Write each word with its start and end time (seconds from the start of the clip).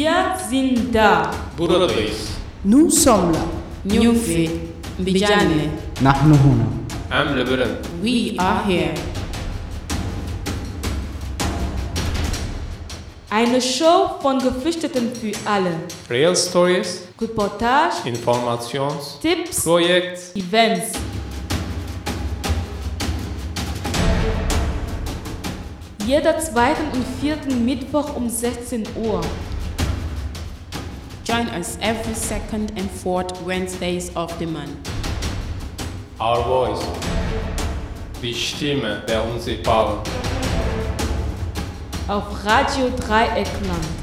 Wir 0.00 0.34
sind 0.48 0.94
da. 0.94 1.30
Burundis. 1.58 2.30
Nous 2.64 2.88
sommes 2.88 3.34
là. 3.34 3.40
Nyufi. 3.84 4.48
Bijane. 4.98 5.72
Nahnu 6.00 6.36
huna. 6.42 6.64
Amle 7.10 7.44
Bülent. 7.44 7.86
We 8.02 8.34
are 8.38 8.64
here. 8.66 8.94
Eine 13.28 13.60
Show 13.60 14.16
von 14.22 14.38
Geflüchteten 14.38 15.10
für 15.14 15.32
alle. 15.44 15.72
Real 16.08 16.34
Stories, 16.34 17.02
Reportage, 17.20 17.96
Informations, 18.06 19.18
Tipps, 19.20 19.64
Projekt, 19.64 20.34
Events. 20.34 20.92
Jeder 26.06 26.38
zweiten 26.38 26.90
und 26.94 27.04
vierten 27.20 27.66
Mittwoch 27.66 28.16
um 28.16 28.30
16 28.30 28.84
Uhr. 28.96 29.20
Join 31.30 31.46
us 31.50 31.78
every 31.80 32.14
second 32.14 32.72
and 32.74 32.90
fourth 32.90 33.40
Wednesdays 33.42 34.10
of 34.16 34.36
the 34.40 34.46
month. 34.46 34.90
Our 36.18 36.42
Voice. 36.42 36.84
Die 38.20 38.34
Stimme 38.34 39.04
der 39.06 39.24
Unsichtbaren. 39.24 40.00
Auf 42.08 42.44
Radio 42.44 42.90
Dreieckland. 42.98 43.99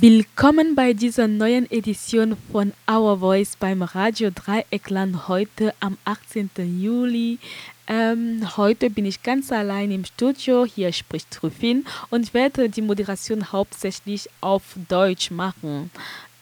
Willkommen 0.00 0.74
bei 0.74 0.94
dieser 0.94 1.28
neuen 1.28 1.70
Edition 1.70 2.38
von 2.50 2.72
Our 2.90 3.18
Voice 3.18 3.56
beim 3.56 3.82
Radio 3.82 4.30
Dreieckland 4.30 5.28
heute 5.28 5.74
am 5.80 5.98
18. 6.06 6.48
Juli. 6.80 7.38
Ähm, 7.86 8.56
heute 8.56 8.88
bin 8.88 9.04
ich 9.04 9.22
ganz 9.22 9.52
allein 9.52 9.90
im 9.90 10.06
Studio. 10.06 10.64
Hier 10.64 10.94
spricht 10.94 11.42
Rufin 11.42 11.84
und 12.08 12.32
werde 12.32 12.70
die 12.70 12.80
Moderation 12.80 13.52
hauptsächlich 13.52 14.30
auf 14.40 14.62
Deutsch 14.88 15.30
machen. 15.30 15.90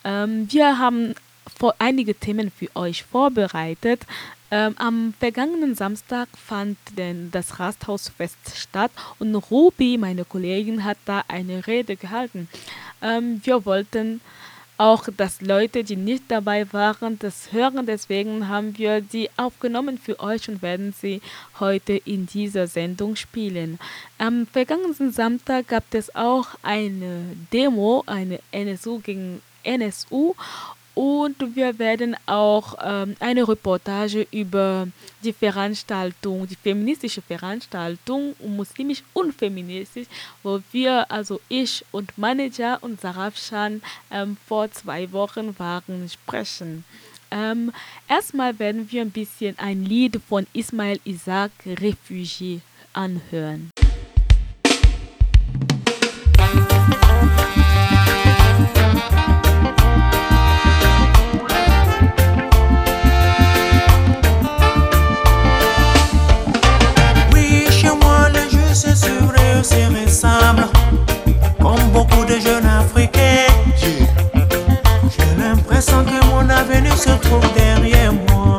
Ähm, 0.04 0.46
wir 0.48 0.78
haben 0.78 1.16
einige 1.80 2.14
Themen 2.14 2.52
für 2.52 2.68
euch 2.76 3.02
vorbereitet. 3.02 4.02
Ähm, 4.52 4.74
am 4.78 5.14
vergangenen 5.18 5.74
Samstag 5.76 6.28
fand 6.36 6.76
denn 6.98 7.30
das 7.30 7.60
Rasthausfest 7.60 8.56
statt 8.56 8.90
und 9.18 9.34
Ruby, 9.34 9.96
meine 9.96 10.24
Kollegin, 10.24 10.84
hat 10.84 10.98
da 11.04 11.22
eine 11.28 11.66
Rede 11.66 11.96
gehalten. 11.96 12.48
Ähm, 13.00 13.40
wir 13.44 13.64
wollten 13.64 14.20
auch, 14.80 15.08
dass 15.14 15.42
Leute, 15.42 15.84
die 15.84 15.96
nicht 15.96 16.24
dabei 16.28 16.72
waren, 16.72 17.18
das 17.18 17.52
hören. 17.52 17.84
Deswegen 17.84 18.48
haben 18.48 18.78
wir 18.78 19.02
die 19.02 19.28
aufgenommen 19.36 19.98
für 19.98 20.18
euch 20.20 20.48
und 20.48 20.62
werden 20.62 20.94
sie 20.98 21.20
heute 21.60 21.92
in 21.92 22.26
dieser 22.26 22.66
Sendung 22.66 23.14
spielen. 23.14 23.78
Am 24.16 24.46
vergangenen 24.46 25.12
Samstag 25.12 25.68
gab 25.68 25.84
es 25.92 26.14
auch 26.14 26.48
eine 26.62 27.36
Demo, 27.52 28.04
eine 28.06 28.40
NSU 28.52 29.00
gegen 29.00 29.42
NSU 29.64 30.34
und 31.00 31.56
wir 31.56 31.78
werden 31.78 32.14
auch 32.26 32.74
ähm, 32.84 33.16
eine 33.20 33.48
Reportage 33.48 34.26
über 34.30 34.86
die 35.24 35.32
Veranstaltung, 35.32 36.46
die 36.46 36.56
feministische 36.56 37.22
Veranstaltung, 37.22 38.34
muslimisch 38.46 39.02
und 39.14 39.32
feministisch, 39.32 40.08
wo 40.42 40.60
wir, 40.72 41.10
also 41.10 41.40
ich 41.48 41.82
und 41.90 42.18
Manager 42.18 42.76
und 42.82 43.00
Sarafshan 43.00 43.80
ähm, 44.10 44.36
vor 44.46 44.70
zwei 44.72 45.10
Wochen 45.10 45.58
waren, 45.58 46.06
sprechen. 46.06 46.84
Ähm, 47.30 47.72
erstmal 48.06 48.58
werden 48.58 48.90
wir 48.90 49.00
ein 49.00 49.10
bisschen 49.10 49.58
ein 49.58 49.86
Lied 49.86 50.20
von 50.28 50.46
Ismail 50.52 51.00
Isaac, 51.04 51.52
Refugié, 51.64 52.60
anhören. 52.92 53.70
Se 77.00 77.10
trouve 77.26 77.52
derrière 77.54 78.12
moi. 78.12 78.58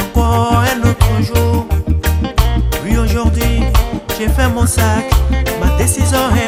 Encore 0.00 0.64
un 0.72 0.88
autre 0.88 1.22
jour. 1.22 1.66
Oui, 2.82 2.96
aujourd'hui, 2.96 3.62
j'ai 4.18 4.28
fait 4.28 4.48
mon 4.48 4.66
sac, 4.66 5.04
ma 5.60 5.76
décision 5.76 6.18
est 6.34 6.47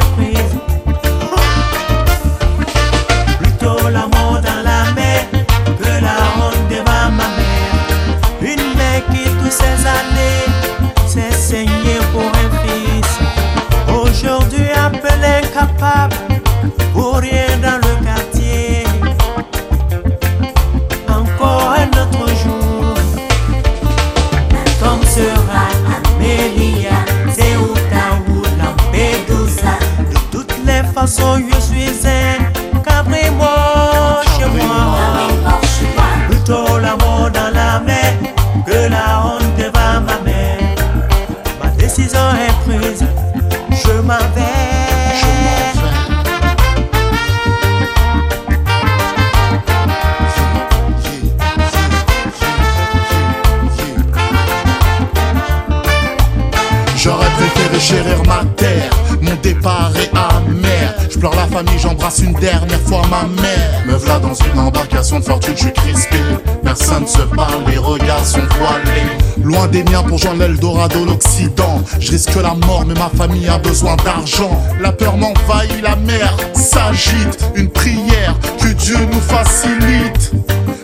dans 64.20 64.34
une 64.34 64.58
embarcation 64.58 65.18
de 65.18 65.24
fortune, 65.24 65.54
je 65.56 65.62
suis 65.62 65.72
crispé. 65.72 66.18
Personne 66.62 67.06
se 67.06 67.22
parle, 67.22 67.64
les 67.68 67.78
regards 67.78 68.24
sont 68.24 68.40
voilés. 68.58 69.08
Loin 69.42 69.66
des 69.68 69.82
miens 69.84 70.02
pour 70.02 70.18
joindre 70.18 70.40
l'Eldorado, 70.40 71.04
l'Occident. 71.04 71.82
Je 71.98 72.12
risque 72.12 72.34
la 72.36 72.54
mort, 72.66 72.84
mais 72.86 72.94
ma 72.94 73.10
famille 73.16 73.48
a 73.48 73.58
besoin 73.58 73.96
d'argent. 73.96 74.50
La 74.80 74.92
peur 74.92 75.16
m'envahit, 75.16 75.82
la 75.82 75.96
mer 75.96 76.34
s'agite. 76.54 77.38
Une 77.54 77.70
prière, 77.70 78.34
que 78.60 78.68
Dieu 78.68 78.96
nous 79.10 79.20
facilite. 79.20 80.32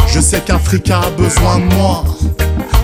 Je 0.09 0.21
sais 0.21 0.41
qu'Africa 0.41 1.01
a 1.01 1.11
besoin 1.11 1.59
de 1.59 1.75
moi. 1.75 2.05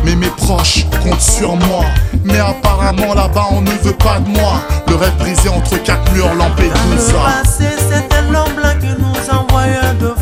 Mais 0.04 0.16
mes 0.16 0.28
proches 0.28 0.86
comptent 1.02 1.20
sur 1.20 1.56
moi. 1.56 1.84
Mais 2.24 2.38
apparemment 2.38 3.14
là-bas 3.14 3.46
on 3.52 3.60
ne 3.62 3.70
veut 3.82 3.92
pas 3.92 4.18
de 4.18 4.28
moi. 4.28 4.60
Le 4.88 4.96
rêve 4.96 5.16
brisé 5.18 5.48
entre 5.48 5.80
quatre 5.82 6.12
murs, 6.12 6.26
Dans 6.26 6.32
le 6.34 6.38
Lampedusa. 6.40 7.14
passé, 7.42 7.64
c'est 7.88 8.14
un 8.16 8.34
homme 8.34 8.52
blanc 8.56 8.74
qui 8.80 8.88
nous 9.00 9.34
envoyait 9.38 9.94
de 10.00 10.12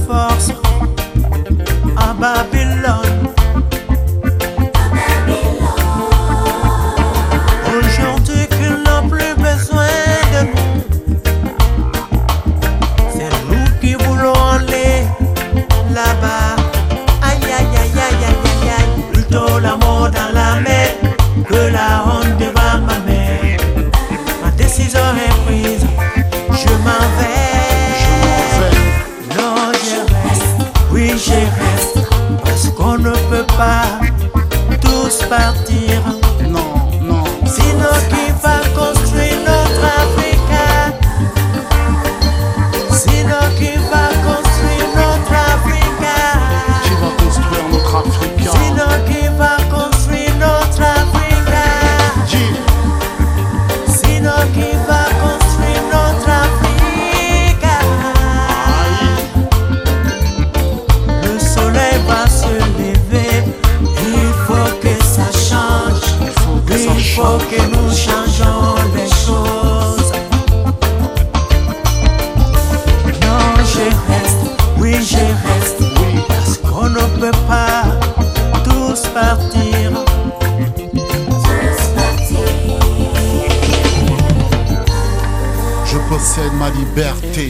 possède 86.21 86.53
ma 86.53 86.69
liberté. 86.69 87.49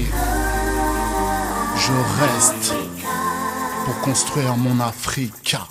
Je 1.85 1.97
reste 2.23 2.73
pour 3.85 4.01
construire 4.01 4.57
mon 4.57 4.79
Afrika. 4.79 5.67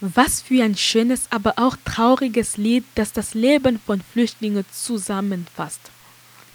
Was 0.00 0.40
für 0.40 0.64
ein 0.64 0.76
schönes, 0.76 1.26
aber 1.30 1.52
auch 1.56 1.76
trauriges 1.84 2.56
Lied, 2.56 2.84
das 2.94 3.12
das 3.12 3.34
Leben 3.34 3.78
von 3.84 4.00
Flüchtlingen 4.00 4.64
zusammenfasst. 4.72 5.90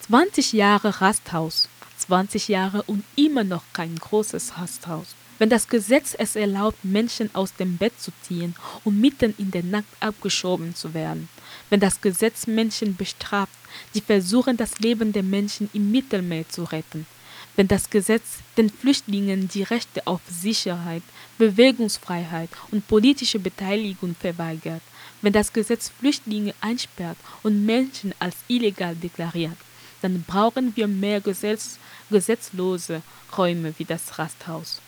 20 0.08 0.54
Jahre 0.54 1.00
Rasthaus, 1.00 1.70
20 2.00 2.48
Jahre 2.48 2.82
und 2.84 3.04
immer 3.16 3.44
noch 3.44 3.66
kein 3.72 3.96
großes 3.96 4.58
Rasthaus. 4.58 5.10
Wenn 5.38 5.50
das 5.50 5.68
Gesetz 5.68 6.16
es 6.18 6.36
erlaubt, 6.36 6.84
Menschen 6.84 7.30
aus 7.36 7.54
dem 7.54 7.78
Bett 7.78 8.00
zu 8.00 8.12
ziehen 8.24 8.56
und 8.84 9.00
mitten 9.00 9.36
in 9.38 9.52
der 9.52 9.64
Nacht 9.64 9.94
abgeschoben 10.00 10.74
zu 10.74 10.96
werden. 10.96 11.30
Wenn 11.74 11.80
das 11.80 12.02
Gesetz 12.02 12.46
Menschen 12.46 12.96
bestraft, 12.96 13.58
die 13.96 14.02
versuchen, 14.02 14.58
das 14.58 14.78
Leben 14.78 15.12
der 15.12 15.24
Menschen 15.24 15.72
im 15.74 15.90
Mittelmeer 15.90 16.48
zu 16.48 16.66
retten. 16.66 17.08
Wenn 17.56 17.68
das 17.68 17.90
Gesetz 17.90 18.44
den 18.58 18.70
Flüchtlingen 18.70 19.48
die 19.48 19.64
Rechte 19.64 20.06
auf 20.06 20.22
Sicherheit, 20.30 21.02
Bewegungsfreiheit 21.40 22.52
und 22.70 22.88
politische 22.88 23.40
Beteiligung 23.40 24.14
verweigert. 24.14 24.84
Wenn 25.24 25.34
das 25.34 25.52
Gesetz 25.52 25.92
Flüchtlinge 26.00 26.54
einsperrt 26.62 27.18
und 27.42 27.66
Menschen 27.66 28.14
als 28.20 28.36
illegal 28.48 28.96
deklariert. 28.96 29.58
Dann 30.04 30.22
brauchen 30.28 30.76
wir 30.76 30.88
mehr 30.88 31.22
Gesetz, 31.22 31.80
gesetzlose 32.12 33.02
Räume 33.36 33.74
wie 33.80 33.86
das 33.86 34.20
Rasthaus. 34.20 34.80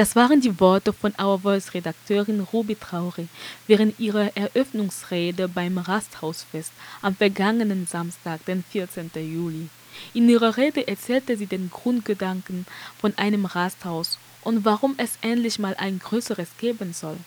Das 0.00 0.16
waren 0.16 0.40
die 0.40 0.58
Worte 0.60 0.94
von 0.94 1.12
Our 1.22 1.40
Voice 1.40 1.74
Redakteurin 1.74 2.40
Ruby 2.54 2.74
Trauri 2.74 3.28
während 3.66 4.00
ihrer 4.00 4.34
Eröffnungsrede 4.34 5.46
beim 5.46 5.76
Rasthausfest 5.76 6.72
am 7.02 7.14
vergangenen 7.14 7.86
Samstag, 7.86 8.42
den 8.46 8.64
14. 8.64 9.10
Juli. 9.16 9.68
In 10.14 10.26
ihrer 10.30 10.56
Rede 10.56 10.88
erzählte 10.88 11.36
sie 11.36 11.44
den 11.44 11.68
Grundgedanken 11.68 12.64
von 12.98 13.12
einem 13.18 13.44
Rasthaus 13.44 14.16
und 14.42 14.64
warum 14.64 14.94
es 14.96 15.18
endlich 15.20 15.58
mal 15.58 15.74
ein 15.76 15.98
größeres 15.98 16.48
geben 16.56 16.94
soll. 16.94 17.18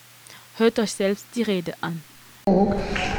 Hört 0.57 0.79
euch 0.79 0.93
selbst 0.93 1.27
die 1.35 1.43
Rede 1.43 1.75
an. 1.81 2.01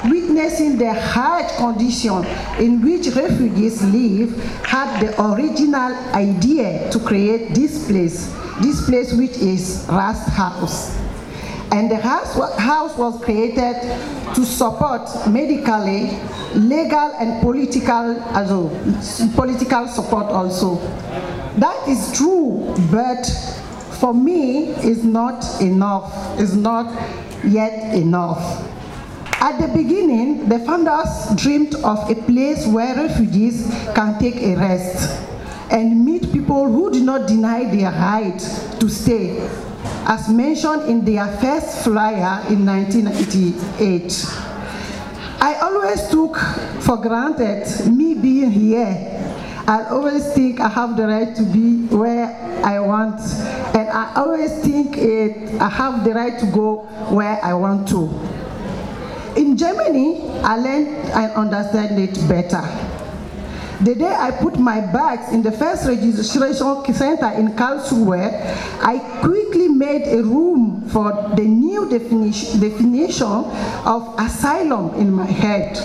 Witnessing 0.02 0.80
the 0.80 0.90
hard 0.90 1.48
condition 1.56 2.26
in 2.58 2.82
which 2.82 3.06
refugees 3.14 3.80
live 3.82 4.34
had 4.64 5.00
the 5.00 5.16
original 5.16 5.92
idea 6.12 6.90
to 6.90 6.98
create 6.98 7.54
this 7.54 7.86
place, 7.86 8.28
this 8.60 8.86
place 8.86 9.12
which 9.12 9.36
is 9.38 9.86
Rast 9.88 10.28
House. 10.30 10.96
And 11.72 11.90
the 11.90 11.96
house, 11.96 12.34
house 12.58 12.96
was 12.96 13.20
created 13.24 13.74
to 14.34 14.44
support 14.44 15.08
medically, 15.28 16.16
legal 16.54 17.10
and 17.18 17.42
political, 17.42 18.22
also 18.34 18.68
political 19.34 19.88
support 19.88 20.26
also. 20.26 20.76
That 21.58 21.88
is 21.88 22.16
true, 22.16 22.74
but 22.92 23.24
for 23.98 24.14
me 24.14 24.68
is 24.84 25.02
not 25.02 25.60
enough, 25.60 26.38
is 26.38 26.54
not 26.54 26.92
yet 27.44 27.94
enough. 27.94 28.70
At 29.40 29.60
the 29.60 29.68
beginning, 29.76 30.48
the 30.48 30.60
founders 30.60 31.34
dreamed 31.34 31.74
of 31.76 32.08
a 32.08 32.14
place 32.14 32.66
where 32.66 32.94
refugees 32.94 33.66
can 33.94 34.18
take 34.18 34.36
a 34.36 34.54
rest 34.56 35.20
and 35.70 36.04
meet 36.04 36.32
people 36.32 36.70
who 36.70 36.90
do 36.92 37.00
not 37.02 37.26
deny 37.26 37.64
their 37.64 37.90
right 37.90 38.38
to 38.80 38.88
stay, 38.88 39.38
as 40.06 40.28
mentioned 40.28 40.82
in 40.88 41.04
their 41.04 41.26
first 41.38 41.84
flyer 41.84 42.44
in 42.48 42.64
1988. 42.64 44.26
I 45.40 45.54
always 45.60 46.08
took 46.08 46.36
for 46.82 46.96
granted 46.96 47.66
me 47.90 48.14
being 48.14 48.50
here. 48.50 49.10
I 49.66 49.84
always 49.84 50.32
think 50.34 50.60
I 50.60 50.68
have 50.68 50.96
the 50.96 51.06
right 51.06 51.34
to 51.36 51.42
be 51.42 51.86
where 51.86 52.28
I 52.64 52.78
want, 52.80 53.20
and 53.74 53.88
I 53.88 54.12
always 54.16 54.52
think 54.60 54.98
it, 54.98 55.60
I 55.60 55.68
have 55.68 56.04
the 56.04 56.12
right 56.12 56.38
to 56.38 56.46
go 56.46 56.82
where 57.08 57.42
I 57.42 57.54
want 57.54 57.88
to. 57.88 58.08
In 59.36 59.56
Germany, 59.56 60.28
I 60.42 60.56
learned 60.56 60.88
and 61.12 61.32
understand 61.32 61.98
it 61.98 62.14
better. 62.28 62.62
The 63.82 63.94
day 63.94 64.14
I 64.14 64.30
put 64.30 64.58
my 64.58 64.80
bags 64.80 65.32
in 65.32 65.42
the 65.42 65.52
first 65.52 65.86
registration 65.86 66.94
center 66.94 67.30
in 67.32 67.52
Karlsruhe, 67.52 68.22
I 68.80 68.98
quickly 69.20 69.68
made 69.68 70.06
a 70.06 70.22
room 70.22 70.88
for 70.88 71.12
the 71.34 71.42
new 71.42 71.88
definition, 71.90 72.60
definition 72.60 73.26
of 73.84 74.14
asylum 74.18 74.94
in 74.94 75.12
my 75.12 75.26
head. 75.26 75.78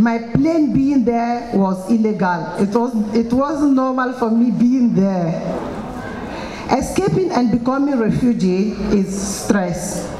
My 0.00 0.18
plane 0.18 0.72
being 0.72 1.04
there 1.04 1.50
was 1.54 1.90
illegal. 1.90 2.54
It, 2.58 2.74
was, 2.74 3.14
it 3.14 3.32
wasn't 3.32 3.74
normal 3.74 4.12
for 4.14 4.30
me 4.30 4.50
being 4.50 4.94
there. 4.94 5.34
Escaping 6.70 7.30
and 7.30 7.50
becoming 7.50 7.98
refugee 7.98 8.72
is 8.92 9.10
stress 9.16 10.18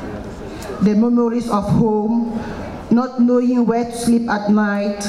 the 0.83 0.95
memories 0.95 1.51
of 1.51 1.65
home, 1.65 2.39
not 2.91 3.21
knowing 3.21 3.67
where 3.67 3.85
to 3.85 3.97
sleep 3.97 4.29
at 4.31 4.51
night, 4.51 5.03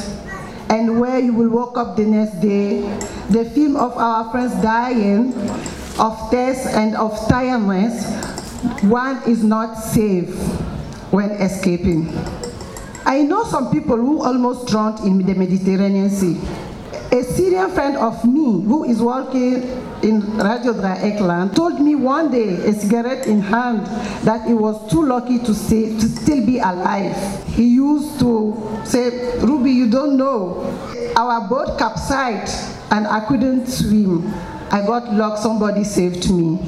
and 0.70 1.00
where 1.00 1.20
you 1.20 1.34
will 1.34 1.50
wake 1.50 1.78
up 1.78 1.98
the 1.98 2.06
next 2.06 2.40
day, 2.42 2.82
the 3.30 3.46
film 3.52 3.76
of 3.76 3.98
our 3.98 4.32
friends 4.32 4.54
dying 4.62 5.34
of 6.00 6.32
thirst 6.32 6.68
and 6.68 6.96
of 6.96 7.12
tiredness, 7.28 8.06
one 8.84 9.22
is 9.28 9.44
not 9.44 9.76
safe 9.76 10.30
when 11.12 11.32
escaping. 11.32 12.08
I 13.06 13.24
know 13.24 13.44
some 13.44 13.72
people 13.72 13.98
who 13.98 14.22
almost 14.24 14.68
drowned 14.68 15.00
in 15.00 15.26
the 15.26 15.34
Mediterranean 15.34 16.10
Sea. 16.10 16.40
A 17.12 17.24
Syrian 17.24 17.72
friend 17.72 17.98
of 17.98 18.24
me 18.24 18.62
who 18.62 18.84
is 18.84 19.02
working 19.02 19.64
in 20.04 20.22
Radio 20.38 20.74
Dreieckland 20.74 21.56
told 21.56 21.80
me 21.82 21.96
one 21.96 22.30
day, 22.30 22.50
a 22.68 22.74
cigarette 22.74 23.26
in 23.26 23.42
hand, 23.42 23.88
that 24.26 24.48
he 24.48 24.54
was 24.54 24.92
too 24.92 25.04
lucky 25.04 25.40
to, 25.40 25.46
to 25.48 26.08
still 26.08 26.46
be 26.46 26.60
alive. 26.60 27.44
He 27.48 27.66
used 27.66 28.20
to 28.20 28.82
say, 28.86 29.40
Ruby, 29.40 29.72
you 29.72 29.90
don't 29.90 30.18
know. 30.18 30.62
Our 31.18 31.50
boat 31.50 31.80
capsized 31.80 32.78
and 32.92 33.08
I 33.08 33.26
couldn't 33.26 33.66
swim. 33.66 34.32
I 34.72 34.86
got 34.86 35.12
locked, 35.12 35.40
somebody 35.40 35.84
saved 35.84 36.30
me. 36.32 36.60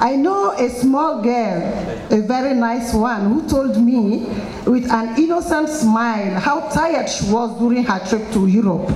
I 0.00 0.16
know 0.16 0.50
a 0.50 0.68
small 0.68 1.22
girl, 1.22 1.62
a 2.10 2.20
very 2.20 2.54
nice 2.54 2.92
one, 2.92 3.32
who 3.32 3.48
told 3.48 3.80
me 3.80 4.26
with 4.66 4.90
an 4.90 5.16
innocent 5.18 5.68
smile 5.68 6.38
how 6.40 6.68
tired 6.68 7.08
she 7.08 7.30
was 7.30 7.58
during 7.58 7.84
her 7.84 8.00
trip 8.08 8.32
to 8.32 8.46
Europe. 8.46 8.90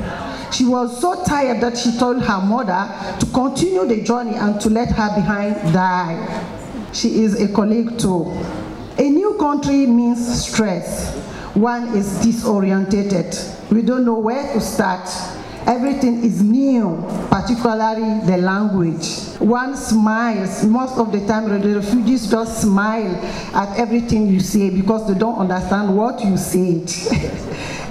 She 0.52 0.64
was 0.64 1.00
so 1.00 1.22
tired 1.24 1.60
that 1.60 1.76
she 1.78 1.96
told 1.98 2.22
her 2.22 2.40
mother 2.40 2.88
to 3.20 3.26
continue 3.26 3.86
the 3.86 4.02
journey 4.02 4.34
and 4.34 4.60
to 4.60 4.70
let 4.70 4.88
her 4.88 5.14
behind 5.14 5.54
die. 5.72 6.44
She 6.92 7.22
is 7.22 7.40
a 7.40 7.48
colleague 7.52 7.98
too. 7.98 8.24
A 8.98 9.08
new 9.08 9.36
country 9.38 9.86
means 9.86 10.46
stress. 10.46 11.14
One 11.54 11.96
is 11.96 12.18
disorientated. 12.24 13.70
We 13.70 13.82
don't 13.82 14.04
know 14.04 14.18
where 14.18 14.52
to 14.54 14.60
start. 14.60 15.08
Everything 15.66 16.24
is 16.24 16.42
new, 16.42 17.04
particularly 17.30 18.26
the 18.26 18.38
language. 18.38 19.27
One 19.38 19.76
smiles, 19.76 20.64
most 20.64 20.98
of 20.98 21.12
the 21.12 21.24
time 21.26 21.48
the 21.48 21.76
refugees 21.76 22.28
just 22.28 22.60
smile 22.62 23.14
at 23.54 23.78
everything 23.78 24.26
you 24.26 24.40
say 24.40 24.68
because 24.68 25.06
they 25.06 25.14
don't 25.16 25.38
understand 25.38 25.96
what 25.96 26.24
you 26.24 26.36
said. 26.36 26.90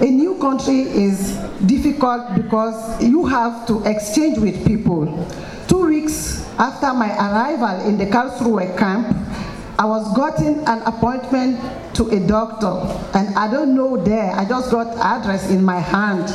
A 0.00 0.10
new 0.10 0.36
country 0.36 0.80
is 0.80 1.38
difficult 1.64 2.34
because 2.34 3.02
you 3.02 3.24
have 3.26 3.66
to 3.66 3.82
exchange 3.84 4.38
with 4.38 4.66
people. 4.66 5.26
Two 5.68 5.86
weeks 5.86 6.46
after 6.58 6.92
my 6.92 7.16
arrival 7.16 7.88
in 7.88 7.96
the 7.96 8.04
Karlsruhe 8.06 8.76
camp, 8.76 9.08
I 9.78 9.86
was 9.86 10.14
gotten 10.14 10.60
an 10.66 10.82
appointment 10.82 11.60
to 11.94 12.10
a 12.10 12.20
doctor 12.26 12.76
and 13.16 13.34
I 13.36 13.50
don't 13.50 13.74
know 13.74 13.96
there, 13.96 14.32
I 14.32 14.44
just 14.44 14.70
got 14.70 14.88
address 14.98 15.50
in 15.50 15.64
my 15.64 15.78
hand 15.78 16.28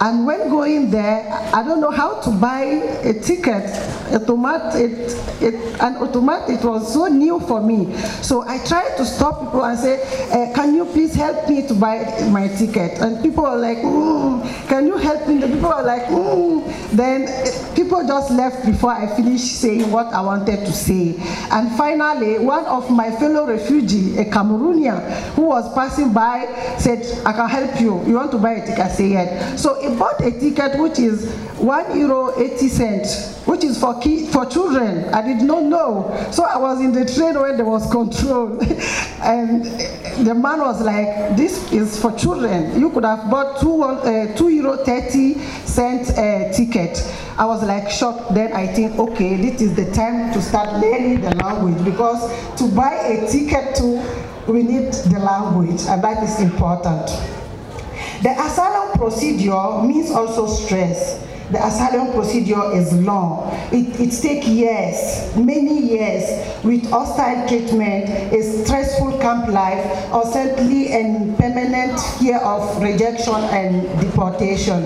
And 0.00 0.26
when 0.26 0.48
going 0.48 0.90
there, 0.90 1.28
I 1.54 1.62
don't 1.62 1.80
know 1.80 1.90
how 1.90 2.20
to 2.22 2.30
buy 2.30 2.62
a 3.04 3.12
ticket. 3.12 3.68
Automat, 4.10 4.74
it, 4.74 5.12
it, 5.42 5.54
an 5.80 5.96
automat, 5.96 6.48
it 6.48 6.64
was 6.64 6.92
so 6.92 7.06
new 7.06 7.38
for 7.40 7.60
me. 7.60 7.94
So 8.22 8.42
I 8.42 8.64
tried 8.64 8.96
to 8.96 9.04
stop 9.04 9.40
people 9.40 9.64
and 9.64 9.78
say, 9.78 10.00
uh, 10.32 10.54
can 10.54 10.74
you 10.74 10.86
please 10.86 11.14
help 11.14 11.48
me 11.48 11.66
to 11.68 11.74
buy 11.74 12.26
my 12.30 12.48
ticket? 12.48 12.98
And 13.00 13.22
people 13.22 13.44
were 13.44 13.56
like, 13.56 13.78
mm, 13.78 14.68
can 14.68 14.86
you 14.86 14.96
help 14.96 15.28
me? 15.28 15.38
The 15.38 15.48
people 15.48 15.68
were 15.68 15.82
like, 15.82 16.04
mm. 16.06 16.90
Then 16.92 17.28
eh, 17.28 17.74
people 17.74 18.04
just 18.06 18.30
left 18.32 18.66
before 18.66 18.90
I 18.90 19.06
finished 19.14 19.60
saying 19.60 19.90
what 19.90 20.06
I 20.12 20.20
wanted 20.20 20.66
to 20.66 20.72
say. 20.72 21.14
And 21.50 21.70
finally, 21.76 22.38
one 22.38 22.64
of 22.66 22.90
my 22.90 23.10
fellow 23.12 23.46
refugee, 23.46 24.18
a 24.18 24.24
Cameroonian, 24.24 25.00
who 25.34 25.42
was 25.42 25.72
passing 25.74 26.12
by, 26.12 26.46
said, 26.78 27.06
I 27.24 27.32
can 27.32 27.48
help 27.48 27.80
you. 27.80 28.04
You 28.06 28.14
want 28.14 28.32
to 28.32 28.38
buy 28.38 28.54
a 28.54 28.66
ticket? 28.66 28.80
I 28.80 28.88
say. 28.88 29.56
So 29.56 29.89
bought 29.98 30.20
a 30.20 30.30
ticket 30.30 30.78
which 30.78 30.98
is 30.98 31.32
one 31.58 31.98
euro 31.98 32.38
eighty 32.40 32.68
cents, 32.68 33.36
which 33.46 33.64
is 33.64 33.78
for 33.78 33.98
ki- 34.00 34.26
for 34.26 34.46
children. 34.46 35.12
I 35.12 35.22
did 35.22 35.42
not 35.42 35.62
know. 35.64 36.28
So 36.30 36.44
I 36.44 36.56
was 36.56 36.80
in 36.80 36.92
the 36.92 37.04
train 37.04 37.38
when 37.40 37.56
there 37.56 37.66
was 37.66 37.90
control, 37.90 38.58
and 39.22 39.64
the 40.26 40.34
man 40.34 40.60
was 40.60 40.80
like, 40.82 41.36
"This 41.36 41.72
is 41.72 42.00
for 42.00 42.12
children. 42.12 42.78
You 42.80 42.90
could 42.90 43.04
have 43.04 43.30
bought 43.30 43.60
two 43.60 43.82
uh, 43.82 44.34
two 44.36 44.48
euro 44.48 44.76
thirty 44.84 45.34
cent 45.66 46.10
uh, 46.16 46.52
ticket." 46.52 46.98
I 47.38 47.46
was 47.46 47.62
like 47.64 47.90
shocked. 47.90 48.34
Then 48.34 48.52
I 48.52 48.66
think, 48.66 48.98
okay, 48.98 49.36
this 49.36 49.62
is 49.62 49.74
the 49.74 49.90
time 49.92 50.32
to 50.34 50.42
start 50.42 50.74
learning 50.80 51.22
the 51.22 51.34
language 51.36 51.82
because 51.84 52.20
to 52.58 52.68
buy 52.74 52.92
a 52.94 53.26
ticket 53.30 53.74
to, 53.76 53.96
we 54.46 54.62
need 54.62 54.92
the 54.92 55.18
language, 55.18 55.80
and 55.88 56.02
that 56.04 56.22
is 56.22 56.38
important. 56.40 57.08
The 58.22 58.32
asylum 58.38 58.98
procedure 58.98 59.82
means 59.82 60.10
also 60.10 60.46
stress. 60.46 61.18
The 61.50 61.66
asylum 61.66 62.12
procedure 62.12 62.70
is 62.76 62.92
long. 62.92 63.50
It, 63.72 63.98
it 63.98 64.12
takes 64.20 64.46
years, 64.46 65.34
many 65.36 65.80
years, 65.80 66.62
with 66.62 66.88
hostile 66.90 67.48
treatment, 67.48 68.10
a 68.32 68.42
stressful 68.42 69.18
camp 69.20 69.48
life, 69.48 70.12
or 70.12 70.30
certainly 70.30 70.92
a 70.92 71.34
permanent 71.38 71.98
fear 72.18 72.36
of 72.38 72.80
rejection 72.82 73.34
and 73.34 73.88
deportation. 74.00 74.84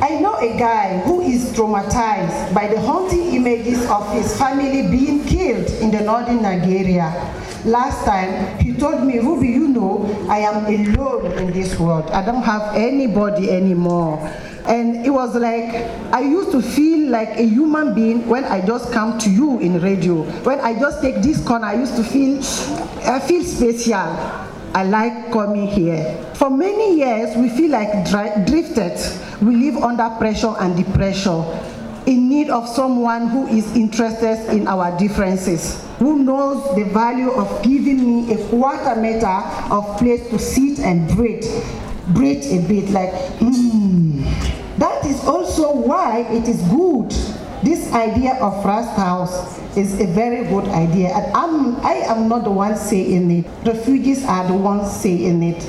I 0.00 0.18
know 0.20 0.34
a 0.34 0.58
guy 0.58 0.98
who 1.06 1.22
is 1.22 1.52
traumatized 1.54 2.52
by 2.52 2.66
the 2.66 2.80
haunting 2.80 3.32
images 3.34 3.88
of 3.88 4.12
his 4.12 4.36
family 4.36 4.90
being 4.90 5.24
killed 5.24 5.70
in 5.80 5.90
the 5.90 6.00
northern 6.00 6.42
Nigeria. 6.42 7.32
Last 7.66 8.04
time, 8.04 8.58
he 8.60 8.72
told 8.72 9.04
me, 9.04 9.18
Ruby, 9.18 9.48
you 9.48 9.66
know, 9.66 10.06
I 10.30 10.38
am 10.38 10.66
alone 10.66 11.32
in 11.32 11.52
this 11.52 11.76
world. 11.80 12.08
I 12.12 12.24
don't 12.24 12.44
have 12.44 12.76
anybody 12.76 13.50
anymore. 13.50 14.18
And 14.66 15.04
it 15.04 15.10
was 15.10 15.34
like, 15.34 15.74
I 16.12 16.20
used 16.20 16.52
to 16.52 16.62
feel 16.62 17.10
like 17.10 17.30
a 17.30 17.42
human 17.44 17.92
being 17.92 18.28
when 18.28 18.44
I 18.44 18.64
just 18.64 18.92
come 18.92 19.18
to 19.18 19.28
you 19.30 19.58
in 19.58 19.80
radio. 19.80 20.22
When 20.44 20.60
I 20.60 20.78
just 20.78 21.02
take 21.02 21.16
this 21.22 21.42
corner, 21.44 21.66
I 21.66 21.74
used 21.74 21.96
to 21.96 22.04
feel, 22.04 22.38
I 23.02 23.18
feel 23.18 23.42
special. 23.42 23.96
I 24.74 24.84
like 24.84 25.32
coming 25.32 25.66
here. 25.66 26.04
For 26.34 26.50
many 26.50 26.98
years, 26.98 27.36
we 27.36 27.48
feel 27.48 27.70
like 27.70 28.08
dri- 28.08 28.44
drifted. 28.46 28.94
We 29.42 29.56
live 29.56 29.82
under 29.82 30.08
pressure 30.18 30.54
and 30.60 30.76
depression, 30.76 31.42
in 32.06 32.28
need 32.28 32.50
of 32.50 32.68
someone 32.68 33.28
who 33.28 33.46
is 33.48 33.74
interested 33.74 34.52
in 34.54 34.68
our 34.68 34.96
differences, 34.98 35.82
who 35.98 36.22
knows 36.22 36.74
the 36.76 36.84
value 36.84 37.30
of 37.30 37.62
giving 37.62 38.26
me 38.26 38.32
a 38.34 38.48
quarter 38.48 38.94
meter 39.00 39.42
of 39.70 39.98
place 39.98 40.28
to 40.30 40.38
sit 40.38 40.78
and 40.80 41.08
breathe, 41.10 41.44
breathe 42.08 42.44
a 42.52 42.66
bit, 42.68 42.90
like, 42.90 43.12
hmm. 43.38 44.22
That 44.78 45.06
is 45.06 45.24
also 45.24 45.72
why 45.72 46.20
it 46.30 46.46
is 46.48 46.60
good. 46.68 47.10
This 47.64 47.90
idea 47.92 48.34
of 48.42 48.62
Rast 48.62 48.94
House 48.96 49.58
is 49.74 49.98
a 50.00 50.06
very 50.06 50.44
good 50.48 50.68
idea. 50.68 51.08
And 51.08 51.32
I'm, 51.34 51.76
I 51.84 51.94
am 52.04 52.28
not 52.28 52.44
the 52.44 52.50
one 52.50 52.76
saying 52.76 53.30
it. 53.30 53.46
Refugees 53.64 54.24
are 54.26 54.46
the 54.46 54.54
ones 54.54 54.92
saying 54.92 55.42
it. 55.42 55.60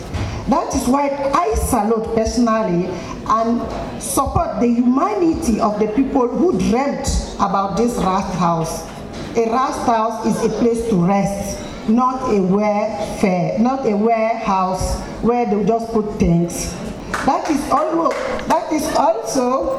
That 0.50 0.76
is 0.76 0.88
why 0.88 1.10
I 1.34 1.56
salute 1.56 2.16
personally 2.16 2.88
and 3.28 4.02
support 4.02 4.60
the 4.60 4.68
humanity 4.68 5.62
of 5.62 5.80
the 5.80 5.88
people 5.88 6.28
who 6.28 6.60
dreamt 6.70 7.08
about 7.40 7.78
this 7.78 7.96
Rast 7.96 8.34
House. 8.36 8.97
A 9.38 9.46
rest 9.52 9.86
House 9.86 10.26
is 10.26 10.44
a 10.46 10.50
place 10.58 10.90
to 10.90 10.96
rest, 10.96 11.62
not 11.88 12.24
a 12.34 12.42
warefare, 12.42 13.60
not 13.60 13.86
a 13.86 13.96
warehouse 13.96 15.00
where 15.22 15.46
they 15.46 15.64
just 15.64 15.94
put 15.94 16.18
things. 16.18 16.74
That 17.28 17.48
is 17.48 17.62
also, 17.70 18.10
that 18.48 18.74
is 18.74 18.84
also 18.96 19.78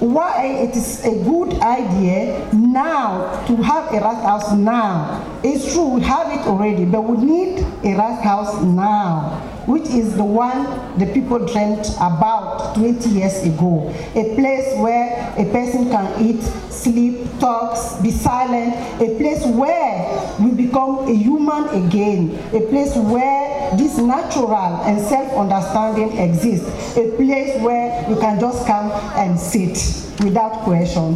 why 0.00 0.44
it 0.68 0.76
is 0.76 1.02
a 1.02 1.24
good 1.24 1.54
idea 1.62 2.46
now 2.52 3.42
to 3.46 3.56
have 3.56 3.88
a 3.88 4.00
rest 4.04 4.22
house 4.22 4.52
now. 4.52 5.40
It's 5.42 5.72
true, 5.72 5.88
we 5.88 6.02
have 6.02 6.30
it 6.30 6.46
already, 6.46 6.84
but 6.84 7.04
we 7.04 7.16
need 7.24 7.60
a 7.84 7.96
rest 7.96 8.22
house 8.22 8.62
now, 8.62 9.40
which 9.66 9.88
is 9.88 10.16
the 10.16 10.24
one 10.24 10.64
the 10.98 11.06
people 11.06 11.38
dreamt 11.38 11.88
about 11.96 12.74
20 12.74 13.08
years 13.08 13.42
ago. 13.44 13.92
A 14.14 14.34
place 14.34 14.78
where 14.78 15.34
a 15.38 15.44
person 15.50 15.90
can 15.90 16.22
eat, 16.22 16.42
sleep, 16.70 17.26
talk, 17.40 18.02
be 18.02 18.10
silent, 18.10 18.74
a 19.00 19.16
place 19.16 19.44
where 19.46 20.36
we 20.40 20.50
become 20.50 21.08
a 21.08 21.14
human 21.14 21.68
again, 21.86 22.30
a 22.52 22.60
place 22.68 22.94
where 22.96 23.76
this 23.76 23.98
natural 23.98 24.82
and 24.84 25.00
self-understanding 25.00 26.18
exists, 26.18 26.96
a 26.96 27.10
place 27.16 27.60
where 27.62 28.08
you 28.08 28.16
can 28.16 28.38
just 28.38 28.66
come 28.66 28.90
and 29.16 29.38
sit 29.38 30.04
without 30.22 30.62
question. 30.62 31.14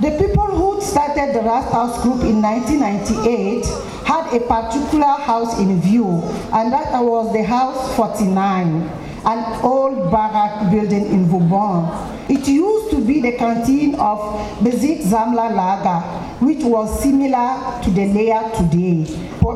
The 0.00 0.16
people 0.18 0.46
who 0.46 0.80
started 0.80 1.34
the 1.34 1.42
Rast 1.42 1.72
House 1.72 2.02
Group 2.02 2.22
in 2.22 2.42
1998 2.42 3.64
had 4.10 4.34
a 4.34 4.40
particular 4.40 5.14
house 5.22 5.56
in 5.60 5.80
view, 5.80 6.04
and 6.52 6.72
that 6.72 6.90
was 7.00 7.32
the 7.32 7.44
House 7.44 7.94
49, 7.94 8.82
an 9.24 9.62
old 9.62 10.10
barrack 10.10 10.68
building 10.68 11.06
in 11.06 11.26
Vauban. 11.26 11.86
It 12.28 12.48
used 12.48 12.90
to 12.90 13.06
be 13.06 13.20
the 13.20 13.36
canteen 13.36 13.94
of 13.94 14.18
Bezit 14.58 15.02
Zamla 15.02 15.54
Lager, 15.54 16.00
which 16.44 16.64
was 16.64 16.90
similar 17.00 17.80
to 17.84 17.90
the 17.90 18.06
LEA 18.06 18.50
today. 18.58 19.06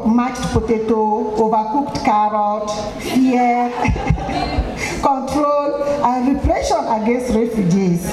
Mashed 0.07 0.43
potato, 0.53 1.35
overcooked 1.35 2.05
carrot, 2.05 2.71
fear, 3.03 3.71
control, 5.03 5.83
and 5.83 6.37
repression 6.37 6.79
against 7.03 7.35
refugees. 7.35 8.05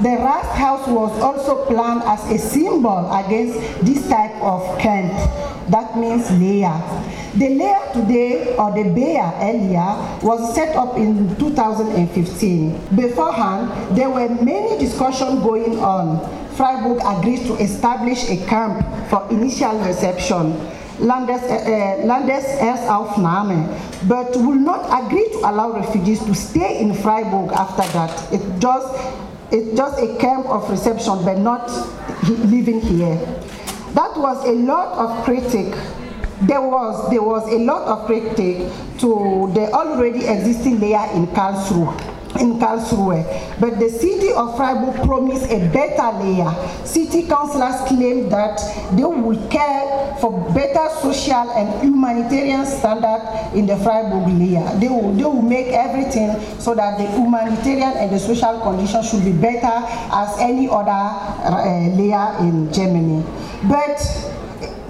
The 0.00 0.16
Rast 0.16 0.56
House 0.56 0.88
was 0.88 1.12
also 1.20 1.66
planned 1.66 2.02
as 2.04 2.24
a 2.30 2.38
symbol 2.38 3.04
against 3.12 3.58
this 3.84 4.08
type 4.08 4.34
of 4.40 4.78
camp. 4.78 5.12
That 5.70 5.96
means 5.96 6.28
LEA. 6.32 6.74
The 7.38 7.48
LEA 7.48 7.78
today, 7.94 8.56
or 8.58 8.74
the 8.74 8.90
BEA 8.90 9.30
earlier, 9.38 10.18
was 10.20 10.52
set 10.52 10.74
up 10.74 10.96
in 10.96 11.36
2015. 11.38 12.96
Beforehand, 12.96 13.96
there 13.96 14.10
were 14.10 14.28
many 14.28 14.78
discussions 14.78 15.40
going 15.42 15.78
on. 15.78 16.18
Freiburg 16.56 16.98
agreed 17.06 17.46
to 17.46 17.54
establish 17.62 18.28
a 18.28 18.36
camp 18.46 18.82
for 19.08 19.30
initial 19.30 19.78
reception. 19.86 20.58
Landes, 20.98 21.40
uh, 21.46 22.02
Landeserstaufnahme, 22.04 23.70
but 24.08 24.36
will 24.36 24.58
not 24.58 24.84
agree 25.06 25.28
to 25.30 25.38
allow 25.48 25.70
refugees 25.72 26.18
to 26.24 26.34
stay 26.34 26.80
in 26.80 26.92
Freiburg 26.94 27.52
after 27.52 27.86
that. 27.94 28.10
It 28.32 28.42
just, 28.58 28.90
it's 29.52 29.76
just 29.76 30.02
a 30.02 30.18
camp 30.18 30.46
of 30.46 30.68
reception, 30.68 31.24
but 31.24 31.38
not 31.38 31.70
living 32.28 32.80
here. 32.80 33.16
That 33.94 34.16
was 34.16 34.46
a 34.46 34.52
lot 34.52 34.98
of 34.98 35.24
critique. 35.24 35.74
There 36.42 36.62
was, 36.62 37.10
there 37.10 37.22
was 37.22 37.46
a 37.52 37.58
lot 37.58 37.86
of 37.86 38.06
critique 38.06 38.58
to 38.98 39.50
the 39.54 39.70
already 39.72 40.26
existing 40.26 40.80
LEA 40.80 41.10
in 41.14 41.26
Karlsruhe 41.28 42.10
in 42.38 42.58
Karlsruhe. 42.58 43.24
But 43.58 43.78
the 43.80 43.88
city 43.90 44.32
of 44.32 44.56
Freiburg 44.56 44.94
promised 45.04 45.50
a 45.50 45.58
better 45.72 46.08
LEA. 46.22 46.48
City 46.86 47.26
councillors 47.26 47.80
claimed 47.88 48.30
that 48.30 48.60
they 48.94 49.04
will 49.04 49.36
care 49.48 50.16
for 50.20 50.30
better 50.52 50.88
social 51.00 51.50
and 51.52 51.82
humanitarian 51.82 52.64
standard 52.66 53.22
in 53.54 53.66
the 53.66 53.76
Freiburg 53.78 54.28
LEA. 54.28 54.78
They 54.78 54.88
will, 54.88 55.12
they 55.12 55.24
will 55.24 55.42
make 55.42 55.68
everything 55.68 56.38
so 56.60 56.74
that 56.74 56.98
the 56.98 57.06
humanitarian 57.06 57.92
and 57.96 58.10
the 58.12 58.18
social 58.18 58.60
conditions 58.60 59.10
should 59.10 59.24
be 59.24 59.32
better 59.32 59.72
as 60.12 60.38
any 60.38 60.68
other 60.68 60.90
uh, 60.90 61.88
LEA 61.96 62.46
in 62.46 62.72
Germany. 62.72 63.24
But 63.68 64.00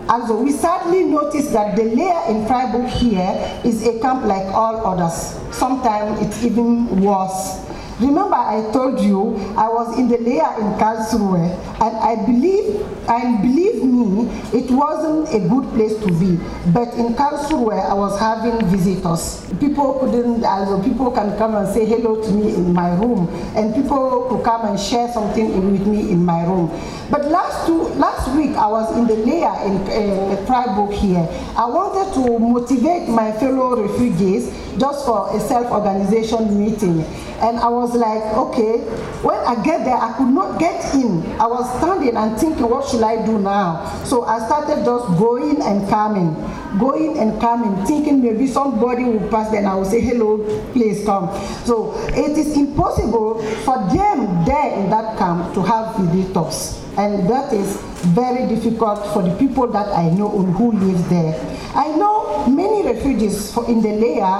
also, 0.08 0.42
we 0.42 0.52
sadly 0.52 1.04
notice 1.04 1.50
that 1.50 1.76
the 1.76 1.84
LEA 1.84 2.34
in 2.34 2.46
Freiburg 2.46 2.88
here 2.88 3.60
is 3.64 3.86
a 3.86 3.98
camp 4.00 4.24
like 4.24 4.46
all 4.54 4.86
others. 4.86 5.38
Sometimes 5.54 6.20
it's 6.20 6.44
even 6.44 7.00
worse. 7.00 7.58
Remember, 8.00 8.34
I 8.36 8.64
told 8.72 8.98
you 9.00 9.36
I 9.58 9.68
was 9.68 9.98
in 9.98 10.08
the 10.08 10.16
LEA 10.16 10.56
in 10.56 10.72
Karlsruhe, 10.80 11.52
and 11.84 11.96
I 12.00 12.16
believe, 12.24 12.80
and 13.06 13.42
believe 13.42 13.84
me, 13.84 14.24
it 14.56 14.70
wasn't 14.70 15.28
a 15.34 15.46
good 15.46 15.68
place 15.74 15.92
to 16.00 16.08
be. 16.16 16.40
But 16.72 16.94
in 16.94 17.12
Karlsruhe, 17.14 17.76
I 17.76 17.92
was 17.92 18.18
having 18.18 18.64
visitors. 18.70 19.44
People 19.60 19.98
couldn't, 20.00 20.42
also 20.44 20.82
people 20.82 21.10
can 21.10 21.36
come 21.36 21.54
and 21.56 21.68
say 21.68 21.84
hello 21.84 22.22
to 22.22 22.30
me 22.32 22.54
in 22.54 22.72
my 22.72 22.94
room, 22.96 23.28
and 23.54 23.74
people 23.74 24.28
could 24.30 24.44
come 24.44 24.64
and 24.66 24.80
share 24.80 25.12
something 25.12 25.70
with 25.70 25.86
me 25.86 26.10
in 26.10 26.24
my 26.24 26.42
room. 26.46 26.70
But 27.10 27.26
last 27.26 27.66
two, 27.66 27.82
last 28.00 28.34
week, 28.34 28.56
I 28.56 28.66
was 28.66 28.96
in 28.96 29.06
the 29.08 29.16
LEA 29.16 29.52
in 29.68 29.76
uh, 29.76 30.46
Freiburg 30.46 30.92
here. 30.96 31.28
I 31.54 31.66
wanted 31.66 32.14
to 32.14 32.38
motivate 32.38 33.08
my 33.10 33.30
fellow 33.32 33.76
refugees 33.76 34.48
just 34.78 35.06
for 35.06 35.34
a 35.34 35.40
self-organization 35.40 36.58
meeting. 36.58 37.02
And 37.40 37.58
I 37.58 37.68
was 37.68 37.94
like, 37.94 38.22
okay, 38.36 38.78
when 39.22 39.38
I 39.38 39.62
get 39.62 39.84
there, 39.84 39.96
I 39.96 40.12
could 40.16 40.28
not 40.28 40.58
get 40.58 40.94
in. 40.94 41.24
I 41.40 41.46
was 41.46 41.64
standing 41.78 42.16
and 42.16 42.38
thinking, 42.38 42.68
what 42.68 42.88
should 42.88 43.02
I 43.02 43.24
do 43.24 43.38
now? 43.38 44.02
So 44.04 44.24
I 44.24 44.44
started 44.46 44.84
just 44.84 45.06
going 45.18 45.62
and 45.62 45.88
coming, 45.88 46.34
going 46.78 47.18
and 47.18 47.40
coming, 47.40 47.84
thinking 47.86 48.22
maybe 48.22 48.46
somebody 48.46 49.04
will 49.04 49.28
pass, 49.30 49.50
then 49.50 49.66
I 49.66 49.74
will 49.74 49.84
say, 49.84 50.00
hello, 50.00 50.38
please 50.72 51.04
come. 51.04 51.28
So 51.64 51.94
it 52.08 52.36
is 52.36 52.56
impossible 52.56 53.42
for 53.64 53.78
them 53.88 54.44
there 54.44 54.72
in 54.74 54.90
that 54.90 55.18
camp 55.18 55.54
to 55.54 55.62
have 55.62 55.96
visitors. 56.12 56.80
And 57.00 57.26
that 57.30 57.50
is 57.54 57.80
very 58.12 58.46
difficult 58.46 59.00
for 59.14 59.22
the 59.22 59.34
people 59.36 59.66
that 59.68 59.88
I 59.88 60.10
know 60.10 60.28
who 60.28 60.72
live 60.72 61.08
there. 61.08 61.32
I 61.74 61.88
know 61.96 62.46
many 62.46 62.82
refugees 62.86 63.56
in 63.56 63.80
the 63.80 63.88
LEA 63.96 64.36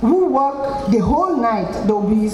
who 0.00 0.26
work 0.26 0.90
the 0.90 0.98
whole 0.98 1.36
night. 1.36 1.70
They'll 1.86 2.02
be 2.02 2.26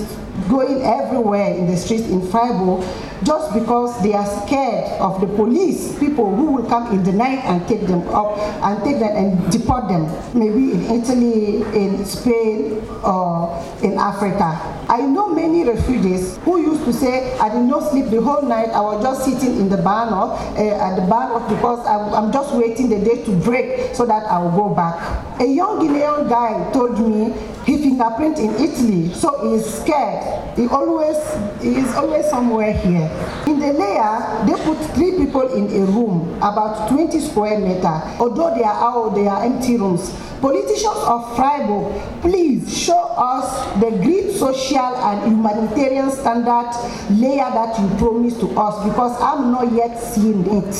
going 0.48 0.82
everywhere 0.82 1.54
in 1.54 1.66
the 1.66 1.76
streets 1.76 2.08
in 2.08 2.20
Freiburg 2.30 2.84
just 3.24 3.54
because 3.54 4.00
they 4.02 4.12
are 4.12 4.26
scared 4.46 4.84
of 5.00 5.20
the 5.20 5.26
police, 5.26 5.98
people 5.98 6.34
who 6.34 6.52
will 6.52 6.68
come 6.68 6.92
in 6.92 7.02
the 7.02 7.12
night 7.12 7.40
and 7.44 7.66
take 7.66 7.86
them 7.86 8.06
up 8.08 8.38
and 8.38 8.84
take 8.84 8.98
them 8.98 9.16
and 9.16 9.50
deport 9.50 9.88
them, 9.88 10.04
maybe 10.34 10.72
in 10.72 10.82
Italy, 10.84 11.62
in 11.74 12.04
Spain, 12.04 12.82
or 13.02 13.56
in 13.82 13.98
Africa. 13.98 14.60
I 14.88 15.00
know 15.00 15.28
many 15.34 15.64
refugees 15.64 16.36
who 16.38 16.60
used 16.60 16.84
to 16.84 16.92
say, 16.92 17.36
I 17.38 17.48
did 17.48 17.62
not 17.62 17.90
sleep 17.90 18.10
the 18.10 18.20
whole 18.20 18.42
night, 18.42 18.68
I 18.68 18.80
was 18.80 19.02
just 19.02 19.24
sitting 19.24 19.58
in 19.58 19.68
the 19.68 19.78
bahnhof, 19.78 20.38
uh, 20.56 20.84
at 20.84 20.96
the 20.96 21.02
bahnhof 21.02 21.48
because 21.48 21.84
I'm, 21.86 22.12
I'm 22.14 22.32
just 22.32 22.54
waiting 22.54 22.88
the 22.88 22.98
day 22.98 23.24
to 23.24 23.32
break 23.32 23.94
so 23.94 24.06
that 24.06 24.24
I 24.24 24.38
will 24.38 24.50
go 24.50 24.74
back. 24.74 25.40
A 25.40 25.46
young 25.46 25.80
Ghanaian 25.80 26.28
guy 26.28 26.70
told 26.72 26.98
me 27.00 27.34
he 27.64 27.78
fingerprint 27.78 28.38
in 28.38 28.50
Italy, 28.54 29.12
so 29.12 29.50
he's 29.50 29.66
scared. 29.66 30.35
He 30.56 30.66
always 30.68 31.16
he 31.62 31.76
is 31.76 31.94
always 31.94 32.26
somewhere 32.30 32.72
here. 32.72 33.10
In 33.46 33.60
the 33.60 33.72
LEA, 33.72 34.46
they 34.46 34.56
put 34.64 34.78
three 34.94 35.12
people 35.18 35.52
in 35.52 35.66
a 35.70 35.84
room, 35.86 36.36
about 36.38 36.88
20 36.88 37.20
square 37.20 37.58
meter. 37.58 38.00
Although 38.18 38.54
they 38.54 38.64
are 38.64 38.80
out, 38.80 39.14
they 39.14 39.26
are 39.26 39.44
empty 39.44 39.76
rooms. 39.76 40.14
Politicians 40.40 40.96
of 41.08 41.34
Freiburg, 41.36 42.20
please 42.20 42.68
show 42.76 42.98
us 43.16 43.80
the 43.80 43.90
great 44.02 44.32
social 44.32 44.78
and 44.78 45.32
humanitarian 45.32 46.10
standard 46.10 46.70
LEA 47.10 47.36
that 47.52 47.78
you 47.80 47.88
promised 47.96 48.40
to 48.40 48.48
us 48.58 48.84
because 48.88 49.20
I'm 49.20 49.50
not 49.50 49.72
yet 49.72 49.96
seeing 49.98 50.46
it. 50.46 50.74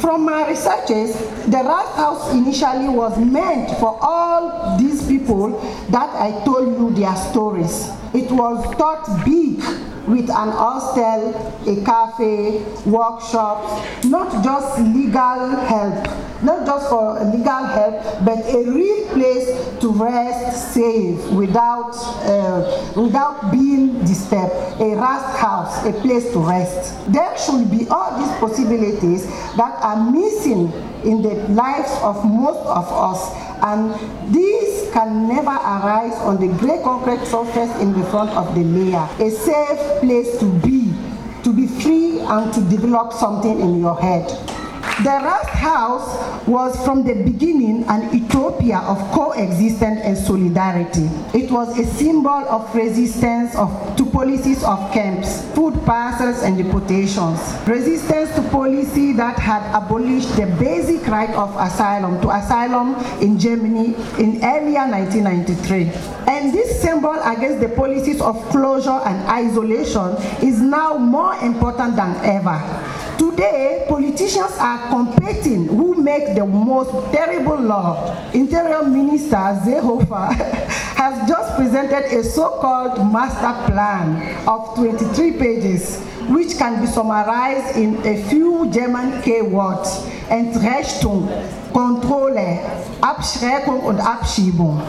From 0.00 0.26
my 0.26 0.46
researches, 0.48 1.16
the 1.46 1.62
House 1.62 2.32
initially 2.34 2.88
was 2.88 3.18
meant 3.18 3.70
for 3.78 3.98
all 4.02 4.76
these 4.78 5.06
people 5.06 5.58
that 5.88 6.10
I 6.14 6.44
told 6.44 6.68
you 6.78 6.90
their 6.90 7.16
stories. 7.16 7.88
It 8.14 8.30
was 8.30 8.74
thought 8.76 9.24
big 9.24 9.58
with 10.06 10.30
an 10.30 10.50
hostel, 10.50 11.34
a 11.66 11.84
cafe, 11.84 12.62
workshops, 12.86 14.04
not 14.04 14.44
just 14.44 14.78
legal 14.78 15.56
help, 15.66 16.06
not 16.42 16.64
just 16.64 16.88
for 16.88 17.18
legal 17.24 17.64
help, 17.66 18.24
but 18.24 18.38
a 18.54 18.70
real 18.70 19.08
place 19.08 19.48
to 19.80 19.90
rest 19.92 20.74
safe 20.74 21.18
without, 21.32 21.96
uh, 22.22 22.92
without 22.94 23.50
being 23.50 23.98
disturbed, 24.04 24.54
a 24.80 24.94
rest 24.94 25.36
house, 25.38 25.84
a 25.84 25.92
place 25.92 26.30
to 26.32 26.38
rest. 26.38 26.94
There 27.12 27.36
should 27.38 27.68
be 27.70 27.88
all 27.88 28.16
these 28.18 28.34
possibilities 28.38 29.26
that 29.56 29.74
are 29.82 30.10
missing 30.10 30.72
in 31.04 31.22
the 31.22 31.34
lives 31.50 31.90
of 32.02 32.24
most 32.24 32.60
of 32.66 32.86
us 32.92 33.46
and 33.66 34.32
these 34.32 34.88
can 34.92 35.28
never 35.28 35.50
arise 35.50 36.14
on 36.22 36.40
the 36.40 36.48
grey 36.58 36.80
concrete 36.84 37.24
surface 37.26 37.74
in 37.80 37.92
the 37.98 38.04
front 38.10 38.30
of 38.30 38.54
the 38.54 38.62
LEA. 38.62 39.02
A 39.18 39.30
safe 39.30 40.00
place 40.00 40.38
to 40.38 40.46
be, 40.60 40.94
to 41.42 41.52
be 41.52 41.66
free 41.66 42.20
and 42.20 42.54
to 42.54 42.60
develop 42.70 43.12
something 43.12 43.60
in 43.60 43.80
your 43.80 44.00
head. 44.00 44.55
The 45.04 45.10
Rast 45.10 45.50
House 45.50 46.48
was 46.48 46.82
from 46.82 47.04
the 47.04 47.12
beginning 47.12 47.84
an 47.84 48.16
utopia 48.16 48.78
of 48.78 48.96
coexistence 49.12 50.00
and 50.02 50.16
solidarity. 50.16 51.10
It 51.36 51.50
was 51.50 51.78
a 51.78 51.84
symbol 51.84 52.30
of 52.30 52.74
resistance 52.74 53.54
of, 53.56 53.68
to 53.98 54.06
policies 54.06 54.64
of 54.64 54.78
camps, 54.94 55.44
food 55.54 55.74
parcels 55.84 56.42
and 56.42 56.56
deportations. 56.56 57.38
Resistance 57.68 58.34
to 58.36 58.42
policy 58.48 59.12
that 59.12 59.38
had 59.38 59.60
abolished 59.76 60.34
the 60.34 60.46
basic 60.58 61.06
right 61.08 61.34
of 61.36 61.54
asylum 61.60 62.18
to 62.22 62.30
asylum 62.30 62.94
in 63.20 63.38
Germany 63.38 63.94
in 64.16 64.42
earlier 64.42 64.88
1993. 64.88 65.92
And 66.26 66.54
this 66.54 66.80
symbol 66.80 67.20
against 67.22 67.60
the 67.60 67.68
policies 67.68 68.22
of 68.22 68.42
closure 68.48 69.02
and 69.04 69.28
isolation 69.28 70.16
is 70.40 70.62
now 70.62 70.96
more 70.96 71.34
important 71.44 71.96
than 71.96 72.16
ever. 72.24 72.95
Today, 73.18 73.86
politicians 73.88 74.52
are 74.58 74.88
competing 74.90 75.66
who 75.68 75.94
make 75.94 76.34
the 76.34 76.44
most 76.44 76.90
terrible 77.12 77.58
law. 77.58 78.14
Interior 78.32 78.82
Minister 78.82 79.36
Seehofer 79.64 80.32
has 80.96 81.28
just 81.28 81.56
presented 81.56 82.04
a 82.12 82.22
so-called 82.22 82.98
master 83.10 83.72
plan 83.72 84.46
of 84.46 84.74
23 84.76 85.32
pages, 85.32 85.98
which 86.28 86.58
can 86.58 86.80
be 86.80 86.86
summarized 86.86 87.76
in 87.76 87.96
a 88.06 88.22
few 88.28 88.70
German 88.70 89.22
K-words: 89.22 90.04
Entrechtung, 90.28 91.26
Kontrolle, 91.72 92.60
Abschreckung 93.00 93.80
und 93.80 93.98
Abschiebung. 93.98 94.82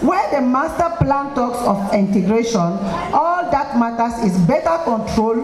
Where 0.00 0.30
the 0.30 0.40
master 0.46 0.94
plan 1.04 1.34
talks 1.34 1.58
of 1.66 1.92
integration, 1.92 2.60
all 2.60 3.50
that 3.50 3.76
matters 3.76 4.30
is 4.30 4.38
better 4.46 4.78
control 4.84 5.42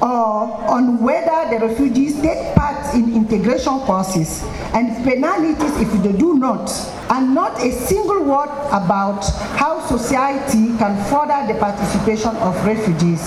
or 0.00 0.54
on 0.70 1.02
whether 1.02 1.50
the 1.50 1.66
refugees 1.66 2.20
take 2.22 2.54
part 2.54 2.94
in 2.94 3.12
integration 3.12 3.80
courses 3.80 4.44
and 4.72 5.04
penalties 5.04 5.58
if 5.80 5.90
they 6.04 6.12
do 6.12 6.38
not, 6.38 6.70
and 7.10 7.34
not 7.34 7.58
a 7.60 7.72
single 7.72 8.22
word 8.22 8.50
about 8.70 9.24
how 9.58 9.84
society 9.88 10.76
can 10.78 10.94
further 11.10 11.52
the 11.52 11.58
participation 11.58 12.36
of 12.36 12.54
refugees. 12.64 13.20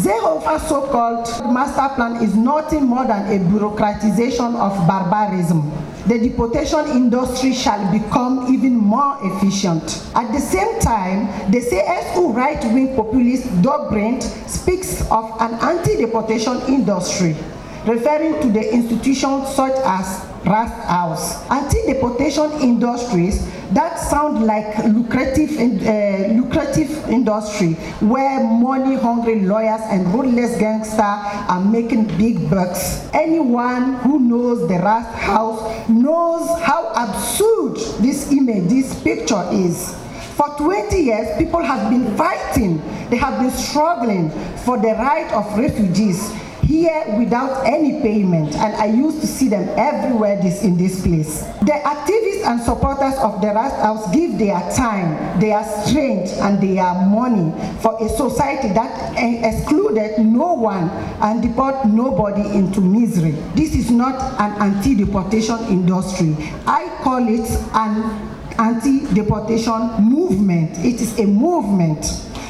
Seehofer's 0.00 0.66
so-called 0.66 1.26
master 1.52 1.94
plan 1.94 2.24
is 2.24 2.34
nothing 2.34 2.86
more 2.86 3.06
than 3.06 3.26
a 3.26 3.38
bureaucratization 3.50 4.56
of 4.56 4.72
barbarism. 4.88 5.70
The 6.06 6.18
deportation 6.18 6.86
industry 6.94 7.52
shall 7.52 7.82
become 7.90 8.46
even 8.54 8.76
more 8.76 9.18
efficient. 9.22 10.06
At 10.14 10.30
the 10.32 10.38
same 10.38 10.78
time, 10.78 11.50
the 11.50 11.58
CSU 11.58 12.32
right-wing 12.32 12.94
populist 12.94 13.50
Doug 13.60 13.90
Brent 13.90 14.22
speaks 14.46 15.02
of 15.10 15.34
an 15.40 15.54
anti-deportation 15.54 16.62
industry, 16.68 17.34
referring 17.86 18.40
to 18.40 18.48
the 18.48 18.72
institutions 18.72 19.50
such 19.56 19.74
as 19.82 20.22
Rast 20.46 20.78
House. 20.86 21.42
Anti-deportation 21.50 22.52
industries 22.62 23.42
that 23.72 23.98
sound 23.98 24.46
like 24.46 24.78
lucrative, 24.84 25.50
uh, 25.58 26.32
lucrative 26.32 26.90
industry 27.08 27.74
where 28.00 28.42
money-hungry 28.44 29.40
lawyers 29.40 29.80
and 29.90 30.06
ruthless 30.14 30.56
gangsters 30.58 30.98
are 31.00 31.64
making 31.64 32.06
big 32.16 32.48
bucks. 32.48 33.08
Anyone 33.12 33.94
who 33.96 34.20
knows 34.20 34.68
the 34.68 34.78
Rast 34.78 35.18
House 35.18 35.88
knows 35.88 36.48
how 36.62 36.92
absurd 36.94 37.76
this 38.02 38.30
image, 38.32 38.68
this 38.68 39.02
picture 39.02 39.48
is. 39.52 39.96
For 40.36 40.48
20 40.58 41.00
years, 41.00 41.36
people 41.38 41.62
have 41.62 41.90
been 41.90 42.14
fighting, 42.16 42.78
they 43.10 43.16
have 43.16 43.40
been 43.40 43.50
struggling 43.50 44.30
for 44.64 44.76
the 44.76 44.92
right 44.98 45.32
of 45.32 45.58
refugees 45.58 46.30
here 46.66 47.16
without 47.18 47.64
any 47.66 48.02
payment 48.02 48.54
and 48.56 48.74
I 48.76 48.86
used 48.86 49.20
to 49.20 49.26
see 49.26 49.48
them 49.48 49.68
everywhere 49.78 50.40
this 50.42 50.62
in 50.62 50.76
this 50.76 51.02
place. 51.02 51.42
The 51.62 51.80
activists 51.84 52.44
and 52.44 52.60
supporters 52.60 53.14
of 53.18 53.40
the 53.40 53.48
Rast 53.48 53.76
House 53.76 54.12
give 54.14 54.38
their 54.38 54.60
time, 54.74 55.40
their 55.40 55.62
strength 55.84 56.32
and 56.40 56.60
their 56.60 56.94
money 57.06 57.52
for 57.80 57.96
a 58.02 58.08
society 58.08 58.68
that 58.74 59.14
excluded 59.16 60.18
no 60.18 60.54
one 60.54 60.90
and 61.22 61.42
deport 61.42 61.86
nobody 61.86 62.42
into 62.56 62.80
misery. 62.80 63.32
This 63.54 63.74
is 63.74 63.90
not 63.90 64.40
an 64.40 64.52
anti-deportation 64.60 65.58
industry. 65.68 66.36
I 66.66 66.88
call 67.02 67.26
it 67.28 67.48
an 67.74 68.36
anti-deportation 68.58 70.02
movement. 70.02 70.78
It 70.84 71.00
is 71.00 71.18
a 71.18 71.26
movement. 71.26 72.04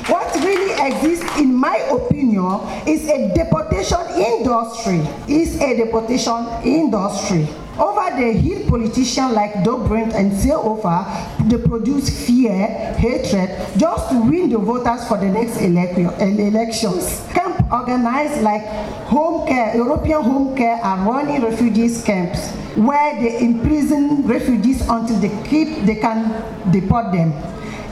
What 0.09 0.33
really 0.37 0.71
exists, 0.87 1.27
in 1.39 1.53
my 1.53 1.77
opinion, 1.91 2.61
is 2.87 3.09
a 3.09 3.35
deportation 3.35 3.99
industry. 4.15 5.03
Is 5.27 5.61
a 5.61 5.77
deportation 5.77 6.47
industry. 6.63 7.49
Over 7.77 8.15
the 8.17 8.33
hill 8.33 8.71
politicians 8.71 9.33
like 9.35 9.53
Dobrindt 9.67 10.15
and 10.15 10.31
Seehofer, 10.33 11.05
they 11.51 11.59
produce 11.59 12.09
fear, 12.25 12.69
hatred, 12.97 13.51
just 13.77 14.11
to 14.11 14.23
win 14.23 14.49
the 14.49 14.59
voters 14.59 15.07
for 15.09 15.19
the 15.19 15.27
next 15.27 15.59
elec- 15.59 15.99
elections. 16.23 17.21
Camp 17.35 17.71
organized 17.73 18.43
like 18.43 18.63
home 19.11 19.47
care, 19.47 19.75
European 19.77 20.23
home 20.23 20.57
care 20.57 20.77
are 20.77 20.99
running 21.11 21.43
refugees 21.43 22.03
camps 22.05 22.53
where 22.77 23.21
they 23.21 23.41
imprison 23.41 24.23
refugees 24.27 24.83
until 24.89 25.19
they 25.19 25.33
keep 25.49 25.85
they 25.85 25.97
can 25.97 26.31
deport 26.71 27.11
them. 27.13 27.33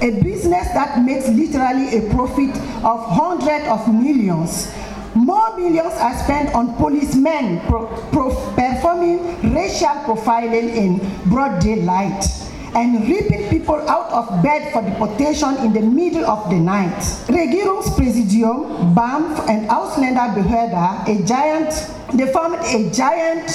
A 0.00 0.11
business 0.22 0.68
that 0.74 1.02
makes 1.02 1.28
literally 1.28 1.96
a 1.98 2.11
profit 2.14 2.50
of 2.85 3.04
hundreds 3.09 3.66
of 3.68 3.92
millions. 3.92 4.72
More 5.14 5.57
millions 5.57 5.94
are 5.94 6.16
spent 6.24 6.54
on 6.54 6.74
policemen 6.74 7.61
pro- 7.68 7.87
performing 8.54 9.54
racial 9.54 9.94
profiling 10.04 10.74
in 10.74 10.98
broad 11.30 11.61
daylight 11.62 12.24
and 12.75 13.09
ripping 13.09 13.49
people 13.49 13.77
out 13.89 14.11
of 14.11 14.43
bed 14.43 14.73
for 14.73 14.83
deportation 14.83 15.57
in 15.59 15.73
the 15.73 15.81
middle 15.81 16.25
of 16.27 16.51
the 16.51 16.59
night. 16.59 16.99
Regierungspräsidium, 17.29 18.95
BAMF, 18.95 19.49
and 19.49 19.71
Ausländerbehörde, 19.71 21.07
a 21.07 21.23
giant, 21.25 21.71
they 22.13 22.31
formed 22.33 22.59
a 22.65 22.91
giant 22.91 23.51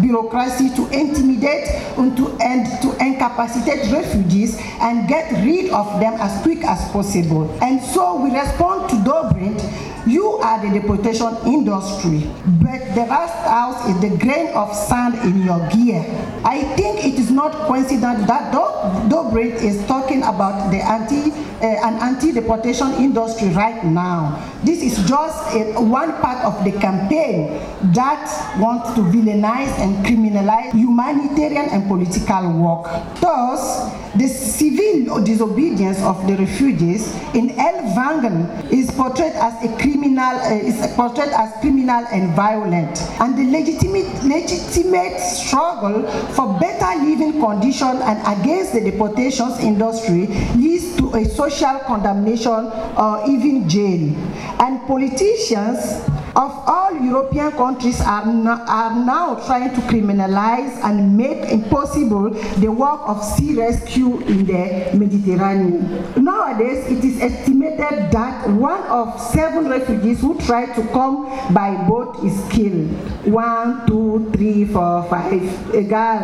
bureaucracy 0.00 0.70
to 0.74 0.88
intimidate 0.90 1.68
and 1.96 2.16
to, 2.16 2.36
and 2.40 2.66
to 2.82 2.90
incapacitate 2.98 3.90
refugees 3.92 4.58
and 4.80 5.08
get 5.08 5.30
rid 5.44 5.70
of 5.70 6.00
them 6.00 6.14
as 6.20 6.42
quick 6.42 6.64
as 6.64 6.90
possible. 6.90 7.50
And 7.62 7.80
so 7.80 8.16
we 8.20 8.30
respond 8.30 8.90
to 8.90 8.96
Dobrindt, 8.96 9.62
you 10.06 10.36
are 10.42 10.60
the 10.60 10.78
deportation 10.80 11.32
industry, 11.46 12.28
but 12.60 12.80
the 12.94 13.06
rest 13.08 13.34
house 13.48 13.88
is 13.88 14.00
the 14.00 14.16
grain 14.18 14.48
of 14.54 14.74
sand 14.74 15.14
in 15.24 15.42
your 15.42 15.58
gear. 15.70 16.04
I 16.44 16.62
think 16.76 17.04
it 17.04 17.18
is 17.18 17.30
not 17.30 17.52
coincident 17.66 18.26
that 18.26 18.52
Do- 18.52 19.08
Dobrindt 19.08 19.62
is 19.62 19.84
talking 19.86 20.22
about 20.22 20.70
the 20.70 20.78
anti, 20.84 21.30
an 21.66 21.94
anti-deportation 21.94 22.92
industry 22.94 23.48
right 23.48 23.84
now. 23.84 24.40
This 24.64 24.82
is 24.82 25.08
just 25.08 25.54
a, 25.54 25.80
one 25.80 26.12
part 26.20 26.44
of 26.44 26.64
the 26.64 26.72
campaign 26.78 27.60
that 27.92 28.24
wants 28.58 28.94
to 28.94 29.00
villainize 29.00 29.72
and 29.78 30.04
criminalize 30.04 30.72
humanitarian 30.72 31.68
and 31.70 31.88
political 31.88 32.52
work. 32.52 32.84
Thus, 33.20 33.92
the 34.14 34.28
civil 34.28 35.22
disobedience 35.24 36.00
of 36.02 36.26
the 36.26 36.36
refugees 36.36 37.12
in 37.34 37.50
El 37.58 37.82
Vangen 37.96 38.70
is 38.72 38.90
portrayed 38.92 39.32
as 39.34 39.54
a 39.64 39.76
criminal, 39.76 40.38
uh, 40.38 40.54
is 40.54 40.86
portrayed 40.94 41.30
as 41.30 41.52
criminal 41.60 42.04
and 42.12 42.34
violent, 42.34 43.00
and 43.20 43.36
the 43.36 43.44
legitimate, 43.50 44.06
legitimate 44.22 45.18
struggle 45.20 46.06
for 46.34 46.58
better 46.60 47.02
living 47.02 47.40
conditions 47.40 48.00
and 48.02 48.20
against 48.38 48.72
the 48.72 48.80
deportations 48.80 49.58
industry 49.58 50.26
leads 50.54 50.96
to 50.96 51.12
a 51.14 51.24
social 51.24 51.53
condemnation 51.86 52.70
or 52.96 53.22
even 53.28 53.68
jail. 53.68 54.14
And 54.60 54.86
politicians 54.86 56.02
of 56.36 56.50
all 56.66 56.92
European 57.00 57.52
countries 57.52 58.00
are, 58.00 58.26
no, 58.26 58.52
are 58.66 58.94
now 59.04 59.36
trying 59.46 59.72
to 59.74 59.80
criminalize 59.82 60.82
and 60.82 61.16
make 61.16 61.50
impossible 61.50 62.30
the 62.58 62.68
work 62.68 63.00
of 63.06 63.22
sea 63.22 63.54
rescue 63.54 64.18
in 64.22 64.44
the 64.44 64.90
Mediterranean. 64.94 66.12
Nowadays, 66.22 66.90
it 66.90 67.04
is 67.04 67.20
estimated 67.20 68.10
that 68.10 68.48
one 68.50 68.82
of 68.84 69.20
seven 69.20 69.68
refugees 69.68 70.20
who 70.20 70.38
try 70.40 70.66
to 70.74 70.82
come 70.88 71.26
by 71.54 71.76
boat 71.86 72.18
is 72.24 72.34
killed. 72.50 72.90
One, 73.26 73.86
two, 73.86 74.30
three, 74.32 74.64
four, 74.64 75.04
five, 75.04 75.32
A 75.72 75.78
egal 75.78 76.18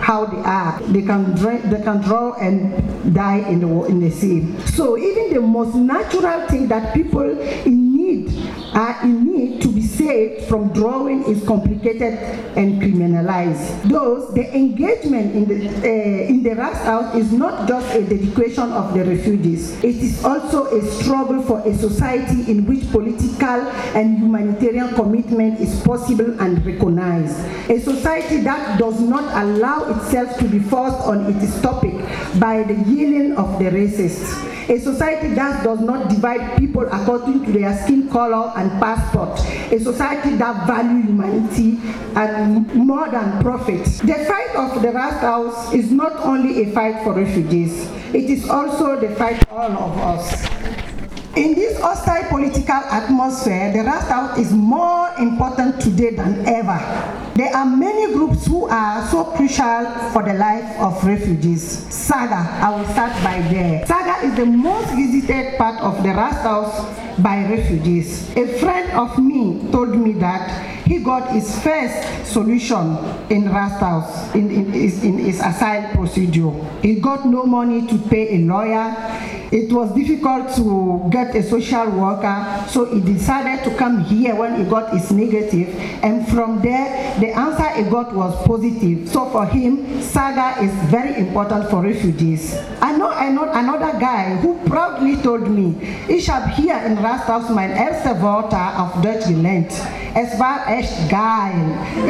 how 0.00 0.26
they 0.26 0.42
are, 0.42 0.80
they 0.88 1.02
can, 1.02 1.34
dra- 1.36 1.62
they 1.68 1.82
can 1.82 2.00
draw 2.00 2.34
and 2.34 3.14
die 3.14 3.48
in 3.48 3.60
the, 3.60 3.84
in 3.84 4.00
the 4.00 4.10
sea. 4.10 4.56
So 4.66 4.98
even 4.98 5.32
the 5.32 5.40
most 5.40 5.74
natural 5.76 6.48
thing 6.48 6.66
that 6.68 6.94
people 6.94 7.22
in 7.30 7.96
need 7.96 8.30
are 8.74 9.02
in 9.04 9.24
need 9.24 9.60
to 9.62 9.68
be 9.68 9.82
saved 9.82 10.48
from 10.48 10.72
drawing 10.72 11.24
is 11.24 11.44
complicated 11.46 12.14
and 12.56 12.80
criminalized. 12.80 13.88
Thus, 13.88 14.32
the 14.32 14.48
engagement 14.54 15.34
in 15.36 15.44
the 15.46 15.68
uh, 15.68 16.30
in 16.32 16.42
the 16.42 16.54
Rast 16.54 16.84
House 16.84 17.14
is 17.14 17.32
not 17.32 17.68
just 17.68 17.94
a 17.94 18.02
dedication 18.02 18.72
of 18.72 18.94
the 18.94 19.04
refugees. 19.04 19.72
It 19.84 19.96
is 19.96 20.24
also 20.24 20.66
a 20.72 20.80
struggle 20.82 21.42
for 21.42 21.60
a 21.66 21.74
society 21.74 22.50
in 22.50 22.66
which 22.66 22.88
political 22.90 23.68
and 23.96 24.18
humanitarian 24.18 24.94
commitment 24.94 25.60
is 25.60 25.80
possible 25.82 26.40
and 26.40 26.64
recognized. 26.64 27.36
A 27.70 27.78
society 27.80 28.40
that 28.42 28.78
does 28.78 29.00
not 29.00 29.24
allow 29.42 29.84
itself 29.92 30.38
to 30.38 30.44
be 30.48 30.58
forced 30.58 31.00
on 31.04 31.26
its 31.36 31.60
topic 31.60 31.92
by 32.40 32.62
the 32.62 32.74
yelling 32.88 33.36
of 33.36 33.58
the 33.58 33.66
racists. 33.66 34.48
A 34.68 34.78
society 34.78 35.34
that 35.34 35.64
does 35.64 35.80
not 35.80 36.08
divide 36.08 36.56
people 36.56 36.86
according 36.86 37.44
to 37.44 37.52
their 37.52 37.76
skin 37.82 38.08
color 38.08 38.52
and 38.62 38.70
passport. 38.80 39.38
A 39.72 39.78
society 39.80 40.36
that 40.36 40.66
values 40.66 41.06
humanity 41.06 41.78
and 42.14 42.72
more 42.74 43.10
than 43.10 43.42
profit. 43.42 43.84
The 43.84 44.24
fight 44.30 44.54
of 44.54 44.80
the 44.80 44.92
House 44.92 45.74
is 45.74 45.90
not 45.90 46.12
only 46.24 46.62
a 46.62 46.72
fight 46.72 47.02
for 47.02 47.12
refugees, 47.12 47.88
it 48.14 48.30
is 48.30 48.48
also 48.48 49.00
the 49.00 49.14
fight 49.16 49.42
all 49.50 49.72
of 49.72 49.98
us. 49.98 50.46
In 51.34 51.54
this 51.54 51.80
hostile 51.80 52.28
political 52.28 52.82
atmosphere, 52.92 53.72
the 53.72 53.82
House 53.82 54.38
is 54.38 54.52
more 54.52 55.10
important 55.18 55.80
today 55.80 56.14
than 56.14 56.46
ever. 56.46 56.78
There 57.34 57.48
are 57.56 57.64
many 57.64 58.12
groups 58.12 58.46
who 58.46 58.68
are 58.68 59.08
so 59.08 59.24
crucial 59.24 59.86
for 60.12 60.22
the 60.22 60.34
life 60.34 60.78
of 60.78 61.02
refugees. 61.02 61.64
Saga, 61.88 62.44
I 62.60 62.68
will 62.68 62.84
start 62.92 63.12
by 63.24 63.40
there. 63.48 63.86
Saga 63.86 64.26
is 64.26 64.34
the 64.36 64.44
most 64.44 64.92
visited 64.94 65.56
part 65.56 65.80
of 65.80 66.02
the 66.02 66.10
Rast 66.10 66.42
House 66.42 66.84
by 67.20 67.48
refugees. 67.48 68.28
A 68.36 68.58
friend 68.58 68.92
of 68.92 69.18
me 69.18 69.64
told 69.72 69.96
me 69.96 70.12
that 70.20 70.81
he 70.92 70.98
got 70.98 71.32
his 71.32 71.48
first 71.62 72.30
solution 72.30 72.98
in 73.30 73.50
Rast 73.50 73.80
House 73.80 74.34
in, 74.34 74.50
in, 74.50 74.72
his, 74.72 75.02
in 75.02 75.16
his 75.18 75.40
asylum 75.40 75.90
procedure. 75.96 76.52
He 76.82 76.96
got 77.00 77.24
no 77.24 77.44
money 77.44 77.86
to 77.86 77.98
pay 78.08 78.36
a 78.36 78.38
lawyer. 78.38 78.94
It 79.50 79.72
was 79.72 79.94
difficult 79.94 80.54
to 80.56 81.08
get 81.10 81.34
a 81.34 81.42
social 81.42 81.90
worker, 81.90 82.64
so 82.68 82.86
he 82.86 83.00
decided 83.00 83.64
to 83.64 83.76
come 83.76 84.02
here 84.04 84.34
when 84.34 84.62
he 84.62 84.64
got 84.68 84.92
his 84.92 85.10
negative. 85.10 85.32
negative, 85.32 85.68
and 86.02 86.28
from 86.28 86.60
there, 86.62 87.18
the 87.20 87.28
answer 87.28 87.68
he 87.70 87.88
got 87.88 88.14
was 88.14 88.34
positive. 88.46 89.08
So 89.08 89.30
for 89.30 89.46
him, 89.46 90.02
Saga 90.02 90.62
is 90.62 90.72
very 90.90 91.16
important 91.16 91.70
for 91.70 91.82
refugees. 91.82 92.54
I 92.80 92.96
know, 92.96 93.08
I 93.08 93.30
know 93.30 93.50
another 93.50 93.98
guy 93.98 94.36
who 94.36 94.58
proudly 94.66 95.16
told 95.22 95.48
me, 95.48 95.74
ich 96.08 96.30
hier 96.56 96.82
in 96.86 96.98
Rasthaus 96.98 97.48
mein 97.50 97.70
erste 97.70 98.20
Worte 98.20 98.56
auf 98.56 99.00
Deutsch 99.02 99.26
gelernt. 99.26 99.72
Es 100.14 100.38
war 100.38 100.66
echt 100.82 101.08
geil. 101.08 101.52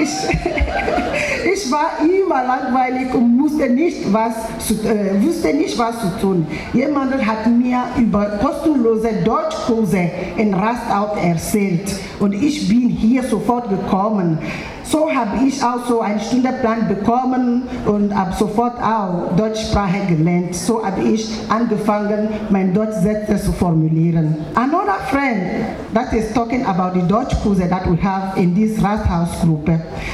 Ich, 0.03 0.11
ich 1.53 1.71
war 1.71 1.91
immer 2.01 2.43
langweilig 2.45 3.15
und 3.15 3.41
wusste 3.41 3.69
nicht, 3.69 4.13
was 4.13 4.35
zu, 4.59 4.75
äh, 4.89 5.23
wusste 5.23 5.53
nicht, 5.55 5.79
was 5.79 6.01
zu 6.01 6.21
tun. 6.21 6.47
Jemand 6.73 7.15
hat 7.27 7.47
mir 7.47 7.85
über 7.99 8.39
kostenlose 8.43 9.13
Deutschkurse 9.25 10.11
in 10.37 10.55
Rastaut 10.55 11.19
erzählt 11.23 11.95
und 12.21 12.33
ich 12.33 12.69
bin 12.69 12.89
hier 12.89 13.23
sofort 13.23 13.69
gekommen. 13.69 14.39
So 14.93 15.11
habe 15.11 15.47
ich 15.47 15.65
auch 15.65 15.89
so 15.89 16.03
einen 16.03 16.21
Stundenplan 16.21 16.87
bekommen 16.87 17.63
und 17.87 18.13
ab 18.13 18.35
sofort 18.39 18.75
auch 18.79 19.35
Deutschsprache 19.39 20.05
gelernt. 20.07 20.55
So 20.55 20.85
habe 20.85 21.01
ich 21.01 21.31
angefangen, 21.49 22.29
mein 22.51 22.75
Deutschsätze 22.75 23.43
zu 23.43 23.53
formulieren. 23.53 24.37
Another 24.55 24.99
friend 25.11 25.65
that 25.95 26.13
is 26.13 26.31
talking 26.35 26.67
about 26.67 26.93
the 26.93 27.07
Dutch 27.09 27.33
kurse 27.43 27.67
that 27.71 27.87
we 27.87 27.97
have 28.03 28.37
in 28.37 28.55
this 28.55 28.79
Rasthaus 28.83 29.41
group. 29.41 29.67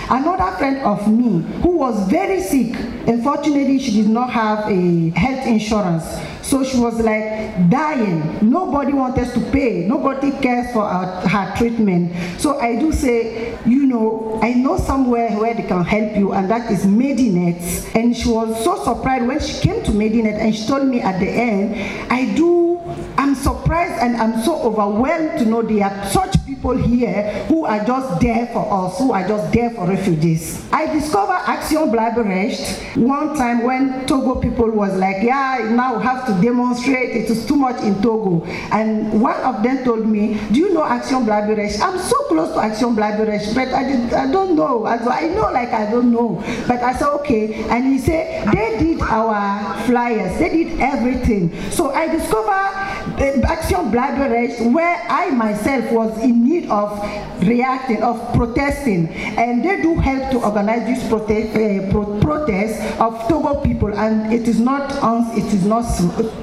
Another 0.09 0.53
friend 0.59 0.79
of 0.85 1.09
me 1.09 1.45
who 1.61 1.79
was 1.79 2.09
very 2.09 2.41
sick. 2.41 2.77
Unfortunately, 3.05 3.81
she 3.81 3.91
did 4.03 4.09
not 4.09 4.31
have 4.31 4.71
a 4.71 5.11
health 5.19 5.45
insurance. 5.45 6.05
So 6.49 6.65
she 6.65 6.79
was 6.79 6.99
like 6.99 7.69
dying. 7.69 8.39
Nobody 8.41 8.95
wanted 8.95 9.35
to 9.35 9.41
pay. 9.51 9.87
Nobody 9.87 10.31
cares 10.41 10.73
for 10.73 10.89
her, 10.89 11.29
her 11.29 11.55
treatment. 11.59 12.17
So 12.41 12.59
I 12.59 12.77
do 12.77 12.91
say, 12.91 13.59
you 13.67 13.85
know, 13.87 14.39
I 14.41 14.55
know 14.55 14.79
somewhere 14.79 15.39
where 15.39 15.53
they 15.53 15.65
can 15.65 15.85
help 15.85 16.17
you, 16.17 16.33
and 16.33 16.51
that 16.51 16.71
is 16.73 16.87
Medinet. 16.87 17.95
And 17.95 18.17
she 18.17 18.31
was 18.31 18.65
so 18.65 18.83
surprised 18.83 19.27
when 19.27 19.41
she 19.41 19.61
came 19.61 19.85
to 19.85 19.93
Medinet, 19.93 20.37
and 20.37 20.57
she 20.57 20.67
told 20.67 20.87
me 20.87 21.03
at 21.03 21.21
the 21.21 21.29
end, 21.29 21.77
I 22.11 22.35
do. 22.35 22.81
I'm 23.19 23.35
surprised 23.35 24.01
and 24.01 24.17
I'm 24.17 24.41
so 24.43 24.63
overwhelmed 24.63 25.39
to 25.41 25.45
know 25.45 25.61
they 25.61 25.83
are 25.83 26.07
such 26.07 26.38
people 26.59 26.77
here 26.77 27.45
who 27.47 27.65
are 27.65 27.85
just 27.85 28.21
there 28.21 28.47
for 28.49 28.67
us, 28.67 28.99
who 28.99 29.13
are 29.13 29.27
just 29.27 29.53
there 29.53 29.71
for 29.71 29.87
refugees. 29.87 30.67
I 30.73 30.87
discovered 30.93 31.43
Action 31.47 31.91
Bleiberecht 31.91 32.97
one 32.97 33.37
time 33.37 33.63
when 33.63 34.07
Togo 34.07 34.41
people 34.41 34.71
was 34.71 34.93
like, 34.97 35.23
yeah, 35.23 35.71
now 35.71 35.99
we 35.99 36.03
have 36.03 36.27
to 36.27 36.33
demonstrate, 36.43 37.15
it 37.15 37.31
is 37.31 37.47
too 37.47 37.55
much 37.55 37.81
in 37.83 37.95
Togo. 38.03 38.45
And 38.73 39.23
one 39.23 39.41
of 39.43 39.63
them 39.63 39.85
told 39.85 40.07
me, 40.07 40.41
do 40.51 40.59
you 40.59 40.75
know 40.75 40.83
Action 40.83 41.25
Bleiberecht? 41.25 41.81
I'm 41.81 41.99
so 41.99 42.17
close 42.27 42.53
to 42.55 42.61
Action 42.61 42.97
Bleiberecht, 42.97 43.55
but 43.55 43.69
I, 43.69 43.85
did, 43.85 44.13
I 44.13 44.31
don't 44.31 44.57
know. 44.57 44.85
I 44.87 45.29
know 45.29 45.51
like 45.53 45.71
I 45.71 45.89
don't 45.91 46.11
know. 46.11 46.43
But 46.67 46.83
I 46.83 46.93
said, 46.95 47.09
okay. 47.23 47.69
And 47.71 47.87
he 47.87 47.99
said, 47.99 48.49
they 48.53 48.79
did 48.79 49.01
our 49.01 49.79
flyers, 49.85 50.39
they 50.39 50.49
did 50.49 50.81
everything. 50.81 51.55
So 51.71 51.93
I 51.93 52.09
discovered 52.09 53.08
Action 53.21 53.91
Bleiberecht 53.91 54.73
where 54.73 54.97
I 55.09 55.31
myself 55.31 55.91
was 55.93 56.23
in 56.23 56.45
need 56.45 56.71
of 56.71 57.03
reacting, 57.43 58.03
of 58.03 58.33
protesting. 58.35 59.09
And 59.37 59.65
they 59.65 59.83
do 59.83 59.97
help 59.97 60.31
to 60.33 60.45
organize 60.45 60.87
this 60.87 61.09
protest, 61.09 61.57
uh, 61.57 61.91
pro- 61.91 62.21
protest 62.21 63.01
of 63.01 63.29
Togo 63.29 63.61
people. 63.61 63.95
And 63.95 64.33
it 64.33 64.47
is 64.49 64.61
not 64.61 65.03
once, 65.03 65.37
it 65.37 65.53
is 65.53 65.65
not 65.65 65.85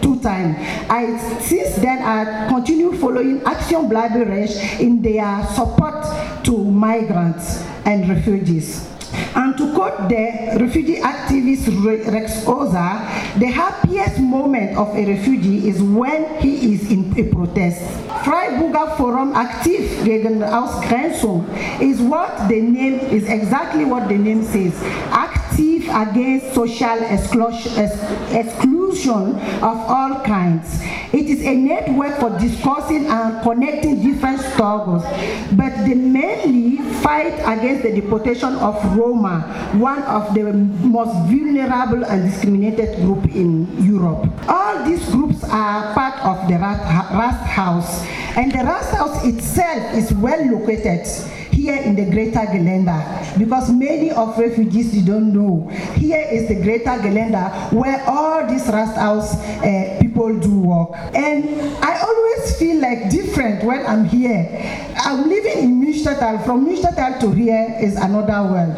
two 0.02 0.20
times. 0.20 0.58
I, 0.90 1.18
since 1.40 1.76
then, 1.78 2.02
I 2.02 2.48
continue 2.50 2.94
following 2.98 3.42
Action 3.46 3.90
Bleiberecht 3.90 4.80
in 4.80 5.02
their 5.02 5.46
support 5.54 6.06
to 6.44 6.58
migrants 6.58 7.64
and 7.86 8.10
refugees. 8.10 8.95
And 9.36 9.58
to 9.58 9.74
quote 9.74 10.10
the 10.10 10.58
refugee 10.60 11.02
activist 11.02 11.68
Rex 12.12 12.48
Osa, 12.48 13.04
the 13.38 13.48
happiest 13.48 14.20
moment 14.20 14.78
of 14.78 14.96
a 14.96 15.06
refugee 15.06 15.68
is 15.68 15.82
when 15.82 16.40
he 16.40 16.74
is 16.74 16.90
in 16.92 17.12
a 17.20 17.24
protest. 17.34 17.82
Freiburger 18.24 18.96
Forum 18.98 19.34
Aktiv 19.34 20.06
gegen 20.06 20.40
Ausgrenzung 20.40 21.44
is 21.82 22.00
what 22.02 22.48
the 22.48 22.62
name 22.62 23.00
is 23.12 23.28
exactly 23.28 23.84
what 23.86 24.08
the 24.08 24.18
name 24.18 24.44
says. 24.44 24.74
Active 25.12 25.75
against 25.90 26.54
social 26.54 26.98
exclusion 28.32 29.36
of 29.62 29.78
all 29.90 30.22
kinds. 30.24 30.82
It 31.14 31.28
is 31.30 31.42
a 31.46 31.56
network 31.56 32.20
for 32.20 32.30
discussing 32.40 33.06
and 33.08 33.42
connecting 33.42 34.02
different 34.04 34.42
struggles, 34.42 35.04
but 35.54 35.72
they 35.86 35.94
mainly 35.94 36.78
fight 37.02 37.40
against 37.46 37.84
the 37.84 37.92
deportation 38.02 38.56
of 38.56 38.76
Roma, 38.98 39.42
one 39.78 40.04
of 40.04 40.34
the 40.34 40.52
most 40.52 41.14
vulnerable 41.30 42.04
and 42.06 42.30
discriminated 42.30 42.98
group 42.98 43.26
in 43.26 43.68
Europe. 43.84 44.28
All 44.50 44.84
these 44.84 45.08
groups 45.10 45.44
are 45.46 45.94
part 45.94 46.20
of 46.26 46.48
the 46.50 46.56
Rast 46.58 47.44
House, 47.46 48.04
and 48.36 48.52
the 48.52 48.64
Rast 48.66 48.92
House 48.94 49.24
itself 49.26 49.94
is 49.94 50.12
well 50.14 50.44
located 50.52 51.08
here 51.52 51.76
in 51.78 51.96
the 51.96 52.04
Grether 52.12 52.46
Gelände 52.52 53.38
because 53.40 53.72
many 53.72 54.12
of 54.12 54.38
refugees 54.38 54.94
you 54.94 55.04
don't 55.06 55.32
know. 55.34 55.72
Here 55.96 56.26
is 56.32 56.48
the 56.48 56.56
Grether 56.56 57.02
Gelände 57.02 57.74
where 57.74 58.04
all 58.08 58.48
these 58.48 58.68
Rast 58.68 58.96
House 58.98 59.36
uh, 59.36 59.98
people 60.02 60.38
do 60.40 60.60
work. 60.60 60.92
And 61.14 61.50
I 61.84 62.00
always 62.00 62.58
feel 62.58 62.82
like 62.82 63.10
different 63.10 63.64
when 63.64 63.86
I'm 63.86 64.06
here. 64.06 64.48
I'm 64.98 65.28
living 65.30 65.58
in 65.60 65.82
Münstertal. 65.82 66.44
From 66.46 66.68
Münstertal 66.68 67.20
to 67.22 67.32
here 67.32 67.78
is 67.82 67.96
another 67.96 68.44
world. 68.52 68.76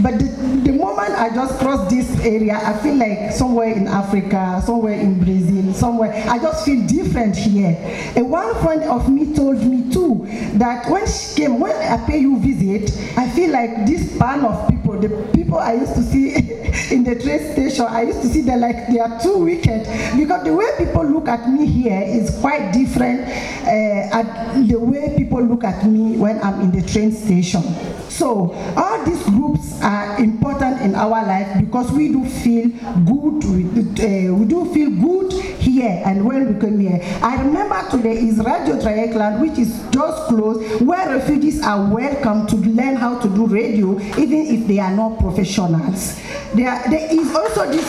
But 0.00 0.18
the, 0.20 0.26
the 0.62 0.72
moment 0.72 1.10
I 1.10 1.30
just 1.34 1.58
cross 1.58 1.90
this 1.90 2.08
area, 2.20 2.54
I 2.54 2.72
feel 2.78 2.94
like 2.94 3.32
somewhere 3.32 3.72
in 3.72 3.88
Africa, 3.88 4.62
somewhere 4.64 4.94
in 4.94 5.18
Brazil, 5.18 5.57
somewhere. 5.74 6.12
I 6.28 6.38
just 6.38 6.64
feel 6.64 6.86
different 6.86 7.36
here. 7.36 7.76
And 8.16 8.30
one 8.30 8.54
friend 8.62 8.82
of 8.84 9.10
me 9.10 9.34
told 9.34 9.58
me 9.62 9.92
too 9.92 10.26
that 10.54 10.90
when 10.90 11.06
she 11.06 11.42
came, 11.42 11.60
when 11.60 11.74
I 11.76 12.04
pay 12.06 12.18
you 12.18 12.38
visit, 12.38 12.90
I 13.16 13.28
feel 13.30 13.50
like 13.50 13.86
this 13.86 14.16
band 14.18 14.44
of 14.44 14.68
people, 14.68 14.98
the 14.98 15.08
people 15.32 15.58
I 15.58 15.74
used 15.74 15.94
to 15.94 16.02
see 16.02 16.34
in 16.94 17.04
the 17.04 17.14
train 17.20 17.52
station, 17.52 17.86
I 17.86 18.02
used 18.02 18.22
to 18.22 18.28
see 18.28 18.42
them 18.42 18.60
like 18.60 18.88
they 18.88 18.98
are 18.98 19.20
too 19.20 19.38
wicked 19.38 19.84
because 20.16 20.44
the 20.44 20.54
way 20.54 20.66
people 20.78 21.04
look 21.04 21.28
at 21.28 21.48
me 21.48 21.66
here 21.66 22.02
is 22.02 22.38
quite 22.40 22.72
different 22.72 23.20
uh, 23.66 24.18
at 24.18 24.66
the 24.66 24.78
way 24.78 25.14
people 25.16 25.42
look 25.42 25.64
at 25.64 25.84
me 25.86 26.16
when 26.16 26.40
I'm 26.42 26.60
in 26.60 26.70
the 26.72 26.86
train 26.86 27.12
station. 27.12 27.62
So 28.08 28.52
all 28.76 29.04
these 29.04 29.22
groups 29.24 29.80
are 29.82 30.18
important 30.18 30.80
in 30.82 30.94
our 30.94 31.24
life 31.24 31.60
because 31.60 31.90
we 31.92 32.08
do 32.08 32.24
feel 32.24 32.68
good. 33.04 33.44
Uh, 33.44 34.34
we 34.34 34.46
do 34.46 34.72
feel 34.72 34.90
good 34.90 35.32
here 35.58 36.02
and 36.04 36.24
when 36.24 36.54
we 36.54 36.60
came 36.60 36.78
here. 36.78 37.00
I 37.22 37.42
remember 37.42 37.82
today 37.90 38.18
is 38.18 38.38
Radio 38.38 38.78
Dreieckland, 38.78 39.40
which 39.40 39.58
is 39.58 39.84
just 39.90 40.28
close, 40.28 40.80
where 40.80 41.08
refugees 41.16 41.62
are 41.62 41.92
welcome 41.92 42.46
to 42.46 42.56
learn 42.56 42.96
how 42.96 43.18
to 43.18 43.28
do 43.28 43.46
radio, 43.46 43.98
even 44.16 44.46
if 44.46 44.66
they 44.66 44.78
are 44.78 44.94
not 44.94 45.18
professionals. 45.18 46.20
There, 46.54 46.82
there 46.88 47.08
is 47.10 47.34
also 47.34 47.70
this. 47.70 47.88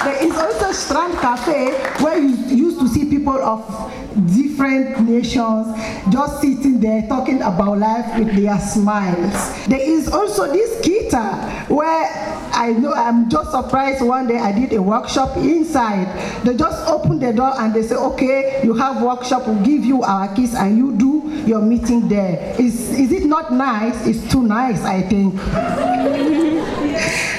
there 0.04 0.24
is 0.24 0.36
also 0.36 0.72
Strand 0.72 1.14
Cafe 1.18 1.72
where 2.02 2.18
you 2.18 2.36
used 2.46 2.80
to 2.80 2.88
see 2.88 3.04
people 3.04 3.38
of 3.38 4.09
different 4.34 5.00
nations 5.08 5.66
just 6.12 6.40
sitting 6.40 6.80
there 6.80 7.06
talking 7.08 7.42
about 7.42 7.78
life 7.78 8.18
with 8.18 8.34
their 8.34 8.58
smiles. 8.58 9.66
There 9.66 9.80
is 9.80 10.08
also 10.08 10.52
this 10.52 10.80
kita 10.80 11.68
where 11.68 12.30
I 12.52 12.72
know 12.72 12.92
I'm 12.92 13.30
just 13.30 13.50
surprised 13.52 14.02
one 14.02 14.26
day 14.26 14.38
I 14.38 14.52
did 14.52 14.72
a 14.72 14.82
workshop 14.82 15.36
inside. 15.36 16.08
They 16.44 16.56
just 16.56 16.88
open 16.88 17.18
the 17.18 17.32
door 17.32 17.52
and 17.58 17.72
they 17.74 17.82
say, 17.82 17.94
okay, 17.94 18.60
you 18.64 18.74
have 18.74 19.02
workshop, 19.02 19.46
we'll 19.46 19.64
give 19.64 19.84
you 19.84 20.02
our 20.02 20.34
keys 20.34 20.54
and 20.54 20.76
you 20.76 20.92
do 20.96 21.30
your 21.46 21.60
meeting 21.60 22.08
there. 22.08 22.54
Is, 22.58 22.90
is 22.90 23.12
it 23.12 23.24
not 23.24 23.52
nice? 23.52 24.06
It's 24.06 24.30
too 24.30 24.42
nice, 24.42 24.82
I 24.82 25.02
think. 25.02 25.34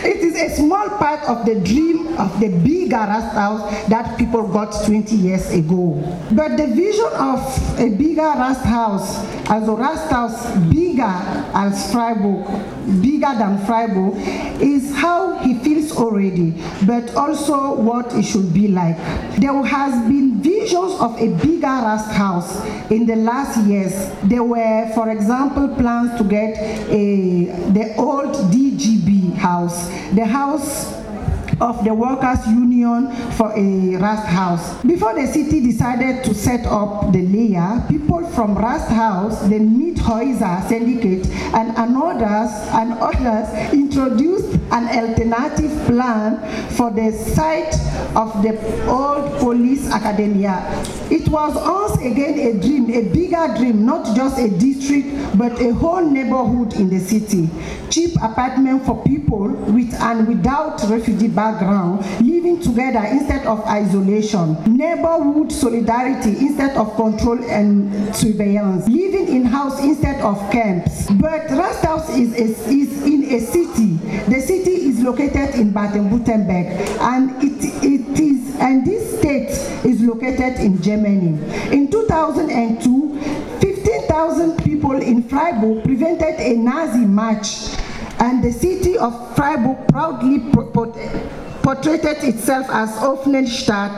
it 0.03 0.17
is 0.17 0.35
a 0.35 0.55
small 0.55 0.89
part 0.97 1.23
of 1.29 1.45
the 1.45 1.59
dream 1.59 2.17
of 2.17 2.39
the 2.39 2.49
bigger 2.49 2.81
House 2.97 3.87
that 3.87 4.17
people 4.17 4.47
got 4.47 4.85
20 4.85 5.15
years 5.15 5.49
ago. 5.51 5.95
But 6.31 6.57
the 6.61 6.75
vision 6.75 7.09
of 7.13 7.79
a 7.79 7.89
bigger 7.89 8.21
Rast 8.21 8.63
House, 8.63 9.17
as 9.49 9.67
a 9.67 9.71
Rast 9.71 10.11
House 10.11 10.45
bigger 10.69 11.01
as 11.01 11.91
Freiburg, 11.91 12.45
bigger 13.01 13.33
than 13.33 13.65
Freiburg, 13.65 14.13
is 14.61 14.95
how 14.95 15.39
he 15.39 15.55
feels 15.59 15.91
already, 15.97 16.53
but 16.85 17.15
also 17.15 17.73
what 17.73 18.13
it 18.13 18.23
should 18.23 18.53
be 18.53 18.67
like. 18.67 18.97
There 19.39 19.63
has 19.63 20.07
been 20.07 20.39
visions 20.41 20.93
of 20.99 21.19
a 21.19 21.33
bigger 21.41 21.65
Rast 21.65 22.11
House 22.11 22.63
in 22.91 23.07
the 23.07 23.15
last 23.15 23.57
years. 23.65 23.93
There 24.23 24.43
were, 24.43 24.91
for 24.93 25.09
example, 25.09 25.67
plans 25.75 26.15
to 26.19 26.23
get 26.23 26.57
a, 26.91 27.45
the 27.71 27.95
old 27.97 28.35
DGB 28.53 29.33
house, 29.33 29.87
the 30.13 30.25
house 30.25 31.00
of 31.61 31.83
the 31.85 31.93
workers 31.93 32.45
union 32.47 33.11
for 33.33 33.53
a 33.55 33.95
Rast 33.97 34.27
house. 34.27 34.83
Before 34.83 35.13
the 35.13 35.27
city 35.27 35.61
decided 35.61 36.23
to 36.23 36.33
set 36.33 36.65
up 36.65 37.13
the 37.13 37.21
LEA, 37.21 37.85
people 37.87 38.27
from 38.31 38.57
Rast 38.57 38.89
house, 38.89 39.39
the 39.43 39.59
Mietshäuser 39.59 40.67
syndicate 40.67 41.27
and 41.53 41.77
others 41.77 42.51
and 42.73 42.93
others 42.93 43.73
introduced 43.73 44.55
an 44.71 44.87
alternative 44.87 45.71
plan 45.85 46.39
for 46.71 46.89
the 46.91 47.11
site 47.11 47.75
of 48.15 48.41
the 48.41 48.57
old 48.87 49.39
police 49.39 49.87
academia. 49.91 50.63
It 51.11 51.27
was 51.27 51.55
once 51.55 52.01
again 52.01 52.39
a 52.39 52.59
dream, 52.59 52.89
a 52.89 53.03
bigger 53.13 53.53
dream, 53.57 53.85
not 53.85 54.15
just 54.15 54.39
a 54.39 54.49
district, 54.49 55.37
but 55.37 55.61
a 55.61 55.73
whole 55.73 56.01
neighborhood 56.01 56.73
in 56.75 56.89
the 56.89 56.99
city. 56.99 57.49
Cheap 57.89 58.15
apartment 58.23 58.85
for 58.85 59.03
people 59.03 59.49
with 59.49 59.93
and 60.01 60.27
without 60.27 60.81
refugee 60.89 61.27
background, 61.27 61.50
living 62.21 62.61
together 62.61 63.03
instead 63.09 63.45
of 63.45 63.59
isolation. 63.65 64.55
Neighborhood 64.65 65.51
solidarity 65.51 66.37
instead 66.37 66.77
of 66.77 66.95
control 66.95 67.43
and 67.45 68.15
surveillance. 68.15 68.87
Living 68.87 69.27
in 69.27 69.45
house 69.45 69.79
instead 69.81 70.21
of 70.21 70.37
camps. 70.51 71.09
But 71.11 71.49
Rast 71.51 71.83
House 71.83 72.09
is, 72.15 72.33
is 72.35 73.03
in 73.03 73.23
a 73.25 73.39
city. 73.39 73.93
The 74.27 74.41
city 74.41 74.89
is 74.89 74.99
located 75.01 75.55
in 75.55 75.71
Baden-Württemberg 75.71 76.99
and 77.01 77.43
it, 77.43 77.83
it 77.83 78.19
is 78.19 78.55
and 78.61 78.85
this 78.85 79.17
state 79.19 79.49
is 79.83 80.01
located 80.01 80.59
in 80.59 80.81
Germany. 80.81 81.41
In 81.73 81.89
2002, 81.89 83.19
15,000 83.59 84.63
people 84.63 85.01
in 85.01 85.23
Freiburg 85.23 85.83
prevented 85.83 86.39
a 86.39 86.53
Nazi 86.53 87.05
march 87.05 87.75
and 88.19 88.43
the 88.43 88.51
city 88.51 88.97
of 88.97 89.35
Freiburg 89.35 89.87
proudly 89.87 90.39
portrayed 91.61 92.03
itself 92.05 92.67
as 92.69 92.89
Offenstadt, 92.97 93.97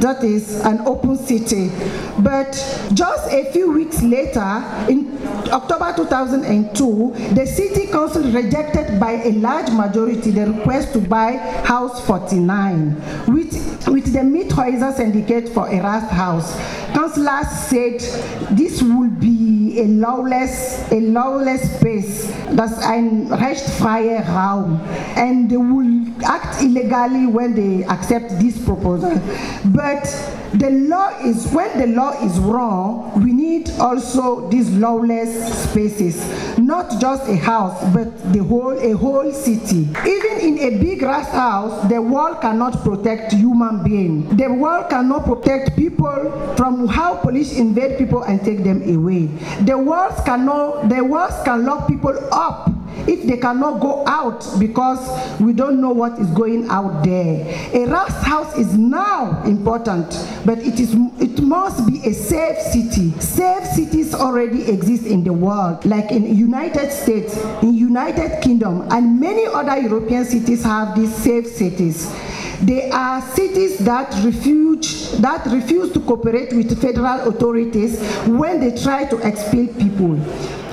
that 0.00 0.22
is 0.24 0.60
an 0.64 0.80
open 0.86 1.16
city. 1.16 1.70
But 2.18 2.52
just 2.94 3.32
a 3.32 3.50
few 3.52 3.72
weeks 3.72 4.02
later, 4.02 4.62
in 4.88 5.16
October 5.50 5.92
2002, 5.96 7.34
the 7.34 7.46
city 7.46 7.86
council 7.86 8.22
rejected 8.32 8.98
by 8.98 9.12
a 9.12 9.32
large 9.32 9.70
majority 9.70 10.30
the 10.30 10.46
request 10.46 10.92
to 10.94 11.00
buy 11.00 11.36
House 11.64 12.04
49, 12.06 12.94
with, 13.28 13.88
with 13.88 14.12
the 14.12 14.20
Mietshäuser 14.20 14.94
syndicate 14.94 15.48
for 15.48 15.68
a 15.68 15.80
Rast 15.80 16.10
house. 16.10 16.56
Councillors 16.92 17.48
said 17.68 18.00
this 18.56 18.82
would 18.82 19.20
be 19.20 19.80
a 19.80 19.86
lawless, 19.86 20.90
a 20.92 21.00
lawless 21.00 21.76
space. 21.76 22.32
Das 22.54 22.78
ein 22.78 23.26
rechtsfreier 23.28 24.24
Raum. 24.28 24.80
And 25.16 25.50
they 25.50 25.56
will 25.56 26.06
act 26.24 26.62
illegally 26.62 27.03
when 27.12 27.54
they 27.54 27.84
accept 27.84 28.30
this 28.40 28.62
proposal. 28.64 29.20
But 29.66 30.04
the 30.54 30.70
law 30.70 31.18
is, 31.20 31.46
when 31.52 31.78
the 31.78 31.86
law 31.88 32.12
is 32.24 32.38
wrong, 32.38 33.12
we 33.22 33.32
need 33.32 33.70
also 33.80 34.48
these 34.48 34.70
lawless 34.70 35.30
spaces. 35.64 36.16
Not 36.58 37.00
just 37.00 37.28
a 37.28 37.36
house, 37.36 37.82
but 37.92 38.32
the 38.32 38.42
whole, 38.42 38.78
a 38.78 38.92
whole 38.96 39.32
city. 39.32 39.88
Even 40.06 40.38
in 40.40 40.58
a 40.58 40.78
big 40.78 41.00
grass 41.00 41.28
house, 41.30 41.88
the 41.88 42.00
wall 42.00 42.36
cannot 42.36 42.82
protect 42.82 43.32
human 43.32 43.82
being. 43.82 44.36
The 44.36 44.52
wall 44.52 44.84
cannot 44.84 45.24
protect 45.24 45.76
people 45.76 46.54
from 46.56 46.86
how 46.86 47.16
police 47.16 47.56
invade 47.58 47.98
people 47.98 48.22
and 48.22 48.42
take 48.44 48.64
them 48.64 48.82
away. 48.82 49.26
The 49.62 49.76
walls 49.76 50.20
cannot, 50.24 50.88
the 50.88 51.04
walls 51.04 51.34
can 51.44 51.64
lock 51.64 51.88
people 51.88 52.16
up 52.32 52.73
if 53.06 53.26
they 53.26 53.36
cannot 53.36 53.80
go 53.80 54.04
out 54.06 54.44
because 54.58 55.00
we 55.40 55.52
don't 55.52 55.80
know 55.80 55.90
what 55.90 56.18
is 56.18 56.28
going 56.30 56.68
out 56.68 57.04
there. 57.04 57.44
A 57.74 57.86
rest 57.86 58.16
house 58.24 58.56
is 58.56 58.76
now 58.76 59.42
important, 59.44 60.08
but 60.44 60.58
it 60.58 60.80
is 60.80 60.94
it 61.20 61.40
must 61.40 61.86
be 61.86 62.06
a 62.06 62.12
safe 62.12 62.58
city. 62.58 63.10
Safe 63.20 63.64
cities 63.66 64.14
already 64.14 64.70
exist 64.70 65.06
in 65.06 65.24
the 65.24 65.32
world, 65.32 65.84
like 65.84 66.10
in 66.10 66.34
United 66.36 66.90
States, 66.90 67.36
in 67.62 67.74
United 67.74 68.42
Kingdom, 68.42 68.86
and 68.90 69.20
many 69.20 69.46
other 69.46 69.78
European 69.80 70.24
cities 70.24 70.62
have 70.62 70.96
these 70.96 71.14
safe 71.14 71.46
cities. 71.46 72.12
They 72.62 72.90
are 72.90 73.20
cities 73.34 73.78
that 73.78 74.14
refuse, 74.24 75.18
that 75.18 75.44
refuse 75.46 75.92
to 75.92 76.00
cooperate 76.00 76.52
with 76.52 76.80
federal 76.80 77.28
authorities 77.28 78.00
when 78.26 78.60
they 78.60 78.80
try 78.80 79.04
to 79.06 79.16
expel 79.18 79.66
people. 79.66 80.18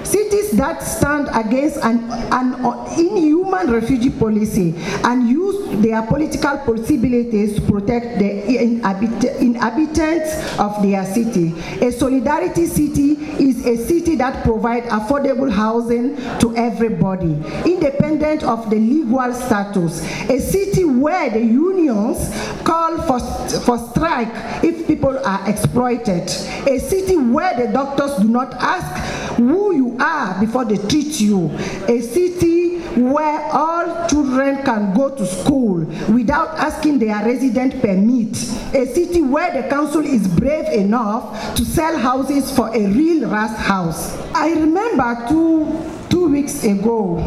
Cities 0.03 0.51
that 0.51 0.81
stand 0.83 1.29
against 1.33 1.77
an, 1.77 1.99
an 2.31 2.53
inhuman 2.99 3.71
refugee 3.71 4.09
policy 4.09 4.73
and 5.03 5.29
use 5.29 5.81
their 5.81 6.01
political 6.03 6.57
possibilities 6.59 7.55
to 7.55 7.61
protect 7.61 8.19
the 8.19 8.57
inhabit 8.57 9.23
inhabitants 9.39 10.59
of 10.59 10.81
their 10.81 11.05
city. 11.05 11.53
A 11.85 11.91
solidarity 11.91 12.65
city 12.65 13.11
is 13.41 13.65
a 13.65 13.77
city 13.77 14.15
that 14.15 14.43
provides 14.43 14.87
affordable 14.87 15.51
housing 15.51 16.15
to 16.39 16.55
everybody, 16.55 17.33
independent 17.65 18.43
of 18.43 18.69
the 18.69 18.77
legal 18.77 19.33
status. 19.33 20.01
A 20.29 20.39
city 20.39 20.83
where 20.85 21.29
the 21.29 21.39
unions 21.39 22.29
call 22.63 23.01
for, 23.03 23.19
for 23.61 23.77
strike 23.89 24.63
if 24.63 24.87
people 24.87 25.17
are 25.25 25.49
exploited. 25.49 26.23
A 26.67 26.79
city 26.79 27.17
where 27.17 27.55
the 27.55 27.71
doctors 27.71 28.17
do 28.17 28.27
not 28.27 28.53
ask 28.55 29.30
who 29.47 29.75
you 29.75 29.97
are 29.99 30.39
before 30.39 30.65
they 30.65 30.77
treat 30.87 31.19
you. 31.19 31.49
A 31.87 32.01
city 32.01 32.79
where 32.99 33.41
all 33.51 34.07
children 34.07 34.63
can 34.63 34.93
go 34.93 35.15
to 35.15 35.25
school 35.25 35.85
without 36.13 36.49
asking 36.59 36.99
their 36.99 37.23
resident 37.25 37.81
permit. 37.81 38.35
A 38.75 38.85
city 38.93 39.21
where 39.21 39.61
the 39.61 39.67
council 39.69 40.01
is 40.01 40.27
brave 40.27 40.67
enough 40.73 41.55
to 41.55 41.63
sell 41.63 41.97
houses 41.97 42.53
for 42.55 42.67
a 42.75 42.87
real 42.87 43.29
Rast 43.29 43.57
House. 43.57 44.17
I 44.33 44.53
remember 44.53 45.25
two, 45.29 45.65
two 46.11 46.27
weeks 46.27 46.63
ago, 46.63 47.17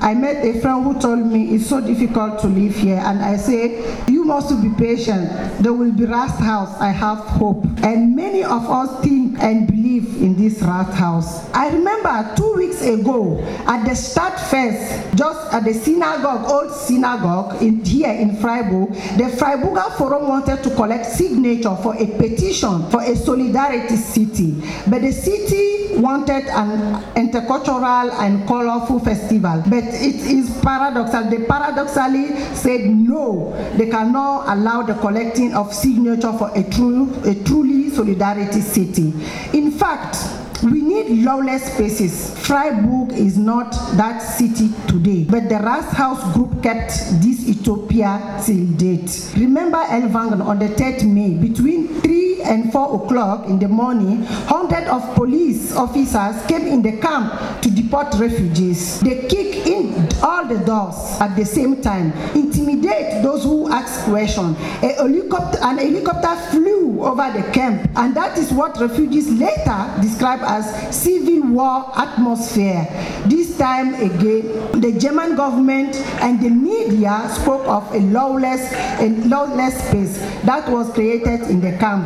I 0.00 0.12
met 0.12 0.44
a 0.44 0.60
friend 0.60 0.84
who 0.84 1.00
told 1.00 1.20
me 1.26 1.54
it's 1.54 1.66
so 1.66 1.80
difficult 1.80 2.38
to 2.40 2.46
live 2.46 2.76
here, 2.76 3.00
and 3.02 3.22
I 3.22 3.38
said, 3.38 4.08
You 4.08 4.24
must 4.24 4.60
be 4.60 4.68
patient. 4.76 5.30
There 5.62 5.72
will 5.72 5.92
be 5.92 6.04
Rast 6.04 6.38
House. 6.40 6.78
I 6.78 6.90
have 6.90 7.18
hope. 7.18 7.64
And 7.82 8.14
many 8.14 8.44
of 8.44 8.68
us 8.68 9.02
think 9.02 9.38
and 9.38 9.66
believe 9.66 10.20
in 10.20 10.36
this 10.36 10.60
Rast 10.60 10.92
House. 10.92 11.48
I 11.54 11.70
remember 11.70 12.34
two 12.36 12.52
weeks 12.54 12.82
ago 12.82 13.40
at 13.66 13.86
the 13.86 13.94
start 13.94 14.38
fest, 14.38 15.16
just 15.16 15.52
at 15.54 15.64
the 15.64 15.72
synagogue, 15.72 16.50
old 16.50 16.72
synagogue 16.72 17.62
in 17.62 17.82
here 17.82 18.12
in 18.12 18.36
Freiburg, 18.36 18.92
the 19.16 19.34
Freiburger 19.38 19.96
Forum 19.96 20.28
wanted 20.28 20.62
to 20.64 20.70
collect 20.74 21.06
signature 21.06 21.76
for 21.82 21.96
a 21.96 22.06
petition 22.18 22.90
for 22.90 23.02
a 23.02 23.16
solidarity 23.16 23.96
city. 23.96 24.52
But 24.86 25.00
the 25.00 25.12
city 25.12 25.74
wanted 25.96 26.44
an 26.48 27.02
intercultural 27.14 28.12
and 28.20 28.33
colorful 28.46 29.00
festival. 29.00 29.62
But 29.66 29.84
it 29.84 30.16
is 30.16 30.50
paradoxal. 30.62 31.30
They 31.30 31.44
paradoxally 31.44 32.54
said 32.54 32.90
no, 32.90 33.52
they 33.76 33.88
cannot 33.88 34.48
allow 34.48 34.82
the 34.82 34.94
collecting 34.94 35.54
of 35.54 35.72
signature 35.72 36.32
for 36.32 36.50
a 36.54 36.62
true, 36.70 37.14
a 37.24 37.34
truly 37.44 37.90
solidarity 37.90 38.60
city. 38.60 39.12
In 39.52 39.70
fact, 39.70 40.16
we 40.62 40.80
need 40.80 41.24
lawless 41.24 41.72
spaces. 41.74 42.38
Freiburg 42.46 43.12
is 43.12 43.36
not 43.36 43.72
that 43.96 44.18
city 44.20 44.70
today, 44.86 45.24
but 45.24 45.48
the 45.48 45.56
Rast 45.56 45.94
House 45.94 46.32
group 46.34 46.62
kept 46.62 46.90
this 47.20 47.46
utopia 47.46 48.40
till 48.44 48.66
date. 48.76 49.32
Remember 49.36 49.78
Ellwangen 49.78 50.44
on 50.44 50.58
the 50.58 50.68
3rd 50.68 51.04
May, 51.12 51.34
between 51.34 51.88
3 52.00 52.33
and 52.44 52.72
4 52.72 53.04
o'clock 53.04 53.46
in 53.46 53.58
the 53.58 53.68
morning, 53.68 54.22
hundreds 54.46 54.88
of 54.88 55.14
police 55.14 55.74
officers 55.74 56.44
came 56.46 56.66
in 56.66 56.82
the 56.82 56.98
camp 56.98 57.60
to 57.62 57.70
deport 57.70 58.14
refugees. 58.14 59.00
They 59.00 59.26
kick 59.28 59.66
in 59.66 60.08
all 60.22 60.46
the 60.46 60.58
doors 60.64 60.96
at 61.20 61.34
the 61.36 61.44
same 61.44 61.82
time, 61.82 62.12
intimidate 62.34 63.22
those 63.22 63.44
who 63.44 63.70
ask 63.70 64.04
questions. 64.04 64.56
A 64.82 64.94
helicopter, 64.94 65.58
an 65.62 65.78
helicopter 65.78 66.36
flew 66.50 67.04
over 67.04 67.30
the 67.32 67.50
camp, 67.52 67.88
and 67.96 68.14
that 68.14 68.38
is 68.38 68.52
what 68.52 68.78
refugees 68.78 69.30
later 69.30 69.94
described 70.00 70.42
as 70.42 70.94
civil 70.94 71.42
war 71.52 71.90
atmosphere. 71.96 72.86
This 73.26 73.56
time 73.56 73.94
again, 73.94 74.80
the 74.80 74.92
German 74.98 75.36
government 75.36 75.96
and 76.20 76.40
the 76.40 76.50
media 76.50 77.28
spoke 77.34 77.66
of 77.66 77.92
a 77.94 78.00
lawless, 78.00 78.72
a 79.00 79.08
lawless 79.26 79.74
space 79.88 80.18
that 80.44 80.68
was 80.68 80.92
created 80.92 81.42
in 81.42 81.60
the 81.60 81.76
camp. 81.78 82.04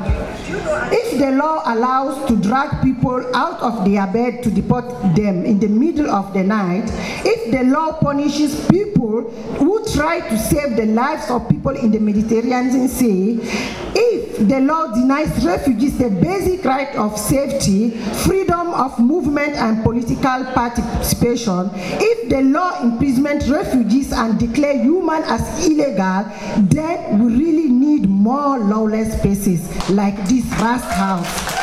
If 0.91 1.19
the 1.19 1.33
law 1.33 1.63
allows 1.67 2.27
to 2.29 2.37
drag 2.37 2.83
people 2.83 3.25
out 3.35 3.61
of 3.61 3.85
their 3.85 4.07
bed 4.07 4.43
to 4.45 4.51
deport 4.51 4.89
them 5.15 5.45
in 5.45 5.59
the 5.59 5.69
middle 5.69 6.11
of 6.11 6.33
the 6.33 6.43
night, 6.43 6.85
if 7.25 7.51
the 7.51 7.65
law 7.65 7.93
punishes 8.01 8.67
people 8.69 9.31
who 9.59 9.85
try 9.93 10.21
to 10.21 10.39
save 10.39 10.77
the 10.77 10.87
lives 10.87 11.31
of 11.31 11.49
people 11.49 11.77
in 11.77 11.91
the 11.91 11.99
Mediterranean 11.99 12.89
Sea, 12.89 13.41
if 13.95 14.49
the 14.49 14.61
law 14.61 14.95
denies 14.95 15.45
refugees 15.45 15.99
the 15.99 16.11
basic 16.11 16.65
right 16.65 16.95
of 16.97 17.19
safety, 17.19 17.91
freedom 18.25 18.73
of 18.75 18.99
movement 18.99 19.55
and 19.55 19.83
political 19.83 20.45
participation, 20.55 21.71
if 21.75 22.29
the 22.29 22.43
law 22.43 22.81
imprisons 22.83 23.51
refugees 23.51 24.13
and 24.13 24.39
declare 24.39 24.79
human 24.79 25.23
as 25.25 25.67
illegal, 25.67 26.25
then 26.59 27.19
we 27.19 27.37
really 27.37 27.69
need 27.69 28.09
more 28.19 28.59
lawless 28.59 29.17
spaces 29.17 29.89
like 29.91 30.17
this 30.27 30.45
Rast 30.61 30.91
House. 30.91 31.55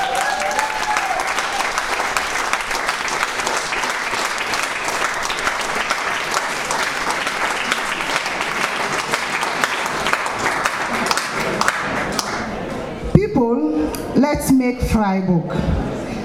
People, 13.13 13.91
let's 14.15 14.49
make 14.53 14.79
Freiburg, 14.83 15.43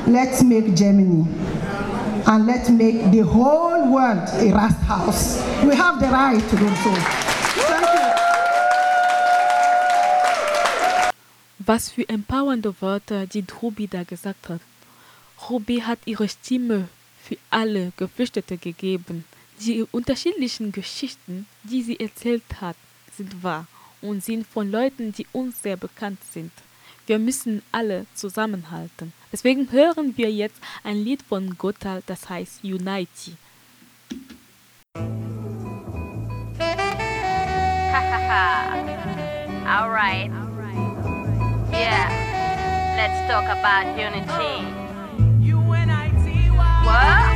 let's 0.07 0.45
make 0.45 0.77
Germany, 0.77 1.27
and 2.29 2.47
let's 2.47 2.71
make 2.71 3.11
the 3.11 3.25
whole 3.27 3.93
world 3.93 4.29
a 4.35 4.53
Rast 4.53 4.79
House. 4.83 5.39
We 5.65 5.75
have 5.75 5.99
the 5.99 6.07
right 6.07 6.41
to 6.41 6.57
do 6.57 6.69
so. 6.77 7.30
Was 11.73 11.89
für 11.89 12.09
empowernde 12.09 12.75
Worte 12.81 13.29
die 13.29 13.45
Ruby 13.63 13.87
da 13.87 14.03
gesagt 14.03 14.49
hat. 14.49 14.61
Ruby 15.49 15.79
hat 15.79 16.01
ihre 16.05 16.29
Stimme 16.29 16.89
für 17.23 17.37
alle 17.49 17.93
Geflüchtete 17.97 18.59
gegeben. 18.59 19.25
Die 19.61 19.87
unterschiedlichen 19.93 20.73
Geschichten, 20.73 21.47
die 21.63 21.85
sie 21.85 22.01
erzählt 22.01 22.43
hat, 22.61 22.75
sind 23.17 23.45
wahr 23.45 23.69
und 24.03 24.25
sind 24.25 24.49
von 24.49 24.69
Leuten, 24.69 25.13
die 25.13 25.29
uns 25.31 25.63
sehr 25.63 25.77
bekannt 25.77 26.19
sind. 26.33 26.51
Wir 27.07 27.21
müssen 27.21 27.63
alle 27.71 28.07
zusammenhalten. 28.17 29.13
Deswegen 29.31 29.71
hören 29.71 30.17
wir 30.17 30.33
jetzt 30.33 30.61
ein 30.83 30.97
Lied 30.97 31.23
von 31.23 31.57
Gotthard, 31.57 32.03
das 32.09 32.29
heißt 32.29 32.65
Unity. 32.65 33.37
All 39.73 39.89
right. 39.89 40.50
Yeah. 41.81 42.13
Let's 42.95 43.19
talk 43.27 43.45
about 43.45 43.97
unity. 43.97 44.81
What? 46.85 47.30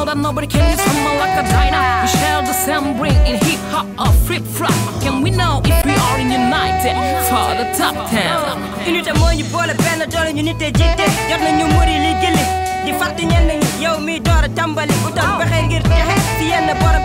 Know 0.00 0.06
that 0.06 0.16
nobody 0.16 0.46
can 0.46 0.64
use. 0.72 0.80
Someone 0.80 1.16
like 1.20 1.36
a 1.36 1.44
diner. 1.44 1.80
We 2.00 2.08
share 2.08 2.40
the 2.40 2.56
same 2.56 2.96
brain 2.96 3.20
in 3.28 3.36
hip 3.44 3.60
hop 3.68 3.84
or 4.00 4.12
flip 4.24 4.42
flop. 4.56 4.72
Can 5.04 5.20
we 5.22 5.30
know 5.30 5.60
if 5.64 5.76
we 5.84 5.92
are 5.92 6.18
united? 6.20 6.96
For 7.28 7.48
the 7.60 7.66
top 7.76 7.96
10? 8.08 8.88
unité 8.88 9.12
moo 9.20 9.30
ñu 9.38 9.44
boole 9.52 9.74
benn 9.84 10.00
doole 10.12 10.32
ñu 10.32 10.42
nite 10.42 10.66
jiite 10.78 11.04
jot 11.28 11.40
nañu 11.44 11.66
muri 11.74 11.94
li 12.04 12.12
gilli 12.22 12.44
di 12.84 12.92
fàtte 12.98 13.22
ñenn 13.30 13.50
ñi 13.60 13.68
yow 13.84 13.96
mi 14.06 14.14
door 14.26 14.42
a 14.46 14.48
tàmbali 14.58 14.94
utal 15.06 15.36
pexe 15.40 15.58
ngir 15.66 15.82
texe 15.90 16.16
si 16.38 16.44
yenn 16.52 16.70
borom 16.80 17.04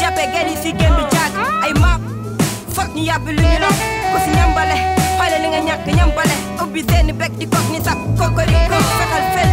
jàppe 0.00 0.22
gen 0.32 0.48
yi 0.50 0.56
si 0.62 0.70
gën 0.80 0.92
bi 0.96 1.04
jaag 1.12 1.32
ay 1.64 1.72
maap 1.82 2.00
foog 2.74 2.88
ñu 2.96 3.02
yàbbi 3.10 3.30
lu 3.36 3.42
ñu 3.52 3.58
la 3.64 3.68
ku 4.12 4.16
si 4.24 4.30
ñambale 4.38 4.76
xoole 5.18 5.36
li 5.42 5.48
nga 5.52 5.60
ñàkk 5.68 5.86
ñambale 5.98 6.34
ubbi 6.62 6.80
seeni 6.88 7.12
bek 7.20 7.32
di 7.38 7.46
kok 7.52 7.66
ni 7.72 7.78
sax 7.86 7.98
kokoriko 8.18 8.76
fexal 8.98 9.24
fel 9.34 9.50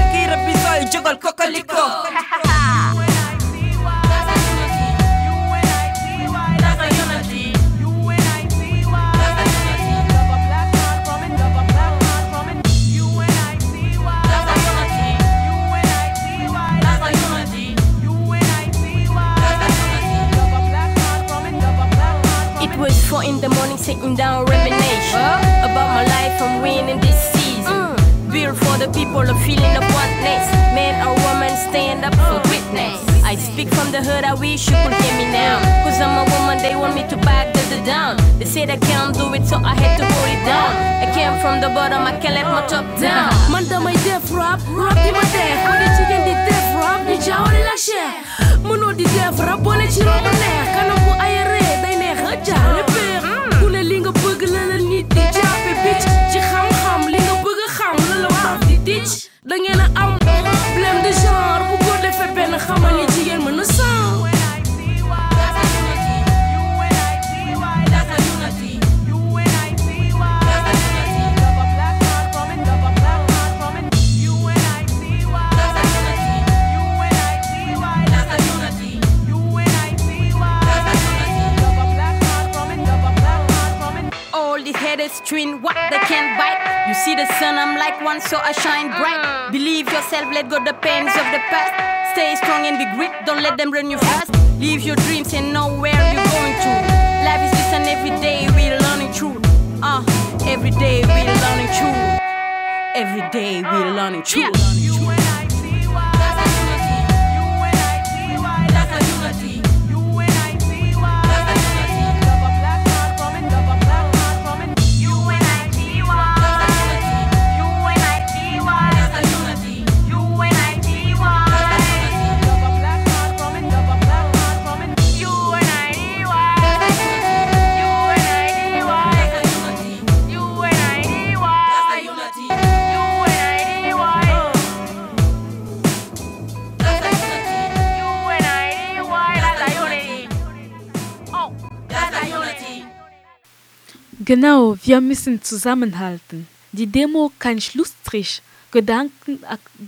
Genau, 144.27 144.77
wir 144.83 144.99
müssen 144.99 145.41
zusammenhalten. 145.41 146.47
Die 146.73 146.87
Demo 146.87 147.31
kein 147.39 147.61
Schlussstrich. 147.61 148.41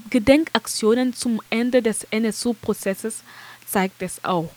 Gedenkaktionen 0.09 1.13
zum 1.13 1.41
Ende 1.49 1.81
des 1.81 2.05
NSU-Prozesses 2.09 3.23
zeigt 3.67 4.01
es 4.01 4.23
auch. 4.23 4.49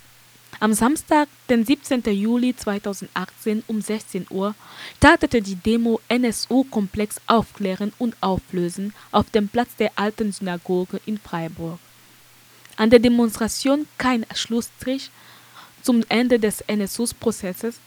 Am 0.60 0.72
Samstag, 0.72 1.26
den 1.50 1.66
17. 1.66 2.04
Juli 2.14 2.54
2018 2.54 3.64
um 3.66 3.80
16 3.82 4.26
Uhr 4.30 4.54
startete 4.98 5.42
die 5.42 5.56
Demo 5.56 5.98
NSU-Komplex 6.06 7.16
aufklären 7.26 7.92
und 7.98 8.14
auflösen 8.20 8.94
auf 9.10 9.30
dem 9.30 9.48
Platz 9.48 9.74
der 9.80 9.90
alten 9.96 10.30
Synagoge 10.30 11.00
in 11.06 11.18
Freiburg. 11.18 11.80
An 12.76 12.90
der 12.90 13.00
Demonstration 13.00 13.88
kein 13.98 14.26
Schlussstrich 14.32 15.10
zum 15.82 16.04
Ende 16.08 16.38
des 16.38 16.60
NSU-Prozesses, 16.68 17.80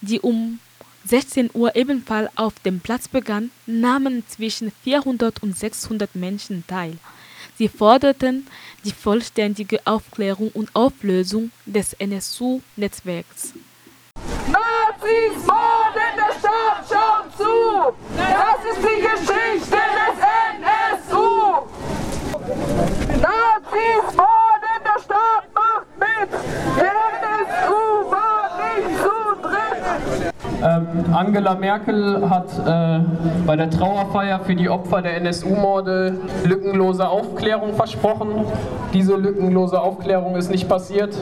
die 0.00 0.20
um 0.20 0.60
16 1.06 1.50
Uhr 1.52 1.76
ebenfalls 1.76 2.30
auf 2.36 2.54
dem 2.60 2.80
Platz 2.80 3.08
begann, 3.08 3.50
nahmen 3.66 4.24
zwischen 4.26 4.72
400 4.84 5.42
und 5.42 5.56
600 5.56 6.14
Menschen 6.14 6.64
teil. 6.66 6.96
Sie 7.56 7.68
forderten 7.68 8.46
die 8.84 8.92
vollständige 8.92 9.80
Aufklärung 9.84 10.50
und 10.54 10.74
Auflösung 10.74 11.50
des 11.66 11.92
NSU-Netzwerks. 11.94 13.52
Nazis 14.48 15.46
morden 15.46 16.14
der 16.16 16.32
Staat 16.38 16.84
schaut 16.88 17.36
zu! 17.36 17.94
Das 18.16 18.60
ist 18.72 18.82
die 18.82 19.00
Geschichte 19.02 19.80
des 20.00 20.16
NSU! 20.58 21.28
Nazis 23.20 24.16
morden 24.16 24.78
der 24.84 25.00
Staat 25.02 25.46
macht 25.54 25.90
mit! 25.98 26.30
Der 26.78 26.98
NSU 27.22 28.10
war 28.10 28.44
nicht 28.58 28.98
zu 28.98 29.16
dritt! 29.42 30.34
Ähm, 30.64 30.86
Angela 31.12 31.56
Merkel 31.56 32.30
hat 32.30 32.46
äh, 32.66 33.00
bei 33.46 33.54
der 33.54 33.68
Trauerfeier 33.68 34.40
für 34.40 34.54
die 34.54 34.70
Opfer 34.70 35.02
der 35.02 35.18
NSU-Morde 35.18 36.16
lückenlose 36.44 37.06
Aufklärung 37.06 37.74
versprochen. 37.74 38.46
Diese 38.94 39.14
lückenlose 39.14 39.78
Aufklärung 39.78 40.36
ist 40.36 40.50
nicht 40.50 40.66
passiert. 40.66 41.14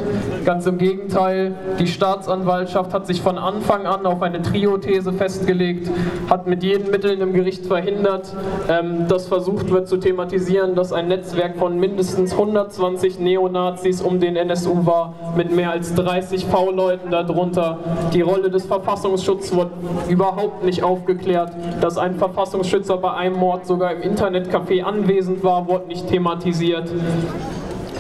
Ganz 0.45 0.67
im 0.67 0.79
Gegenteil, 0.79 1.57
die 1.81 1.89
Staatsanwaltschaft 1.89 2.95
hat 2.95 3.09
sich 3.09 3.21
von 3.21 3.37
Anfang 3.37 3.85
an 3.87 4.07
auf 4.07 4.23
eine 4.23 4.43
Trio-These 4.43 5.13
festgelegt, 5.13 5.91
hat 6.31 6.47
mit 6.47 6.63
jeden 6.63 6.93
Mitteln 6.93 7.21
im 7.21 7.33
Gericht 7.33 7.67
verhindert, 7.67 8.33
ähm, 8.69 9.09
dass 9.09 9.27
versucht 9.27 9.71
wird 9.71 9.89
zu 9.89 9.97
thematisieren, 9.97 10.77
dass 10.77 10.93
ein 10.93 11.09
Netzwerk 11.09 11.57
von 11.57 11.81
mindestens 11.81 12.31
120 12.33 13.19
Neonazis 13.19 14.03
um 14.03 14.21
den 14.21 14.37
NSU 14.37 14.87
war, 14.87 15.15
mit 15.37 15.51
mehr 15.51 15.73
als 15.73 15.97
30 15.97 16.47
V-Leuten 16.47 17.11
darunter. 17.11 17.79
Die 18.13 18.21
Rolle 18.21 18.49
des 18.49 18.67
Verfassungsschutzes 18.67 19.32
wurde 19.55 19.71
überhaupt 20.09 20.65
nicht 20.65 20.83
aufgeklärt. 20.83 21.53
Dass 21.81 21.99
ein 21.99 22.17
Verfassungsschützer 22.17 22.97
bei 22.99 23.13
einem 23.13 23.37
Mord 23.37 23.67
sogar 23.67 23.93
im 23.93 24.03
Internetcafé 24.03 24.83
anwesend 24.83 25.43
war, 25.43 25.67
wurde 25.69 25.89
nicht 25.89 26.09
thematisiert 26.09 26.89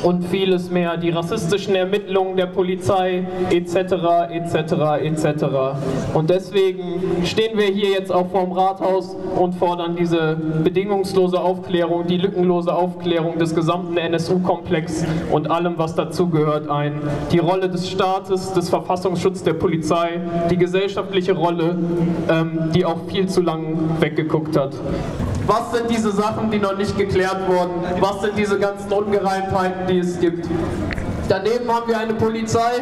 und 0.02 0.24
vieles 0.24 0.70
mehr, 0.70 0.96
die 0.96 1.10
rassistischen 1.10 1.74
Ermittlungen 1.74 2.36
der 2.36 2.46
Polizei 2.46 3.26
etc. 3.50 3.74
etc. 4.30 4.54
etc. 5.02 5.44
Und 6.14 6.30
deswegen 6.30 7.24
stehen 7.24 7.56
wir 7.56 7.66
hier 7.66 7.90
jetzt 7.90 8.12
auch 8.12 8.28
vorm 8.30 8.52
Rathaus 8.52 9.16
und 9.38 9.54
fordern 9.54 9.96
diese 9.96 10.36
bedingungslose 10.64 11.40
Aufklärung, 11.40 12.06
die 12.06 12.16
lückenlose 12.16 12.74
Aufklärung 12.74 13.38
des 13.38 13.54
gesamten 13.54 13.96
NSU-Komplex 13.96 15.04
und 15.30 15.50
allem, 15.50 15.74
was 15.78 15.94
dazugehört, 15.94 16.68
ein. 16.68 17.00
Die 17.30 17.38
Rolle 17.38 17.68
des 17.68 17.88
Staates, 17.88 18.52
des 18.52 18.68
Verfassungsschutzes, 18.68 19.44
der 19.44 19.54
Polizei, 19.54 20.20
die 20.50 20.56
gesellschaftliche 20.56 21.32
Rolle, 21.32 21.76
ähm, 22.28 22.70
die 22.74 22.84
auch 22.84 23.06
viel 23.08 23.28
zu 23.28 23.40
lang 23.40 23.78
weggeguckt 24.00 24.56
hat. 24.56 24.72
Was 25.46 25.72
sind 25.72 25.90
diese 25.90 26.12
Sachen, 26.12 26.50
die 26.50 26.58
noch 26.58 26.76
nicht 26.76 26.96
geklärt 26.96 27.48
wurden? 27.48 27.82
Was 28.00 28.20
sind 28.20 28.38
diese 28.38 28.58
ganzen 28.58 28.92
Ungereimtheiten, 28.92 29.86
die 29.88 29.98
es 29.98 30.20
gibt? 30.20 30.46
Daneben 31.28 31.72
haben 31.72 31.88
wir 31.88 31.98
eine 31.98 32.14
Polizei, 32.14 32.72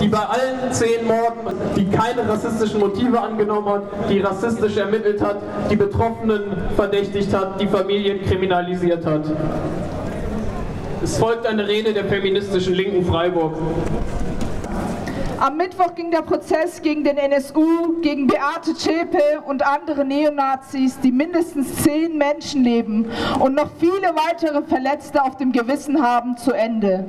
die 0.00 0.08
bei 0.08 0.18
allen 0.18 0.72
zehn 0.72 1.06
Morden, 1.06 1.54
die 1.76 1.86
keine 1.86 2.28
rassistischen 2.28 2.80
Motive 2.80 3.20
angenommen 3.20 3.68
hat, 3.68 3.82
die 4.08 4.20
rassistisch 4.20 4.76
ermittelt 4.76 5.20
hat, 5.20 5.36
die 5.70 5.76
Betroffenen 5.76 6.42
verdächtigt 6.76 7.34
hat, 7.34 7.60
die 7.60 7.66
Familien 7.66 8.22
kriminalisiert 8.24 9.04
hat. 9.04 9.22
Es 11.02 11.18
folgt 11.18 11.46
eine 11.46 11.68
Rede 11.68 11.92
der 11.92 12.04
feministischen 12.04 12.74
Linken 12.74 13.04
Freiburg. 13.04 13.54
Am 15.40 15.56
Mittwoch 15.56 15.94
ging 15.94 16.10
der 16.10 16.22
Prozess 16.22 16.82
gegen 16.82 17.04
den 17.04 17.16
NSU, 17.16 18.00
gegen 18.00 18.26
Beate 18.26 18.74
Zschäpe 18.74 19.40
und 19.46 19.64
andere 19.64 20.04
Neonazis, 20.04 20.98
die 20.98 21.12
mindestens 21.12 21.76
zehn 21.84 22.18
Menschenleben 22.18 23.06
und 23.38 23.54
noch 23.54 23.70
viele 23.78 24.14
weitere 24.16 24.62
Verletzte 24.64 25.22
auf 25.22 25.36
dem 25.36 25.52
Gewissen 25.52 26.02
haben, 26.02 26.36
zu 26.36 26.50
Ende. 26.50 27.04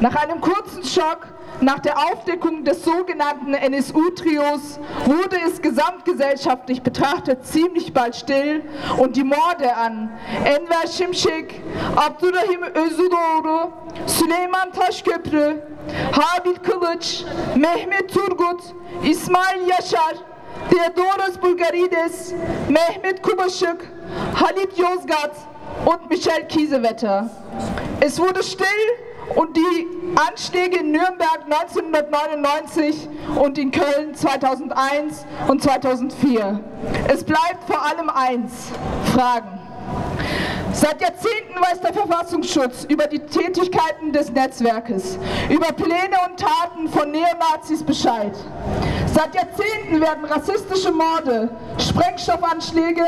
Nach 0.00 0.14
einem 0.14 0.40
kurzen 0.40 0.84
Schock 0.84 1.35
nach 1.60 1.78
der 1.78 1.98
Aufdeckung 1.98 2.64
des 2.64 2.84
sogenannten 2.84 3.54
NSU-Trios 3.54 4.78
wurde 5.04 5.36
es 5.46 5.62
gesamtgesellschaftlich 5.62 6.82
betrachtet 6.82 7.46
ziemlich 7.46 7.92
bald 7.92 8.14
still 8.14 8.62
und 8.98 9.16
die 9.16 9.24
Morde 9.24 9.74
an 9.74 10.10
Enver 10.44 10.86
Şimşek, 10.86 11.62
Abdurrahim 11.96 12.62
Özüdoğru, 12.62 13.70
Süleyman 14.06 14.70
Taşköprü, 14.72 15.62
Habil 16.12 16.56
Kılıç, 16.56 17.24
Mehmet 17.56 18.12
Turgut, 18.12 18.62
İsmail 19.04 19.68
Yaşar, 19.68 20.16
Theodoros 20.70 21.42
Bulgarides, 21.42 22.32
Mehmet 22.68 23.22
Kubaschuk, 23.22 23.78
Halit 24.34 24.78
Yozgat 24.78 25.36
und 25.86 26.10
Michel 26.10 26.48
Kiesewetter. 26.48 27.24
Es 28.00 28.18
wurde 28.18 28.42
still 28.42 29.05
und 29.34 29.56
die 29.56 29.86
Anschläge 30.14 30.78
in 30.78 30.92
Nürnberg 30.92 31.40
1999 31.44 33.08
und 33.36 33.58
in 33.58 33.70
Köln 33.70 34.14
2001 34.14 35.26
und 35.48 35.62
2004. 35.62 36.60
Es 37.08 37.24
bleibt 37.24 37.64
vor 37.66 37.82
allem 37.84 38.08
eins, 38.08 38.70
Fragen. 39.12 39.55
Seit 40.88 41.00
Jahrzehnten 41.00 41.60
weiß 41.60 41.80
der 41.80 41.92
Verfassungsschutz 41.92 42.84
über 42.84 43.08
die 43.08 43.18
Tätigkeiten 43.18 44.12
des 44.12 44.30
Netzwerkes, 44.30 45.18
über 45.50 45.72
Pläne 45.72 46.16
und 46.28 46.38
Taten 46.38 46.88
von 46.88 47.10
Neonazis 47.10 47.82
Bescheid. 47.82 48.30
Seit 49.12 49.34
Jahrzehnten 49.34 50.00
werden 50.00 50.24
rassistische 50.26 50.92
Morde, 50.92 51.50
Sprengstoffanschläge 51.78 53.02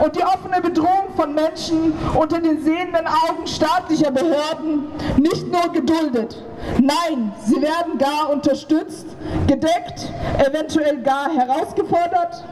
und 0.00 0.14
die 0.14 0.22
offene 0.22 0.60
Bedrohung 0.60 1.12
von 1.16 1.34
Menschen 1.34 1.92
unter 2.14 2.40
den 2.40 2.62
sehenden 2.62 3.08
Augen 3.08 3.48
staatlicher 3.48 4.12
Behörden 4.12 4.92
nicht 5.16 5.48
nur 5.50 5.72
geduldet. 5.72 6.40
Nein, 6.80 7.32
sie 7.44 7.60
werden 7.60 7.98
gar 7.98 8.30
unterstützt, 8.30 9.06
gedeckt, 9.48 10.08
eventuell 10.38 10.98
gar 11.02 11.34
herausgefordert. 11.34 12.44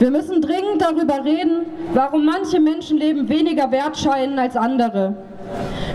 Wir 0.00 0.10
müssen 0.10 0.40
dringend 0.40 0.80
darüber 0.80 1.22
reden, 1.26 1.66
warum 1.92 2.24
manche 2.24 2.58
Menschenleben 2.58 3.28
weniger 3.28 3.70
wert 3.70 3.98
scheinen 3.98 4.38
als 4.38 4.56
andere. 4.56 5.14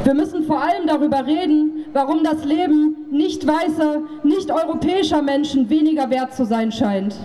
Wir 0.03 0.14
müssen 0.14 0.43
vor 0.43 0.62
allem 0.62 0.86
darüber 0.86 1.26
reden, 1.26 1.86
warum 1.91 2.24
das 2.24 2.45
Leben 2.45 3.08
nicht 3.10 3.47
weißer, 3.47 4.01
nicht 4.22 4.51
europäischer 4.51 5.24
Menschen 5.24 5.72
weniger 5.72 6.12
wert 6.12 6.36
zu 6.36 6.45
sein 6.45 6.72
scheint. 6.72 7.16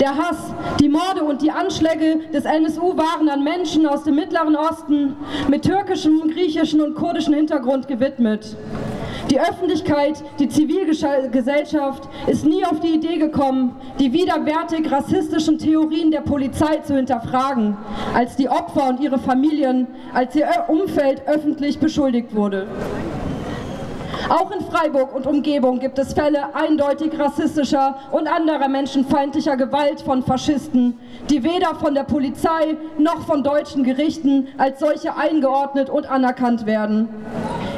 Der 0.00 0.16
Hass, 0.16 0.54
die 0.80 0.88
Morde 0.88 1.24
und 1.24 1.42
die 1.42 1.50
Anschläge 1.50 2.20
des 2.32 2.46
NSU 2.46 2.96
waren 2.96 3.28
an 3.28 3.44
Menschen 3.44 3.86
aus 3.86 4.04
dem 4.04 4.14
Mittleren 4.14 4.56
Osten 4.56 5.14
mit 5.48 5.62
türkischem, 5.62 6.22
griechischen 6.30 6.80
und 6.80 6.94
kurdischem 6.94 7.34
Hintergrund 7.34 7.86
gewidmet. 7.86 8.56
Die 9.32 9.40
Öffentlichkeit, 9.40 10.22
die 10.38 10.46
Zivilgesellschaft 10.46 12.06
ist 12.26 12.44
nie 12.44 12.66
auf 12.66 12.80
die 12.80 12.96
Idee 12.96 13.16
gekommen, 13.16 13.74
die 13.98 14.12
widerwärtig 14.12 14.92
rassistischen 14.92 15.56
Theorien 15.56 16.10
der 16.10 16.20
Polizei 16.20 16.76
zu 16.84 16.96
hinterfragen, 16.96 17.78
als 18.14 18.36
die 18.36 18.50
Opfer 18.50 18.90
und 18.90 19.00
ihre 19.00 19.18
Familien, 19.18 19.86
als 20.12 20.36
ihr 20.36 20.46
Umfeld 20.68 21.26
öffentlich 21.26 21.78
beschuldigt 21.78 22.36
wurde. 22.36 22.66
Auch 24.28 24.50
in 24.50 24.64
Freiburg 24.64 25.14
und 25.14 25.26
Umgebung 25.26 25.80
gibt 25.80 25.98
es 25.98 26.14
Fälle 26.14 26.54
eindeutig 26.54 27.18
rassistischer 27.18 27.96
und 28.12 28.28
anderer 28.28 28.68
menschenfeindlicher 28.68 29.56
Gewalt 29.56 30.00
von 30.00 30.22
Faschisten, 30.22 30.98
die 31.28 31.42
weder 31.42 31.74
von 31.74 31.94
der 31.94 32.04
Polizei 32.04 32.76
noch 32.98 33.26
von 33.26 33.42
deutschen 33.42 33.84
Gerichten 33.84 34.48
als 34.58 34.80
solche 34.80 35.16
eingeordnet 35.16 35.90
und 35.90 36.10
anerkannt 36.10 36.66
werden. 36.66 37.08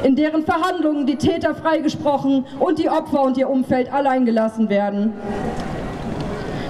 In 0.03 0.15
deren 0.15 0.43
Verhandlungen 0.43 1.07
die 1.07 1.15
Täter 1.15 1.55
freigesprochen 1.55 2.45
und 2.59 2.77
die 2.77 2.89
Opfer 2.89 3.23
und 3.23 3.37
ihr 3.37 3.49
Umfeld 3.49 3.91
alleingelassen 3.91 4.69
werden. 4.69 5.13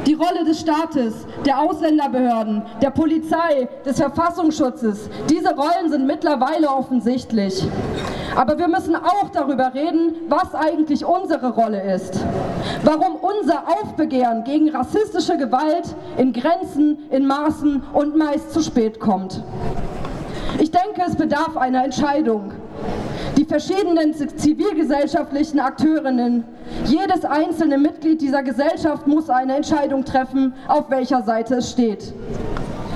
Die 0.05 0.13
Rolle 0.13 0.45
des 0.45 0.59
Staates, 0.59 1.25
der 1.45 1.59
Ausländerbehörden, 1.59 2.61
der 2.81 2.91
Polizei, 2.91 3.67
des 3.83 3.97
Verfassungsschutzes, 3.97 5.09
diese 5.29 5.55
Rollen 5.55 5.89
sind 5.89 6.05
mittlerweile 6.05 6.69
offensichtlich. 6.69 7.67
Aber 8.35 8.59
wir 8.59 8.67
müssen 8.67 8.95
auch 8.95 9.29
darüber 9.33 9.73
reden, 9.73 10.15
was 10.27 10.53
eigentlich 10.53 11.03
unsere 11.05 11.51
Rolle 11.53 11.81
ist. 11.93 12.19
Warum 12.83 13.15
unser 13.15 13.63
Aufbegehren 13.67 14.43
gegen 14.43 14.69
rassistische 14.69 15.37
Gewalt 15.37 15.95
in 16.17 16.33
Grenzen, 16.33 16.99
in 17.09 17.25
Maßen 17.25 17.81
und 17.93 18.15
meist 18.15 18.51
zu 18.51 18.61
spät 18.61 18.99
kommt. 18.99 19.41
Ich 20.59 20.69
denke, 20.69 21.01
es 21.07 21.15
bedarf 21.15 21.57
einer 21.57 21.83
Entscheidung. 21.83 22.51
Die 23.37 23.45
verschiedenen 23.45 24.13
zivilgesellschaftlichen 24.13 25.59
Akteurinnen, 25.59 26.45
jedes 26.87 27.25
einzelne 27.25 27.77
Mitglied 27.77 28.21
dieser 28.21 28.43
Gesellschaft 28.43 29.07
muss 29.07 29.29
eine 29.29 29.55
Entscheidung 29.55 30.05
treffen, 30.05 30.53
auf 30.67 30.89
welcher 30.89 31.23
Seite 31.23 31.55
es 31.55 31.71
steht. 31.71 32.13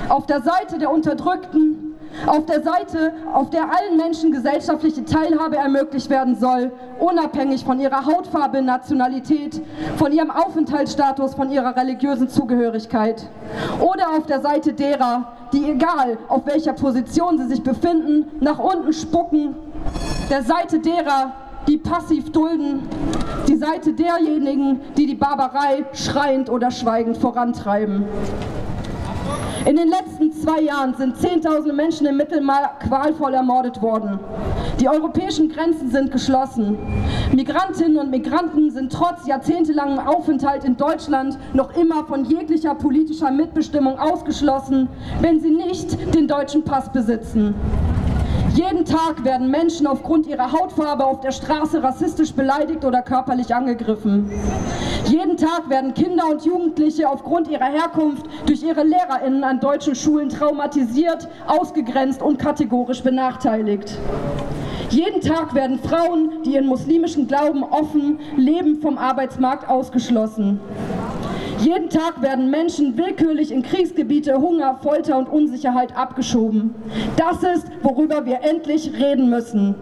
Auf 0.08 0.26
der 0.26 0.42
Seite 0.42 0.78
der 0.78 0.90
Unterdrückten, 0.90 1.90
auf 2.26 2.44
der 2.46 2.62
Seite, 2.62 3.12
auf 3.32 3.50
der 3.50 3.62
allen 3.62 3.96
Menschen 3.96 4.32
gesellschaftliche 4.32 5.04
Teilhabe 5.04 5.56
ermöglicht 5.56 6.10
werden 6.10 6.36
soll, 6.36 6.72
unabhängig 6.98 7.64
von 7.64 7.80
ihrer 7.80 8.04
Hautfarbe, 8.04 8.62
Nationalität, 8.62 9.62
von 9.96 10.12
ihrem 10.12 10.30
Aufenthaltsstatus, 10.30 11.34
von 11.34 11.50
ihrer 11.50 11.76
religiösen 11.76 12.28
Zugehörigkeit. 12.28 13.26
Oder 13.80 14.10
auf 14.16 14.26
der 14.26 14.40
Seite 14.40 14.72
derer, 14.72 15.32
die 15.52 15.70
egal 15.70 16.18
auf 16.28 16.46
welcher 16.46 16.72
Position 16.72 17.38
sie 17.38 17.46
sich 17.46 17.62
befinden, 17.62 18.30
nach 18.40 18.58
unten 18.58 18.92
spucken, 18.92 19.54
der 20.28 20.42
Seite 20.42 20.80
derer, 20.80 21.32
die 21.66 21.78
passiv 21.78 22.30
dulden, 22.32 22.82
die 23.48 23.56
Seite 23.56 23.92
derjenigen, 23.92 24.80
die 24.96 25.06
die 25.06 25.14
Barbarei 25.14 25.84
schreiend 25.92 26.50
oder 26.50 26.70
schweigend 26.70 27.18
vorantreiben. 27.18 28.04
In 29.66 29.76
den 29.76 29.88
letzten 29.88 30.32
zwei 30.32 30.62
Jahren 30.62 30.94
sind 30.94 31.18
Zehntausende 31.18 31.74
Menschen 31.74 32.06
im 32.06 32.16
Mittelmeer 32.16 32.70
qualvoll 32.80 33.34
ermordet 33.34 33.82
worden. 33.82 34.18
Die 34.80 34.88
europäischen 34.88 35.50
Grenzen 35.50 35.90
sind 35.90 36.10
geschlossen. 36.10 36.78
Migrantinnen 37.34 37.98
und 37.98 38.10
Migranten 38.10 38.70
sind 38.70 38.90
trotz 38.90 39.26
jahrzehntelangem 39.26 39.98
Aufenthalt 39.98 40.64
in 40.64 40.78
Deutschland 40.78 41.38
noch 41.52 41.76
immer 41.76 42.06
von 42.06 42.24
jeglicher 42.24 42.74
politischer 42.74 43.30
Mitbestimmung 43.30 43.98
ausgeschlossen, 43.98 44.88
wenn 45.20 45.40
sie 45.40 45.50
nicht 45.50 46.14
den 46.14 46.26
deutschen 46.26 46.64
Pass 46.64 46.90
besitzen. 46.90 47.54
Jeden 48.60 48.84
Tag 48.84 49.24
werden 49.24 49.50
Menschen 49.50 49.86
aufgrund 49.86 50.26
ihrer 50.26 50.52
Hautfarbe 50.52 51.06
auf 51.06 51.20
der 51.20 51.30
Straße 51.30 51.82
rassistisch 51.82 52.34
beleidigt 52.34 52.84
oder 52.84 53.00
körperlich 53.00 53.54
angegriffen. 53.54 54.30
Jeden 55.06 55.38
Tag 55.38 55.70
werden 55.70 55.94
Kinder 55.94 56.24
und 56.30 56.44
Jugendliche 56.44 57.08
aufgrund 57.08 57.48
ihrer 57.48 57.64
Herkunft 57.64 58.26
durch 58.44 58.62
ihre 58.62 58.82
LehrerInnen 58.82 59.44
an 59.44 59.60
deutschen 59.60 59.94
Schulen 59.94 60.28
traumatisiert, 60.28 61.26
ausgegrenzt 61.46 62.20
und 62.20 62.38
kategorisch 62.38 63.02
benachteiligt. 63.02 63.96
Jeden 64.90 65.22
Tag 65.22 65.54
werden 65.54 65.78
Frauen, 65.78 66.42
die 66.44 66.52
ihren 66.52 66.66
muslimischen 66.66 67.28
Glauben 67.28 67.64
offen 67.64 68.18
leben, 68.36 68.82
vom 68.82 68.98
Arbeitsmarkt 68.98 69.70
ausgeschlossen. 69.70 70.60
Jeden 71.60 71.90
Tag 71.90 72.22
werden 72.22 72.50
Menschen 72.50 72.96
willkürlich 72.96 73.52
in 73.52 73.62
Kriegsgebiete, 73.62 74.40
Hunger, 74.40 74.78
Folter 74.82 75.18
und 75.18 75.28
Unsicherheit 75.28 75.94
abgeschoben. 75.94 76.74
Das 77.16 77.42
ist, 77.42 77.66
worüber 77.82 78.24
wir 78.24 78.40
endlich 78.42 78.92
reden 78.94 79.28
müssen. 79.28 79.74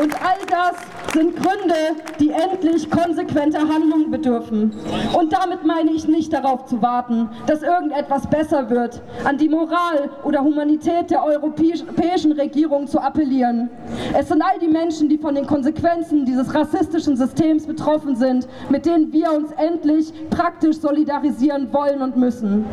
Und 0.00 0.14
all 0.22 0.38
das 0.48 0.93
sind 1.14 1.36
Gründe, 1.36 1.74
die 2.18 2.30
endlich 2.30 2.90
konsequenter 2.90 3.60
Handlung 3.60 4.10
bedürfen. 4.10 4.72
Und 5.16 5.32
damit 5.32 5.64
meine 5.64 5.92
ich 5.92 6.08
nicht 6.08 6.32
darauf 6.32 6.66
zu 6.66 6.82
warten, 6.82 7.28
dass 7.46 7.62
irgendetwas 7.62 8.28
besser 8.28 8.68
wird, 8.68 9.00
an 9.24 9.38
die 9.38 9.48
Moral 9.48 10.10
oder 10.24 10.42
Humanität 10.42 11.10
der 11.10 11.24
europäischen 11.24 12.32
Regierung 12.32 12.88
zu 12.88 13.00
appellieren. 13.00 13.70
Es 14.18 14.28
sind 14.28 14.42
all 14.42 14.58
die 14.58 14.68
Menschen, 14.68 15.08
die 15.08 15.18
von 15.18 15.34
den 15.36 15.46
Konsequenzen 15.46 16.24
dieses 16.24 16.52
rassistischen 16.52 17.16
Systems 17.16 17.66
betroffen 17.66 18.16
sind, 18.16 18.48
mit 18.68 18.84
denen 18.84 19.12
wir 19.12 19.32
uns 19.32 19.52
endlich 19.52 20.12
praktisch 20.30 20.78
solidarisieren 20.78 21.72
wollen 21.72 22.02
und 22.02 22.16
müssen. 22.16 22.64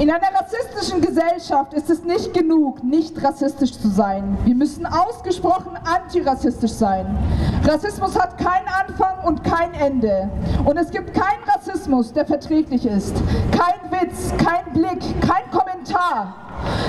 In 0.00 0.10
einer 0.10 0.28
rassistischen 0.34 1.02
Gesellschaft 1.02 1.74
ist 1.74 1.90
es 1.90 2.02
nicht 2.04 2.32
genug, 2.32 2.82
nicht 2.82 3.22
rassistisch 3.22 3.78
zu 3.78 3.90
sein. 3.90 4.38
Wir 4.46 4.54
müssen 4.54 4.86
ausgesprochen 4.86 5.76
antirassistisch 5.84 6.72
sein. 6.72 7.18
Rassismus 7.64 8.18
hat 8.18 8.38
keinen 8.38 8.68
Anfang 8.68 9.24
und 9.24 9.44
kein 9.44 9.74
Ende. 9.74 10.30
Und 10.64 10.76
es 10.76 10.90
gibt 10.90 11.14
keinen 11.14 11.42
Rassismus, 11.46 12.12
der 12.12 12.26
verträglich 12.26 12.86
ist. 12.86 13.14
Kein 13.52 13.90
Witz, 13.90 14.32
kein 14.38 14.72
Blick, 14.72 15.00
kein 15.20 15.50
Kommentar. 15.50 16.34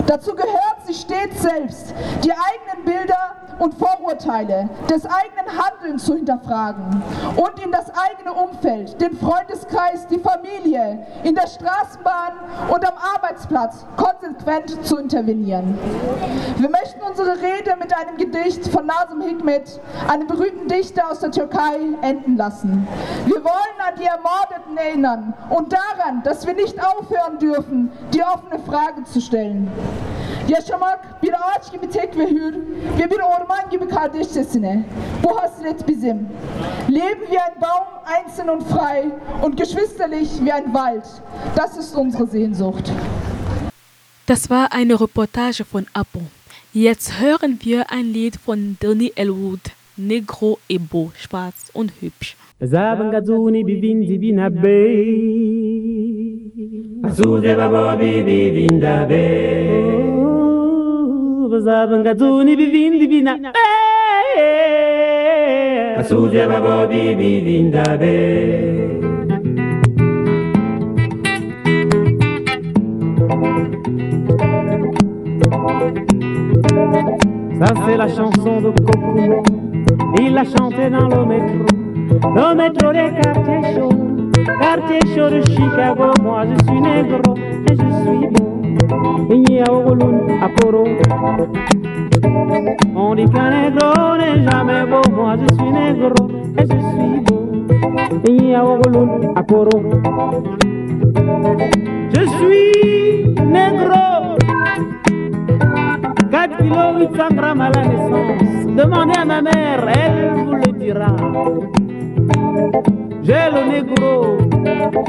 Dazu 0.08 0.34
gehört, 0.36 0.86
sich 0.86 1.02
stets 1.02 1.42
selbst, 1.42 1.94
die 2.24 2.32
eigenen 2.32 2.86
Bilder 2.86 3.36
und 3.60 3.76
Vorurteile 3.76 4.70
des 4.90 5.06
eigenen 5.06 5.46
Handelns 5.58 6.06
zu 6.06 6.16
hinterfragen 6.16 7.04
und 7.36 7.64
in 7.64 7.72
das 7.72 7.92
eigene 7.92 8.34
Umfeld, 8.34 9.00
den 9.00 9.16
Freundeskreis, 9.16 10.08
die 10.08 10.20
Familie, 10.20 11.06
in 11.24 11.36
der 11.36 11.48
Straßenbahn 11.48 12.34
und 12.70 12.88
am 12.88 12.96
Arbeitsplatz 13.16 13.86
konsequent 13.96 14.84
zu 14.86 14.98
intervenieren. 14.98 15.78
Wir 16.58 16.70
möchten 16.70 17.02
unsere 17.08 17.34
Rede 17.42 17.76
mit 17.80 17.96
einem 17.96 18.18
Gedicht 18.18 18.68
von 18.68 18.88
Nazım 18.88 19.22
Hikmet, 19.22 19.80
einem 20.08 20.28
berühmten 20.28 20.61
Dichter 20.68 21.10
aus 21.10 21.20
der 21.20 21.32
Türkei, 21.32 21.78
enden 22.02 22.38
lassen. 22.38 22.88
Wir 23.26 23.44
wollen 23.44 23.80
an 23.80 23.96
die 24.00 24.06
Ermordeten 24.06 24.78
erinnern 24.78 25.34
und 25.50 25.74
daran, 25.74 26.24
dass 26.24 26.46
wir 26.46 26.54
nicht 26.54 26.78
aufhören 26.80 27.40
dürfen, 27.40 27.92
die 28.14 28.22
offene 28.22 28.60
Frage 28.60 29.04
zu 29.04 29.22
stellen. 29.22 29.70
Yaşamak 30.48 31.24
bir 31.24 31.34
ağaç 31.34 31.72
gibi 31.72 31.90
tek 31.90 32.18
ve 32.18 32.28
hür 32.28 32.56
ve 33.00 33.12
bir 33.12 33.20
orman 33.20 33.70
gibi 33.72 33.88
kardeşçesine. 33.88 34.84
Bu 35.24 35.42
hasret 35.42 35.88
bizim. 35.88 36.30
Leben 36.90 37.28
wie 37.28 37.40
ein 37.40 37.62
Baum, 37.62 37.88
einzeln 38.06 38.50
und 38.50 38.64
frei 38.64 39.06
und 39.44 39.58
geschwisterlich 39.58 40.30
wie 40.46 40.54
ein 40.54 40.74
Wald. 40.74 41.06
Das 41.56 41.78
ist 41.78 41.96
unsere 41.96 42.26
Sehnsucht. 42.26 42.92
Das 44.28 44.50
war 44.50 44.72
eine 44.72 45.00
Reportage 45.02 45.66
von 45.66 45.86
Apo. 45.94 46.22
Jetzt 46.74 47.20
hören 47.20 47.60
wir 47.64 47.92
ein 47.92 48.06
Lied 48.14 48.38
von 48.46 48.78
Donny 48.80 49.12
Elwood, 49.16 49.60
Negro 50.08 50.58
et 50.68 50.80
schwarz 51.16 51.70
und 51.74 51.92
hübsch. 52.02 52.36
La 77.98 78.08
chanson 78.08 78.62
de 78.62 79.71
il 80.20 80.34
l'a 80.34 80.44
chantée 80.44 80.90
dans 80.90 81.08
le 81.08 81.26
métro 81.26 81.82
le 82.24 82.56
métro 82.56 82.92
des 82.92 83.10
quartiers 83.22 83.74
chauds, 83.74 83.90
quartier 84.60 85.00
chaud 85.16 85.30
de 85.30 85.42
Chicago, 85.50 86.12
moi 86.22 86.44
je 86.46 86.56
suis 86.66 86.82
négro 86.82 87.36
et 87.70 87.76
je 87.76 87.88
suis 88.04 88.28
beau. 88.28 88.48
On 92.96 93.16
dit 93.16 93.26
qu'un 93.26 93.50
négro 93.50 94.18
n'est 94.18 94.44
jamais 94.50 94.86
beau, 94.86 95.02
moi 95.16 95.36
je 95.38 95.56
suis 95.56 95.72
négro 95.72 96.28
et 96.58 96.64
je 96.64 96.78
suis 96.92 97.20
beau. 97.26 97.42
Je 102.14 102.22
suis 102.38 103.36
négro. 103.46 104.21
4 106.52 106.64
kilos 106.64 107.00
800 107.00 107.36
grammes 107.36 107.62
à 107.62 107.70
la 107.70 107.86
naissance. 107.86 108.76
Demandez 108.76 109.18
à 109.18 109.26
ma 109.26 109.42
mère, 109.42 109.88
elle 109.88 110.34
vous 110.36 110.56
le 110.56 110.72
dira. 110.74 111.16
J'ai 113.24 113.50
le 113.54 113.72
négro, 113.72 114.38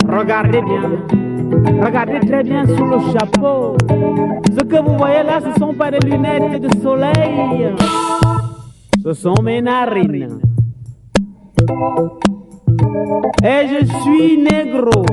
regardez 0.08 0.60
bien, 0.62 1.84
regardez 1.84 2.20
très 2.20 2.42
bien 2.42 2.66
sous 2.66 2.84
le 2.84 2.98
chapeau. 3.12 3.76
Ce 4.56 4.64
que 4.64 4.82
vous 4.82 4.96
voyez 4.96 5.22
là, 5.24 5.40
ce 5.40 5.58
sont 5.58 5.74
pas 5.74 5.90
des 5.90 5.98
lunettes 6.00 6.60
de 6.60 6.80
soleil, 6.80 7.74
ce 9.02 9.12
sont 9.12 9.34
mes 9.42 9.60
narines. 9.62 10.40
Et 13.42 13.66
je 13.68 13.86
suis 14.02 14.38
négro, 14.38 15.04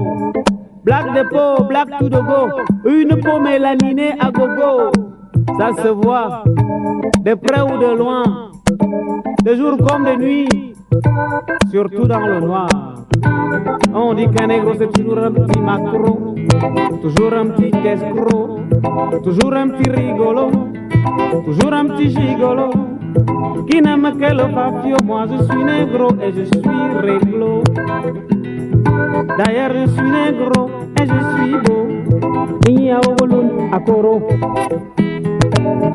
black 0.83 1.05
de 1.15 1.23
peau, 1.29 1.63
black 1.63 1.87
tout 1.97 2.09
de 2.09 2.19
go, 2.19 2.49
une 2.85 3.19
peau 3.19 3.39
mélaninée 3.39 4.13
à 4.19 4.29
gogo. 4.31 4.91
Ça 5.57 5.83
se 5.83 5.87
voit, 5.89 6.43
de 7.25 7.33
près 7.33 7.61
ou 7.61 7.77
de 7.77 7.97
loin, 7.97 8.51
de 9.43 9.55
jour 9.55 9.77
comme 9.77 10.05
de 10.05 10.15
nuit 10.15 10.69
surtout 11.71 12.07
dans 12.07 12.19
le 12.19 12.39
noir. 12.39 12.69
On 13.93 14.13
dit 14.13 14.27
qu'un 14.29 14.47
négro 14.47 14.73
c'est 14.77 14.91
toujours 14.91 15.19
un 15.19 15.31
petit 15.31 15.59
macro, 15.59 16.35
toujours 17.01 17.33
un 17.33 17.47
petit 17.47 17.87
escroc, 17.87 18.59
toujours 19.23 19.53
un 19.53 19.69
petit 19.69 19.89
rigolo, 19.89 20.51
toujours 21.45 21.73
un 21.73 21.85
petit 21.85 22.09
gigolo. 22.09 22.69
Qui 23.69 23.81
n'aime 23.81 24.11
que 24.17 24.33
le 24.33 24.53
papio, 24.53 24.97
moi 25.03 25.25
je 25.29 25.43
suis 25.43 25.63
négro 25.63 26.09
et 26.21 26.31
je 26.31 26.43
suis 26.43 26.99
réglo. 27.01 27.63
D'ailleurs 29.37 29.71
je 29.73 29.91
suis 29.91 30.09
négro 30.09 30.69
et 30.99 31.05
je 31.05 31.19
suis 31.35 31.55
beau. 31.65 31.87
Il 32.67 32.83
y 32.83 32.91
a 32.91 32.99
à 33.71 33.79
Coro. 33.79 34.27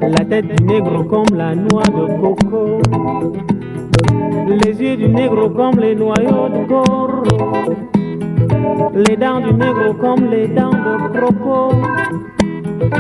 La 0.01 0.25
tête 0.25 0.47
du 0.47 0.65
négro 0.65 1.05
comme 1.05 1.37
la 1.37 1.55
noix 1.55 1.83
de 1.83 2.21
coco. 2.21 2.81
Les 4.49 4.83
yeux 4.83 4.97
du 4.97 5.09
négro 5.09 5.49
comme 5.51 5.79
les 5.79 5.95
noyaux 5.95 6.49
de 6.49 6.67
corps. 6.69 7.23
Les 8.95 9.17
dents 9.17 9.41
du 9.41 9.53
négro 9.55 9.95
comme 9.95 10.31
les 10.31 10.49
dents 10.49 10.71
de 10.71 11.19
croco. 11.19 11.75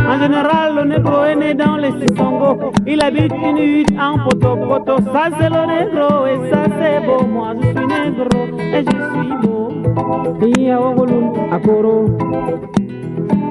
En 0.08 0.18
général, 0.18 0.76
le 0.76 0.84
négro 0.84 1.24
est 1.24 1.36
né 1.36 1.54
dans 1.54 1.76
les 1.76 1.92
Sissongo. 1.92 2.72
Il 2.86 3.02
habite 3.02 3.32
une 3.32 3.58
hutte 3.58 3.92
en 3.98 4.18
poto-poto. 4.18 4.96
Ça, 5.12 5.30
c'est 5.38 5.50
le 5.50 5.66
négro 5.66 6.26
et 6.26 6.50
ça, 6.50 6.64
c'est 6.78 7.06
beau. 7.06 7.24
Moi, 7.26 7.54
je 7.60 7.66
suis 7.66 7.86
négro 7.86 8.28
et 8.58 8.82
je 8.82 8.90
suis 8.90 9.32
beau 9.42 9.64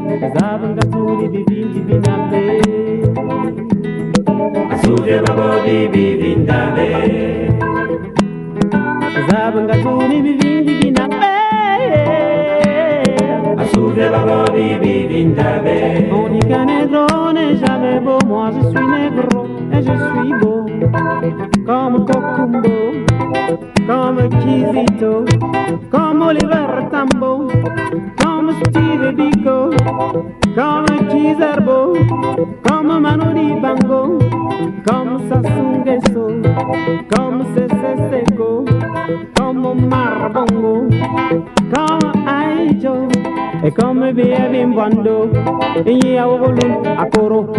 zabungatuli 0.04 1.28
bibindi 1.34 1.80
binambe 1.88 2.42
asuje 4.74 5.16
babodi 5.26 5.78
bibindambe 5.94 6.88
zabungatuli 9.30 10.18
bibindi 10.26 10.74
binambe 10.82 11.32
asuje 13.64 14.06
babodi 14.14 14.66
bibindambe 14.82 15.76
Monica 16.12 16.60
négro 16.66 17.32
n'est 17.34 17.56
jamais 17.64 18.00
beau 18.06 18.20
moi 18.28 18.52
je 18.56 18.62
suis 18.72 18.88
négro 18.96 19.46
et 19.72 19.82
je 19.88 19.96
suis 20.08 20.34
beau 20.42 20.66
comme 21.66 22.06
Kokumbo 22.06 22.76
comme 23.88 24.30
Kizito 24.42 25.26
comme 25.92 26.22
Oliver 26.22 26.68
Tambo 26.92 27.48
comme 28.22 28.33
Come 28.44 28.58
sottile 28.62 29.14
dico, 29.14 29.70
come 30.54 31.10
Ciserbo, 31.10 31.94
come 32.62 33.00
mano 33.00 33.32
di 33.32 33.54
bango, 33.54 34.18
come 34.84 35.28
sassunghesso, 35.30 36.42
come 37.08 37.46
se 37.54 37.68
se 37.70 38.08
secco, 38.10 38.64
come 39.34 39.74
marbongo, 39.86 40.88
come 41.72 42.12
aicio 42.26 43.08
e 43.62 43.72
come 43.72 44.12
via 44.12 44.50
bimbondo, 44.50 45.30
e 45.82 45.92
io 45.94 46.38
volo 46.38 46.82
a 46.98 47.08
coro. 47.08 47.52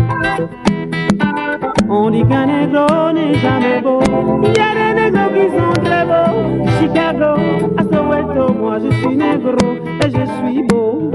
On 1.88 2.10
dit 2.10 2.24
qu'un 2.24 2.46
négro 2.46 3.12
n'est 3.12 3.34
jamais 3.34 3.80
beau. 3.82 4.00
Il 4.42 4.48
y 4.48 4.60
a 4.60 4.70
des 4.74 4.92
négros 5.00 5.30
qui 5.34 5.46
sont 5.56 5.82
très 5.84 6.04
beaux. 6.04 6.66
Chicago, 6.80 7.32
à 7.76 7.82
Soweto 7.82 8.52
Moi 8.54 8.78
je 8.84 8.90
suis 8.96 9.16
négro 9.16 9.56
et 10.02 10.10
je 10.10 10.24
suis 10.36 10.62
beau. 10.62 11.10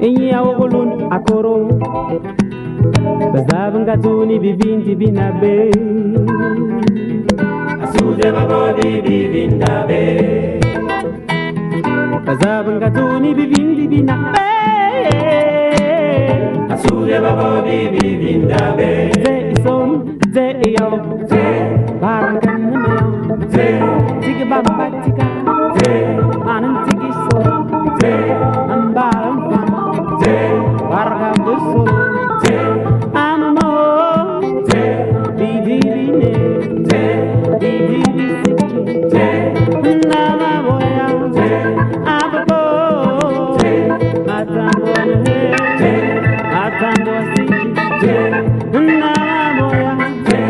Et 0.00 0.10
Yaoulou 0.10 1.08
Akoro 1.10 1.68
Bazabanga 3.32 3.96
tuni 3.96 4.38
bibindi 4.38 4.94
binabe. 4.94 5.70
Asude 7.82 8.32
babo 8.32 8.74
bibi 8.76 9.28
bindabe 9.32 10.60
Bazabangazuni 12.26 13.34
bibindi 13.34 13.88
binabe 13.88 15.49
Asude 16.80 17.20
babo 17.20 17.48
bibi 17.66 18.08
bindabe 18.20 19.12
Ze 19.22 19.34
ison, 19.52 19.88
ze 20.32 20.46
iyo 20.68 20.88
Ze 21.28 21.44
barangan 22.00 22.60
nameo 22.72 23.36
Ze 23.52 23.66
Tiki 24.22 24.44
bamba 24.50 24.86
tika 25.04 25.09
Nama 48.70 49.12
boya 49.58 49.94
Ze 50.26 50.40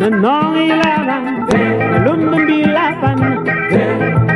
Nanong 0.00 0.56
ilalang 0.60 1.28
Ze 1.48 1.60
Lumbilapan 2.04 3.18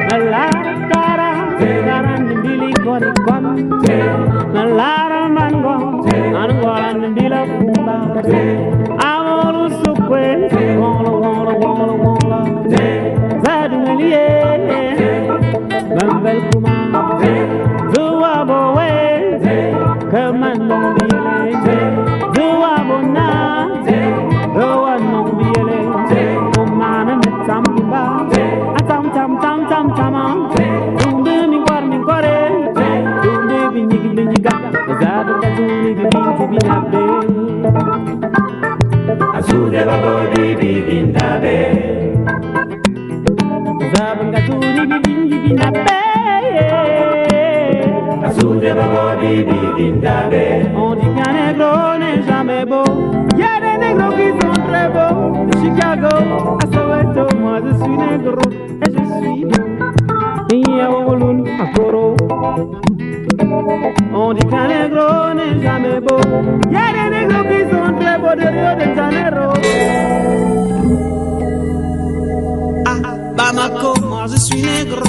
Malara 0.09 0.74
kara 0.91 1.30
Karan 1.61 2.22
bili 2.43 2.72
kori 2.80 3.12
kon 3.28 3.45
Malara 4.57 5.22
mango 5.28 5.76
Angolan 6.32 7.12
bila 7.12 7.41
kumba 7.45 7.97
Chicago 55.66 56.06
à 56.62 56.66
Soweto 56.72 57.24
Moi 57.40 57.60
je 57.64 57.72
suis 57.82 57.96
négro 57.96 58.46
et 58.82 58.90
je 58.94 59.02
suis 59.18 60.68
Yaoulun 60.78 61.42
à 61.58 61.66
On 64.14 64.32
dit 64.32 64.46
qu'un 64.46 64.68
négro 64.68 65.34
n'est 65.34 65.60
jamais 65.60 65.98
beau 66.00 66.20
Y'a 66.70 66.86
des 66.94 67.08
négros 67.16 67.44
qui 67.50 67.60
sont 67.70 67.90
très 67.98 68.16
beaux 68.16 68.36
de 68.40 68.46
Rio 68.54 68.72
de 68.78 68.86
Janeiro. 68.94 69.46
Ah, 72.86 72.98
Bamako, 73.36 73.90
moi 74.06 74.24
je 74.28 74.36
suis 74.36 74.62
négro 74.62 75.02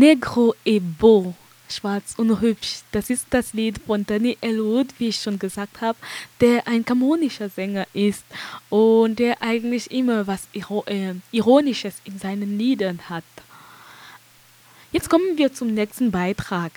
Negro 0.00 0.54
e 0.64 0.80
Beau, 0.80 1.34
schwarz 1.68 2.14
und 2.16 2.40
hübsch. 2.40 2.78
Das 2.90 3.10
ist 3.10 3.26
das 3.28 3.52
Lied 3.52 3.78
von 3.86 4.06
Danny 4.06 4.38
Elwood, 4.40 4.86
wie 4.96 5.08
ich 5.08 5.20
schon 5.20 5.38
gesagt 5.38 5.82
habe, 5.82 5.98
der 6.40 6.66
ein 6.66 6.86
kamonischer 6.86 7.50
Sänger 7.50 7.86
ist 7.92 8.24
und 8.70 9.18
der 9.18 9.42
eigentlich 9.42 9.90
immer 9.90 10.26
was 10.26 10.48
Iro 10.54 10.84
äh, 10.86 11.16
Ironisches 11.32 11.96
in 12.04 12.18
seinen 12.18 12.56
Liedern 12.56 13.10
hat. 13.10 13.24
Jetzt 14.90 15.10
kommen 15.10 15.36
wir 15.36 15.52
zum 15.52 15.74
nächsten 15.74 16.10
Beitrag. 16.10 16.72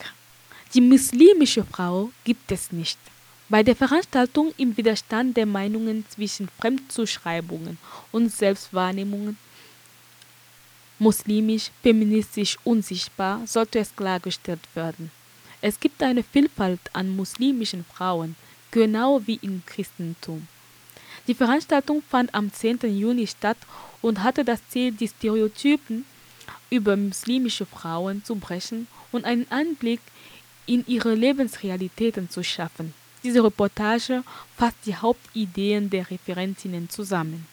Die 0.73 0.81
muslimische 0.81 1.63
Frau 1.63 2.11
gibt 2.25 2.51
es 2.51 2.73
nicht. 2.73 2.99
Bei 3.47 3.63
der 3.63 3.77
Veranstaltung 3.77 4.53
im 4.57 4.75
Widerstand 4.75 5.37
der 5.37 5.45
Meinungen 5.45 6.03
zwischen 6.09 6.49
Fremdzuschreibungen 6.59 7.77
und 8.11 8.33
Selbstwahrnehmungen 8.33 9.37
muslimisch, 11.03 11.69
feministisch, 11.81 12.57
unsichtbar, 12.63 13.45
sollte 13.45 13.79
es 13.79 13.95
klargestellt 13.95 14.65
werden. 14.73 15.11
Es 15.61 15.79
gibt 15.79 16.01
eine 16.01 16.23
Vielfalt 16.23 16.79
an 16.93 17.15
muslimischen 17.15 17.85
Frauen, 17.85 18.35
genau 18.71 19.21
wie 19.25 19.39
im 19.41 19.61
Christentum. 19.65 20.47
Die 21.27 21.35
Veranstaltung 21.35 22.01
fand 22.09 22.33
am 22.33 22.51
10. 22.51 22.79
Juni 22.99 23.27
statt 23.27 23.57
und 24.01 24.23
hatte 24.23 24.43
das 24.43 24.59
Ziel, 24.69 24.91
die 24.91 25.07
Stereotypen 25.07 26.05
über 26.69 26.97
muslimische 26.97 27.65
Frauen 27.65 28.23
zu 28.25 28.35
brechen 28.35 28.87
und 29.11 29.25
einen 29.25 29.45
Einblick 29.49 30.01
in 30.65 30.83
ihre 30.87 31.13
Lebensrealitäten 31.13 32.29
zu 32.29 32.43
schaffen. 32.43 32.93
Diese 33.23 33.43
Reportage 33.43 34.23
fasst 34.57 34.77
die 34.85 34.95
Hauptideen 34.95 35.89
der 35.89 36.09
Referentinnen 36.09 36.89
zusammen. 36.89 37.47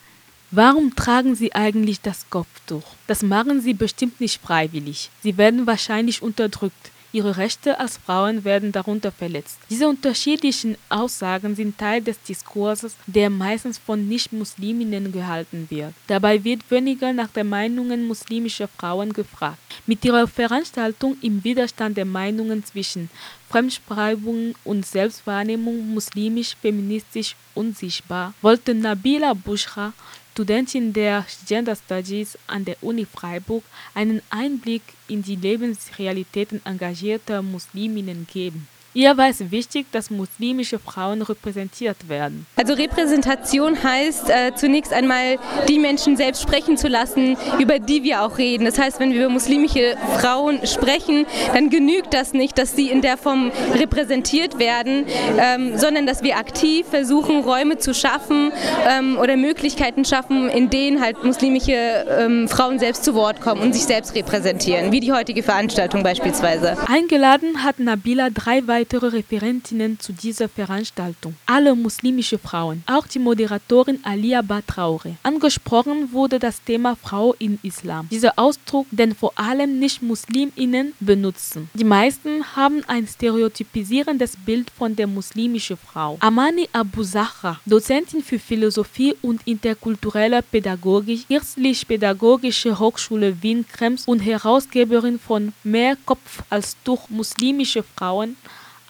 Warum 0.52 0.96
tragen 0.96 1.36
sie 1.36 1.54
eigentlich 1.54 2.00
das 2.00 2.28
Kopftuch? 2.28 2.82
Das 3.06 3.22
machen 3.22 3.60
sie 3.60 3.72
bestimmt 3.72 4.20
nicht 4.20 4.42
freiwillig. 4.42 5.08
Sie 5.22 5.38
werden 5.38 5.64
wahrscheinlich 5.64 6.22
unterdrückt. 6.22 6.90
Ihre 7.12 7.36
Rechte 7.36 7.78
als 7.78 7.98
Frauen 7.98 8.42
werden 8.42 8.72
darunter 8.72 9.12
verletzt. 9.12 9.58
Diese 9.68 9.88
unterschiedlichen 9.88 10.76
Aussagen 10.88 11.54
sind 11.54 11.78
Teil 11.78 12.02
des 12.02 12.20
Diskurses, 12.22 12.96
der 13.06 13.30
meistens 13.30 13.78
von 13.78 14.08
Nicht-Musliminnen 14.08 15.12
gehalten 15.12 15.66
wird. 15.70 15.92
Dabei 16.08 16.42
wird 16.42 16.68
weniger 16.68 17.12
nach 17.12 17.28
den 17.28 17.48
Meinungen 17.48 18.08
muslimischer 18.08 18.66
Frauen 18.66 19.12
gefragt. 19.12 19.58
Mit 19.86 20.04
ihrer 20.04 20.26
Veranstaltung 20.26 21.16
im 21.22 21.44
Widerstand 21.44 21.96
der 21.96 22.04
Meinungen 22.04 22.64
zwischen 22.64 23.08
Fremdschreibung 23.48 24.54
und 24.64 24.84
Selbstwahrnehmung 24.86 25.94
muslimisch, 25.94 26.56
feministisch, 26.60 27.34
unsichtbar, 27.54 28.34
wollte 28.42 28.74
Nabila 28.74 29.34
Bushra 29.34 29.92
Studentin 30.40 30.94
der 30.94 31.26
Gender 31.46 31.76
Studies 31.76 32.38
an 32.46 32.64
der 32.64 32.82
Uni 32.82 33.04
Freiburg 33.04 33.62
einen 33.92 34.22
Einblick 34.30 34.80
in 35.06 35.22
die 35.22 35.36
Lebensrealitäten 35.36 36.64
engagierter 36.64 37.42
Musliminnen 37.42 38.26
geben. 38.26 38.66
Ihr 38.92 39.16
war 39.16 39.28
es 39.28 39.52
wichtig, 39.52 39.86
dass 39.92 40.10
muslimische 40.10 40.80
Frauen 40.80 41.22
repräsentiert 41.22 42.08
werden. 42.08 42.44
Also 42.56 42.72
Repräsentation 42.74 43.80
heißt 43.80 44.28
äh, 44.28 44.52
zunächst 44.56 44.92
einmal 44.92 45.38
die 45.68 45.78
Menschen 45.78 46.16
selbst 46.16 46.42
sprechen 46.42 46.76
zu 46.76 46.88
lassen, 46.88 47.36
über 47.60 47.78
die 47.78 48.02
wir 48.02 48.22
auch 48.22 48.36
reden. 48.38 48.64
Das 48.64 48.80
heißt, 48.80 48.98
wenn 48.98 49.12
wir 49.12 49.20
über 49.20 49.28
muslimische 49.28 49.96
Frauen 50.18 50.66
sprechen, 50.66 51.24
dann 51.54 51.70
genügt 51.70 52.14
das 52.14 52.32
nicht, 52.32 52.58
dass 52.58 52.74
sie 52.74 52.90
in 52.90 53.00
der 53.00 53.16
Form 53.16 53.52
repräsentiert 53.74 54.58
werden, 54.58 55.04
ähm, 55.38 55.78
sondern 55.78 56.04
dass 56.04 56.24
wir 56.24 56.36
aktiv 56.36 56.84
versuchen, 56.90 57.44
Räume 57.44 57.78
zu 57.78 57.94
schaffen 57.94 58.50
ähm, 58.88 59.18
oder 59.18 59.36
Möglichkeiten 59.36 60.04
schaffen, 60.04 60.48
in 60.48 60.68
denen 60.68 61.00
halt 61.00 61.22
muslimische 61.22 61.72
ähm, 61.72 62.48
Frauen 62.48 62.80
selbst 62.80 63.04
zu 63.04 63.14
Wort 63.14 63.40
kommen 63.40 63.62
und 63.62 63.72
sich 63.72 63.84
selbst 63.84 64.16
repräsentieren, 64.16 64.90
wie 64.90 64.98
die 64.98 65.12
heutige 65.12 65.44
Veranstaltung 65.44 66.02
beispielsweise. 66.02 66.76
Eingeladen 66.88 67.62
hat 67.62 67.78
Nabila 67.78 68.30
drei 68.30 68.66
weitere 68.66 68.79
Referentinnen 69.12 69.98
zu 69.98 70.12
dieser 70.12 70.48
Veranstaltung. 70.48 71.34
Alle 71.46 71.74
muslimische 71.74 72.38
Frauen, 72.38 72.82
auch 72.86 73.06
die 73.06 73.18
Moderatorin 73.18 74.00
Alia 74.02 74.42
Batraure. 74.42 75.16
Angesprochen 75.22 76.12
wurde 76.12 76.38
das 76.38 76.62
Thema 76.62 76.96
Frau 76.96 77.34
im 77.38 77.58
Islam. 77.62 78.08
Dieser 78.10 78.38
Ausdruck, 78.38 78.86
den 78.90 79.14
vor 79.14 79.32
allem 79.36 79.78
Nicht-Musliminnen 79.78 80.94
benutzen. 81.00 81.70
Die 81.74 81.84
meisten 81.84 82.44
haben 82.56 82.82
ein 82.86 83.06
stereotypisierendes 83.06 84.36
Bild 84.36 84.70
von 84.70 84.96
der 84.96 85.06
muslimischen 85.06 85.76
Frau. 85.76 86.16
Amani 86.20 86.68
Abu 86.72 87.02
Zahra, 87.02 87.60
Dozentin 87.66 88.22
für 88.22 88.38
Philosophie 88.38 89.14
und 89.22 89.40
interkulturelle 89.46 90.42
Pädagogik, 90.42 91.26
Kirchlich-Pädagogische 91.28 92.78
Hochschule 92.78 93.42
Wien-Krems 93.42 94.06
und 94.06 94.20
Herausgeberin 94.20 95.18
von 95.18 95.52
Mehr 95.64 95.96
Kopf 96.04 96.42
als 96.50 96.76
Tuch 96.84 97.08
muslimische 97.08 97.82
Frauen 97.82 98.36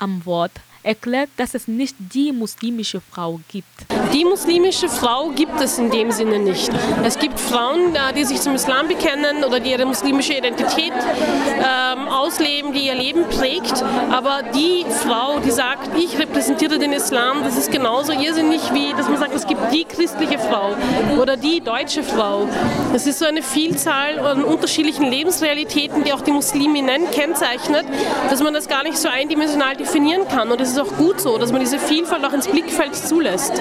am 0.00 0.24
Wort 0.24 0.52
erklärt, 0.82 1.30
dass 1.36 1.54
es 1.54 1.68
nicht 1.68 1.94
die 1.98 2.32
muslimische 2.32 3.00
Frau 3.00 3.40
gibt. 3.50 3.66
Die 4.12 4.24
muslimische 4.24 4.88
Frau 4.88 5.28
gibt 5.30 5.60
es 5.60 5.78
in 5.78 5.90
dem 5.90 6.10
Sinne 6.10 6.38
nicht. 6.38 6.70
Es 7.04 7.18
gibt 7.18 7.38
Frauen, 7.38 7.94
äh, 7.94 8.12
die 8.14 8.24
sich 8.24 8.40
zum 8.40 8.54
Islam 8.54 8.88
bekennen 8.88 9.44
oder 9.44 9.60
die 9.60 9.70
ihre 9.70 9.86
muslimische 9.86 10.34
Identität 10.34 10.92
ähm, 10.92 12.08
ausleben, 12.08 12.72
die 12.72 12.86
ihr 12.86 12.94
Leben 12.94 13.24
prägt. 13.28 13.82
Aber 14.10 14.42
die 14.54 14.84
Frau, 15.04 15.38
die 15.38 15.50
sagt, 15.50 15.90
ich 15.98 16.18
repräsentiere 16.18 16.78
den 16.78 16.92
Islam, 16.92 17.42
das 17.44 17.56
ist 17.56 17.70
genauso 17.70 18.12
irrsinnig 18.12 18.72
wie, 18.72 18.92
dass 18.92 19.08
man 19.08 19.18
sagt, 19.18 19.34
es 19.34 19.46
gibt 19.46 19.72
die 19.72 19.84
christliche 19.84 20.38
Frau 20.38 20.74
oder 21.20 21.36
die 21.36 21.60
deutsche 21.60 22.02
Frau. 22.02 22.48
Es 22.94 23.06
ist 23.06 23.18
so 23.18 23.26
eine 23.26 23.42
Vielzahl 23.42 24.18
an 24.18 24.44
unterschiedlichen 24.44 25.04
Lebensrealitäten, 25.04 26.04
die 26.04 26.12
auch 26.12 26.22
die 26.22 26.32
Musliminnen 26.32 27.10
kennzeichnet, 27.10 27.84
dass 28.28 28.42
man 28.42 28.54
das 28.54 28.68
gar 28.68 28.82
nicht 28.82 28.98
so 28.98 29.08
eindimensional 29.08 29.76
definieren 29.76 30.26
kann. 30.28 30.50
Und 30.50 30.60
es 30.70 30.76
ist 30.76 30.82
auch 30.82 30.96
gut 30.96 31.20
so, 31.20 31.36
dass 31.36 31.50
man 31.50 31.60
diese 31.60 31.80
Vielfalt 31.80 32.24
auch 32.24 32.32
ins 32.32 32.46
Blickfeld 32.46 32.94
zulässt. 32.94 33.60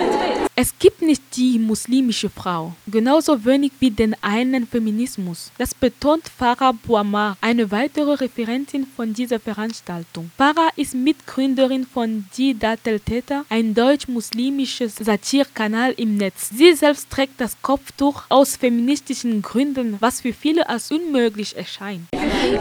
Es 0.55 0.77
gibt 0.77 1.01
nicht 1.01 1.23
die 1.35 1.57
muslimische 1.57 2.29
Frau, 2.29 2.73
genauso 2.85 3.45
wenig 3.45 3.71
wie 3.79 3.89
den 3.89 4.15
einen 4.21 4.67
Feminismus. 4.67 5.51
Das 5.57 5.73
betont 5.73 6.29
Farah 6.29 6.73
Bouamar, 6.73 7.37
eine 7.41 7.71
weitere 7.71 8.13
Referentin 8.13 8.85
von 8.95 9.13
dieser 9.13 9.39
Veranstaltung. 9.39 10.29
Farah 10.37 10.69
ist 10.75 10.93
Mitgründerin 10.93 11.87
von 11.87 12.25
Die 12.37 12.53
Datel 12.53 12.99
Theta, 12.99 13.43
ein 13.49 13.73
deutsch-muslimisches 13.73 14.97
Satirkanal 14.97 15.93
im 15.93 16.17
Netz. 16.17 16.49
Sie 16.53 16.73
selbst 16.73 17.09
trägt 17.09 17.41
das 17.41 17.59
Kopftuch 17.63 18.23
aus 18.29 18.57
feministischen 18.57 19.41
Gründen, 19.41 19.97
was 19.99 20.21
für 20.21 20.33
viele 20.33 20.69
als 20.69 20.91
unmöglich 20.91 21.57
erscheint. 21.57 22.03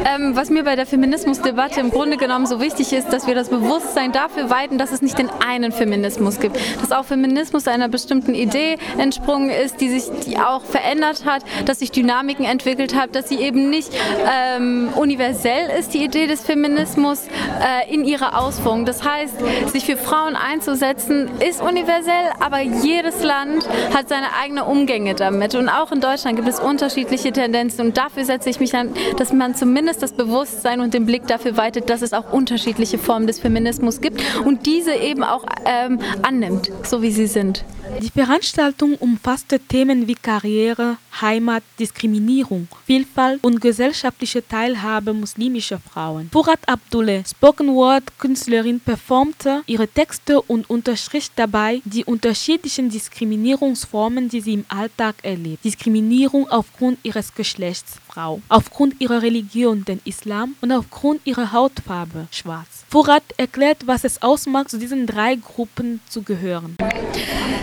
Ähm, 0.04 0.36
was 0.36 0.50
mir 0.50 0.64
bei 0.64 0.76
der 0.76 0.86
Feminismusdebatte 0.86 1.80
im 1.80 1.90
Grunde 1.90 2.16
genommen 2.16 2.46
so 2.46 2.60
wichtig 2.60 2.92
ist, 2.92 3.12
dass 3.12 3.26
wir 3.26 3.34
das 3.34 3.48
Bewusstsein 3.48 4.12
dafür 4.12 4.50
weiten, 4.50 4.78
dass 4.78 4.92
es 4.92 5.02
nicht 5.02 5.18
den 5.18 5.30
einen 5.46 5.72
Feminismus 5.72 6.40
gibt. 6.40 6.58
Dass 6.80 6.92
auch 6.92 7.04
Feminismus 7.04 7.66
einer 7.68 7.88
bestimmten 7.88 8.34
Idee 8.34 8.78
entsprungen 8.98 9.50
ist, 9.50 9.80
die 9.80 9.88
sich 9.88 10.04
die 10.26 10.38
auch 10.38 10.64
verändert 10.64 11.24
hat, 11.24 11.42
dass 11.64 11.80
sich 11.80 11.90
Dynamiken 11.90 12.44
entwickelt 12.44 12.94
hat, 12.94 13.14
dass 13.14 13.28
sie 13.28 13.38
eben 13.40 13.70
nicht 13.70 13.90
ähm, 14.26 14.90
universell 14.96 15.70
ist, 15.78 15.94
die 15.94 16.04
Idee 16.04 16.26
des 16.26 16.42
Feminismus 16.42 17.24
äh, 17.26 17.92
in 17.92 18.04
ihrer 18.04 18.38
Ausführung. 18.40 18.84
Das 18.84 19.04
heißt, 19.04 19.34
sich 19.72 19.84
für 19.84 19.96
Frauen 19.96 20.36
einzusetzen, 20.36 21.28
ist 21.46 21.60
universell, 21.60 22.32
aber 22.40 22.60
jedes 22.60 23.22
Land 23.22 23.68
hat 23.94 24.08
seine 24.08 24.34
eigenen 24.40 24.64
Umgänge 24.64 25.14
damit. 25.14 25.54
Und 25.54 25.68
auch 25.68 25.92
in 25.92 26.00
Deutschland 26.00 26.36
gibt 26.36 26.48
es 26.48 26.60
unterschiedliche 26.60 27.32
Tendenzen. 27.32 27.86
Und 27.86 27.96
dafür 27.96 28.24
setze 28.24 28.50
ich 28.50 28.60
mich 28.60 28.74
an, 28.74 28.94
dass 29.16 29.32
man 29.32 29.54
zumindest 29.68 30.02
das 30.02 30.12
Bewusstsein 30.12 30.80
und 30.80 30.94
den 30.94 31.04
Blick 31.04 31.26
dafür 31.26 31.58
weitet, 31.58 31.90
dass 31.90 32.00
es 32.00 32.14
auch 32.14 32.32
unterschiedliche 32.32 32.96
Formen 32.96 33.26
des 33.26 33.38
Feminismus 33.38 34.00
gibt 34.00 34.22
und 34.46 34.64
diese 34.64 34.94
eben 34.94 35.22
auch 35.22 35.44
ähm, 35.66 35.98
annimmt, 36.22 36.72
so 36.84 37.02
wie 37.02 37.10
sie 37.10 37.26
sind. 37.26 37.66
Die 38.00 38.08
Veranstaltung 38.08 38.94
umfasste 38.94 39.60
Themen 39.60 40.08
wie 40.08 40.14
Karriere, 40.14 40.96
Heimat, 41.20 41.62
Diskriminierung, 41.78 42.68
Vielfalt 42.86 43.42
und 43.42 43.60
gesellschaftliche 43.60 44.46
Teilhabe 44.46 45.12
muslimischer 45.12 45.78
Frauen. 45.78 46.28
Furat 46.32 46.60
Abdullah, 46.66 47.22
Spoken 47.24 47.74
Word 47.74 48.18
Künstlerin, 48.18 48.80
performte 48.80 49.62
ihre 49.66 49.88
Texte 49.88 50.40
und 50.40 50.68
unterstrich 50.70 51.30
dabei 51.34 51.80
die 51.84 52.04
unterschiedlichen 52.04 52.90
Diskriminierungsformen, 52.90 54.28
die 54.28 54.40
sie 54.40 54.54
im 54.54 54.64
Alltag 54.68 55.16
erlebt. 55.22 55.64
Diskriminierung 55.64 56.48
aufgrund 56.50 56.98
ihres 57.02 57.34
Geschlechts, 57.34 57.96
Frau, 58.06 58.40
aufgrund 58.48 59.00
ihrer 59.00 59.22
Religion, 59.22 59.84
den 59.84 60.00
Islam 60.04 60.54
und 60.60 60.72
aufgrund 60.72 61.26
ihrer 61.26 61.52
Hautfarbe, 61.52 62.28
schwarz. 62.30 62.84
Furat 62.90 63.22
erklärt, 63.36 63.86
was 63.86 64.04
es 64.04 64.22
ausmacht, 64.22 64.70
zu 64.70 64.78
diesen 64.78 65.06
drei 65.06 65.34
Gruppen 65.34 66.00
zu 66.08 66.22
gehören. 66.22 66.76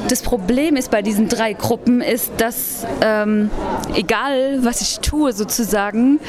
Das 0.07 0.21
Problem 0.21 0.75
ist 0.75 0.91
bei 0.91 1.01
diesen 1.01 1.29
drei 1.29 1.53
Gruppen 1.53 2.01
ist, 2.01 2.31
dass 2.37 2.85
ähm, 3.01 3.44
egal 3.95 4.63
was 4.63 4.81
ich 4.81 4.99
tue 4.99 5.33
sozusagen, 5.33 6.19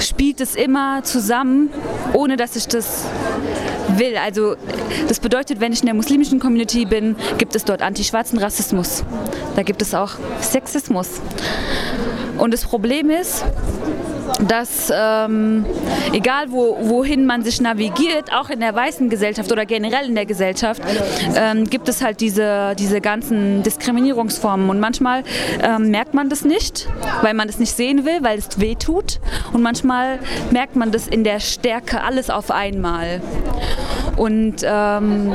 spielt 0.00 0.40
es 0.40 0.54
immer 0.54 1.02
zusammen, 1.02 1.70
ohne 2.12 2.36
dass 2.36 2.56
ich 2.56 2.68
das 2.68 3.04
will. 3.96 4.16
Also 4.16 4.56
das 5.08 5.20
bedeutet, 5.20 5.60
wenn 5.60 5.72
ich 5.72 5.80
in 5.80 5.86
der 5.86 5.94
muslimischen 5.94 6.38
Community 6.38 6.84
bin, 6.84 7.16
gibt 7.38 7.54
es 7.54 7.64
dort 7.64 7.82
antischwarzen 7.82 8.38
Rassismus. 8.38 9.04
Da 9.56 9.62
gibt 9.62 9.82
es 9.82 9.94
auch 9.94 10.12
Sexismus. 10.40 11.20
Und 12.38 12.52
das 12.52 12.64
Problem 12.64 13.10
ist, 13.10 13.44
dass 14.48 14.92
ähm, 14.94 15.64
egal 16.12 16.50
wo, 16.50 16.76
wohin 16.80 17.26
man 17.26 17.42
sich 17.42 17.60
navigiert, 17.60 18.32
auch 18.32 18.50
in 18.50 18.60
der 18.60 18.74
weißen 18.74 19.08
Gesellschaft 19.08 19.50
oder 19.52 19.66
generell 19.66 20.06
in 20.06 20.14
der 20.14 20.26
Gesellschaft, 20.26 20.82
ähm, 21.34 21.68
gibt 21.68 21.88
es 21.88 22.02
halt 22.02 22.20
diese, 22.20 22.74
diese 22.78 23.00
ganzen 23.00 23.62
Diskriminierungsformen. 23.62 24.70
Und 24.70 24.80
manchmal 24.80 25.24
ähm, 25.62 25.90
merkt 25.90 26.14
man 26.14 26.28
das 26.28 26.44
nicht, 26.44 26.88
weil 27.22 27.34
man 27.34 27.48
es 27.48 27.58
nicht 27.58 27.74
sehen 27.74 28.04
will, 28.04 28.22
weil 28.22 28.38
es 28.38 28.60
weh 28.60 28.74
tut. 28.74 29.20
Und 29.52 29.62
manchmal 29.62 30.18
merkt 30.50 30.76
man 30.76 30.92
das 30.92 31.06
in 31.06 31.24
der 31.24 31.40
Stärke 31.40 32.02
alles 32.02 32.30
auf 32.30 32.50
einmal. 32.50 33.20
Und 34.16 34.56
ähm, 34.64 35.32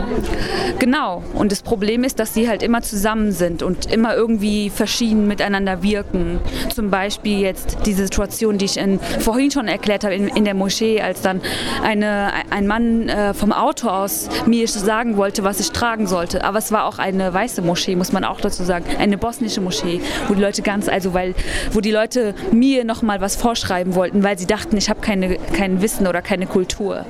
genau, 0.80 1.24
und 1.34 1.52
das 1.52 1.62
Problem 1.62 2.04
ist, 2.04 2.20
dass 2.20 2.34
sie 2.34 2.48
halt 2.48 2.64
immer 2.64 2.82
zusammen 2.82 3.32
sind 3.32 3.64
und 3.64 3.92
immer 3.92 4.16
irgendwie 4.16 4.70
verschieden 4.70 5.28
miteinander 5.28 5.84
wirken. 5.84 6.40
Zum 6.74 6.90
Beispiel 6.90 7.40
jetzt 7.40 7.80
diese 7.86 8.04
Situation, 8.04 8.58
die 8.58 8.66
ich 8.66 8.78
in, 8.78 9.00
vorhin 9.00 9.52
schon 9.52 9.68
erklärt 9.68 10.04
habe 10.04 10.16
in, 10.16 10.28
in 10.28 10.46
der 10.46 10.54
Moschee, 10.54 11.02
als 11.02 11.22
dann 11.22 11.42
eine, 11.84 12.32
ein 12.50 12.68
Mann 12.68 13.10
äh, 13.10 13.34
vom 13.34 13.52
Auto 13.52 13.90
aus 13.90 14.30
mir 14.46 14.68
sagen 14.68 15.18
wollte, 15.18 15.44
was 15.44 15.60
ich 15.60 15.72
tragen 15.72 16.08
sollte. 16.08 16.44
Aber 16.44 16.58
es 16.58 16.72
war 16.72 16.86
auch 16.86 17.00
eine 17.00 17.34
weiße 17.34 17.62
Moschee, 17.62 17.96
muss 17.96 18.12
man 18.12 18.24
auch 18.24 18.42
dazu 18.42 18.64
sagen, 18.64 18.86
eine 19.00 19.18
bosnische 19.18 19.62
Moschee, 19.62 20.02
wo 20.28 20.34
die 20.34 20.42
Leute 20.42 20.62
ganz, 20.62 20.90
also 20.90 21.14
weil, 21.14 21.36
wo 21.72 21.82
die 21.82 21.92
Leute 21.92 22.36
mir 22.52 22.84
nochmal 22.84 23.22
was 23.22 23.36
vorschreiben 23.36 23.96
wollten, 23.96 24.24
weil 24.24 24.38
sie 24.38 24.46
dachten, 24.46 24.78
ich 24.78 24.90
habe 24.90 25.02
keine, 25.02 25.38
kein 25.54 25.82
Wissen 25.82 26.08
oder 26.08 26.22
keine 26.22 26.48
Kultur. 26.48 27.06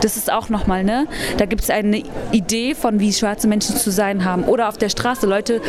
Das 0.00 0.16
ist 0.16 0.32
auch 0.32 0.48
nochmal, 0.48 0.84
ne? 0.84 1.06
Da 1.36 1.46
gibt 1.46 1.62
es 1.62 1.70
eine 1.70 2.02
Idee 2.32 2.74
von, 2.74 3.00
wie 3.00 3.12
schwarze 3.12 3.48
Menschen 3.48 3.76
zu 3.76 3.90
sein 3.90 4.24
haben. 4.24 4.44
Oder 4.44 4.68
auf 4.68 4.78
der 4.78 4.88
Straße. 4.88 5.26
Leute, 5.26 5.60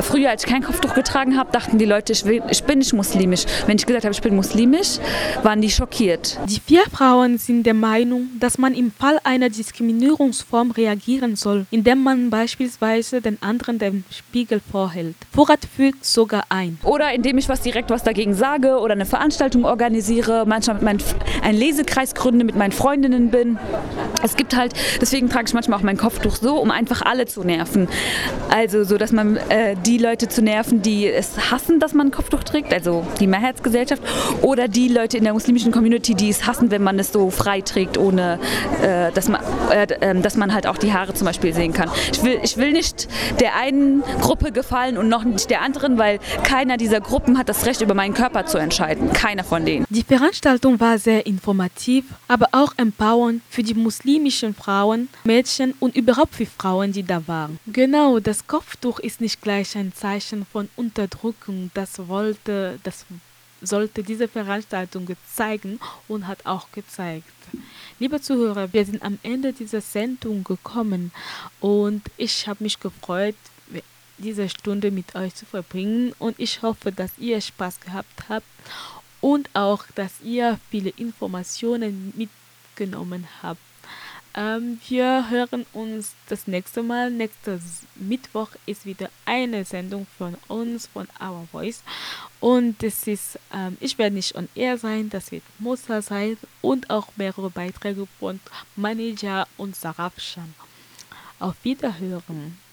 früher, 0.00 0.30
als 0.30 0.44
ich 0.44 0.50
kein 0.50 0.62
Kopftuch 0.62 0.94
getragen 0.94 1.36
habe, 1.36 1.52
dachten 1.52 1.78
die 1.78 1.84
Leute, 1.84 2.12
ich, 2.12 2.24
will, 2.24 2.42
ich 2.50 2.64
bin 2.64 2.78
nicht 2.78 2.92
muslimisch. 2.92 3.44
Wenn 3.66 3.76
ich 3.76 3.86
gesagt 3.86 4.04
habe, 4.04 4.14
ich 4.14 4.22
bin 4.22 4.34
muslimisch, 4.36 4.98
waren 5.42 5.60
die 5.60 5.70
schockiert. 5.70 6.38
Die 6.48 6.60
vier 6.60 6.82
Frauen 6.90 7.38
sind 7.38 7.64
der 7.64 7.74
Meinung, 7.74 8.28
dass 8.38 8.58
man 8.58 8.74
im 8.74 8.92
Fall 8.92 9.18
einer 9.24 9.48
Diskriminierungsform 9.50 10.72
reagieren 10.72 11.36
soll, 11.36 11.66
indem 11.70 12.02
man 12.02 12.30
beispielsweise 12.30 13.20
den 13.20 13.40
anderen 13.42 13.78
den 13.78 14.04
Spiegel 14.10 14.60
vorhält. 14.70 15.16
Vorrat 15.32 15.60
fügt 15.76 16.04
sogar 16.04 16.44
ein. 16.48 16.78
Oder 16.82 17.12
indem 17.12 17.38
ich 17.38 17.48
was 17.48 17.60
direkt 17.60 17.90
was 17.90 18.02
dagegen 18.02 18.34
sage 18.34 18.78
oder 18.78 18.92
eine 18.92 19.06
Veranstaltung 19.06 19.64
organisiere, 19.64 20.44
manchmal 20.46 20.76
mit 20.76 20.84
meinen, 20.84 21.02
einen 21.42 21.58
Lesekreis 21.58 22.14
gründe, 22.14 22.44
mit 22.44 22.56
meinen 22.56 22.72
Freundinnen 22.72 23.30
bin. 23.30 23.58
Es 24.22 24.36
gibt 24.36 24.56
halt, 24.56 24.72
deswegen 25.00 25.28
trage 25.28 25.46
ich 25.48 25.54
manchmal 25.54 25.78
auch 25.78 25.82
mein 25.82 25.96
Kopftuch 25.96 26.36
so, 26.36 26.56
um 26.56 26.70
einfach 26.70 27.02
alle 27.02 27.26
zu 27.26 27.42
nerven. 27.42 27.88
Also 28.50 28.84
so, 28.84 28.98
dass 28.98 29.12
man 29.12 29.36
äh, 29.36 29.76
die 29.86 29.98
Leute 29.98 30.28
zu 30.28 30.42
nerven, 30.42 30.82
die 30.82 31.06
es 31.06 31.50
hassen, 31.50 31.80
dass 31.80 31.94
man 31.94 32.08
ein 32.08 32.10
Kopftuch 32.10 32.44
trägt, 32.44 32.72
also 32.72 33.04
die 33.20 33.26
Mehrheitsgesellschaft, 33.26 34.02
oder 34.42 34.68
die 34.68 34.88
Leute 34.88 35.18
in 35.18 35.24
der 35.24 35.32
muslimischen 35.32 35.72
Community, 35.72 36.14
die 36.14 36.28
es 36.28 36.46
hassen, 36.46 36.70
wenn 36.70 36.82
man 36.82 36.98
es 36.98 37.12
so 37.12 37.30
frei 37.30 37.60
trägt, 37.60 37.98
ohne 37.98 38.38
äh, 38.82 39.12
dass, 39.12 39.28
man, 39.28 39.40
äh, 39.70 39.86
ähm, 40.00 40.22
dass 40.22 40.36
man 40.36 40.52
halt 40.54 40.66
auch 40.66 40.78
die 40.78 40.92
Haare 40.92 41.14
zum 41.14 41.26
Beispiel 41.26 41.52
sehen 41.54 41.72
kann. 41.72 41.90
Ich 42.12 42.22
will, 42.22 42.38
ich 42.42 42.56
will 42.56 42.72
nicht 42.72 43.08
der 43.40 43.56
einen 43.56 44.02
Gruppe 44.20 44.52
gefallen 44.52 44.98
und 44.98 45.08
noch 45.08 45.24
nicht 45.24 45.50
der 45.50 45.62
anderen, 45.62 45.98
weil 45.98 46.18
keiner 46.44 46.76
dieser 46.76 47.00
Gruppen 47.00 47.38
hat 47.38 47.48
das 47.48 47.66
Recht, 47.66 47.80
über 47.80 47.94
meinen 47.94 48.14
Körper 48.14 48.46
zu 48.46 48.58
entscheiden. 48.58 49.12
Keiner 49.12 49.44
von 49.44 49.64
denen. 49.64 49.86
Die 49.88 50.02
Veranstaltung 50.02 50.80
war 50.80 50.98
sehr 50.98 51.26
informativ, 51.26 52.04
aber 52.28 52.48
auch 52.52 52.72
empowernd 52.76 53.42
für 53.50 53.62
die 53.62 53.74
muslimischen 53.74 54.54
Frauen, 54.54 54.81
Mädchen 55.24 55.74
und 55.80 55.96
überhaupt 55.96 56.34
für 56.34 56.46
Frauen, 56.46 56.92
die 56.92 57.02
da 57.02 57.26
waren. 57.26 57.58
Genau, 57.66 58.20
das 58.20 58.46
Kopftuch 58.46 58.98
ist 58.98 59.20
nicht 59.20 59.40
gleich 59.40 59.76
ein 59.76 59.92
Zeichen 59.94 60.46
von 60.46 60.68
Unterdrückung. 60.76 61.70
Das 61.74 62.08
wollte, 62.08 62.78
das 62.82 63.06
sollte 63.60 64.02
diese 64.02 64.28
Veranstaltung 64.28 65.08
zeigen 65.32 65.78
und 66.08 66.26
hat 66.26 66.44
auch 66.44 66.70
gezeigt. 66.72 67.24
Liebe 67.98 68.20
Zuhörer, 68.20 68.72
wir 68.72 68.84
sind 68.84 69.02
am 69.02 69.18
Ende 69.22 69.52
dieser 69.52 69.80
Sendung 69.80 70.42
gekommen 70.44 71.12
und 71.60 72.02
ich 72.16 72.48
habe 72.48 72.64
mich 72.64 72.80
gefreut, 72.80 73.36
diese 74.18 74.48
Stunde 74.48 74.90
mit 74.90 75.14
euch 75.14 75.34
zu 75.34 75.46
verbringen 75.46 76.12
und 76.18 76.38
ich 76.38 76.62
hoffe, 76.62 76.92
dass 76.92 77.10
ihr 77.18 77.40
Spaß 77.40 77.80
gehabt 77.80 78.28
habt 78.28 78.46
und 79.20 79.48
auch, 79.54 79.84
dass 79.94 80.20
ihr 80.22 80.58
viele 80.70 80.90
Informationen 80.90 82.12
mitgenommen 82.16 83.26
habt. 83.42 83.60
Ähm, 84.34 84.80
wir 84.88 85.28
hören 85.28 85.66
uns 85.74 86.14
das 86.28 86.46
nächste 86.46 86.82
Mal. 86.82 87.10
Nächstes 87.10 87.82
Mittwoch 87.96 88.48
ist 88.64 88.86
wieder 88.86 89.10
eine 89.26 89.64
Sendung 89.64 90.06
von 90.16 90.36
uns, 90.48 90.86
von 90.86 91.06
Our 91.20 91.46
Voice. 91.52 91.82
Und 92.40 92.82
das 92.82 93.06
ist, 93.06 93.38
ähm, 93.52 93.76
ich 93.80 93.98
werde 93.98 94.14
nicht 94.16 94.34
on 94.34 94.48
air 94.54 94.78
sein, 94.78 95.10
das 95.10 95.30
wird 95.32 95.42
Musa 95.58 96.00
sein 96.00 96.38
und 96.62 96.88
auch 96.88 97.08
mehrere 97.16 97.50
Beiträge 97.50 98.06
von 98.18 98.40
Manager 98.74 99.46
und 99.58 99.76
Saraf 99.76 100.18
Shan. 100.18 100.54
Auf 101.38 101.56
Wiederhören. 101.62 102.58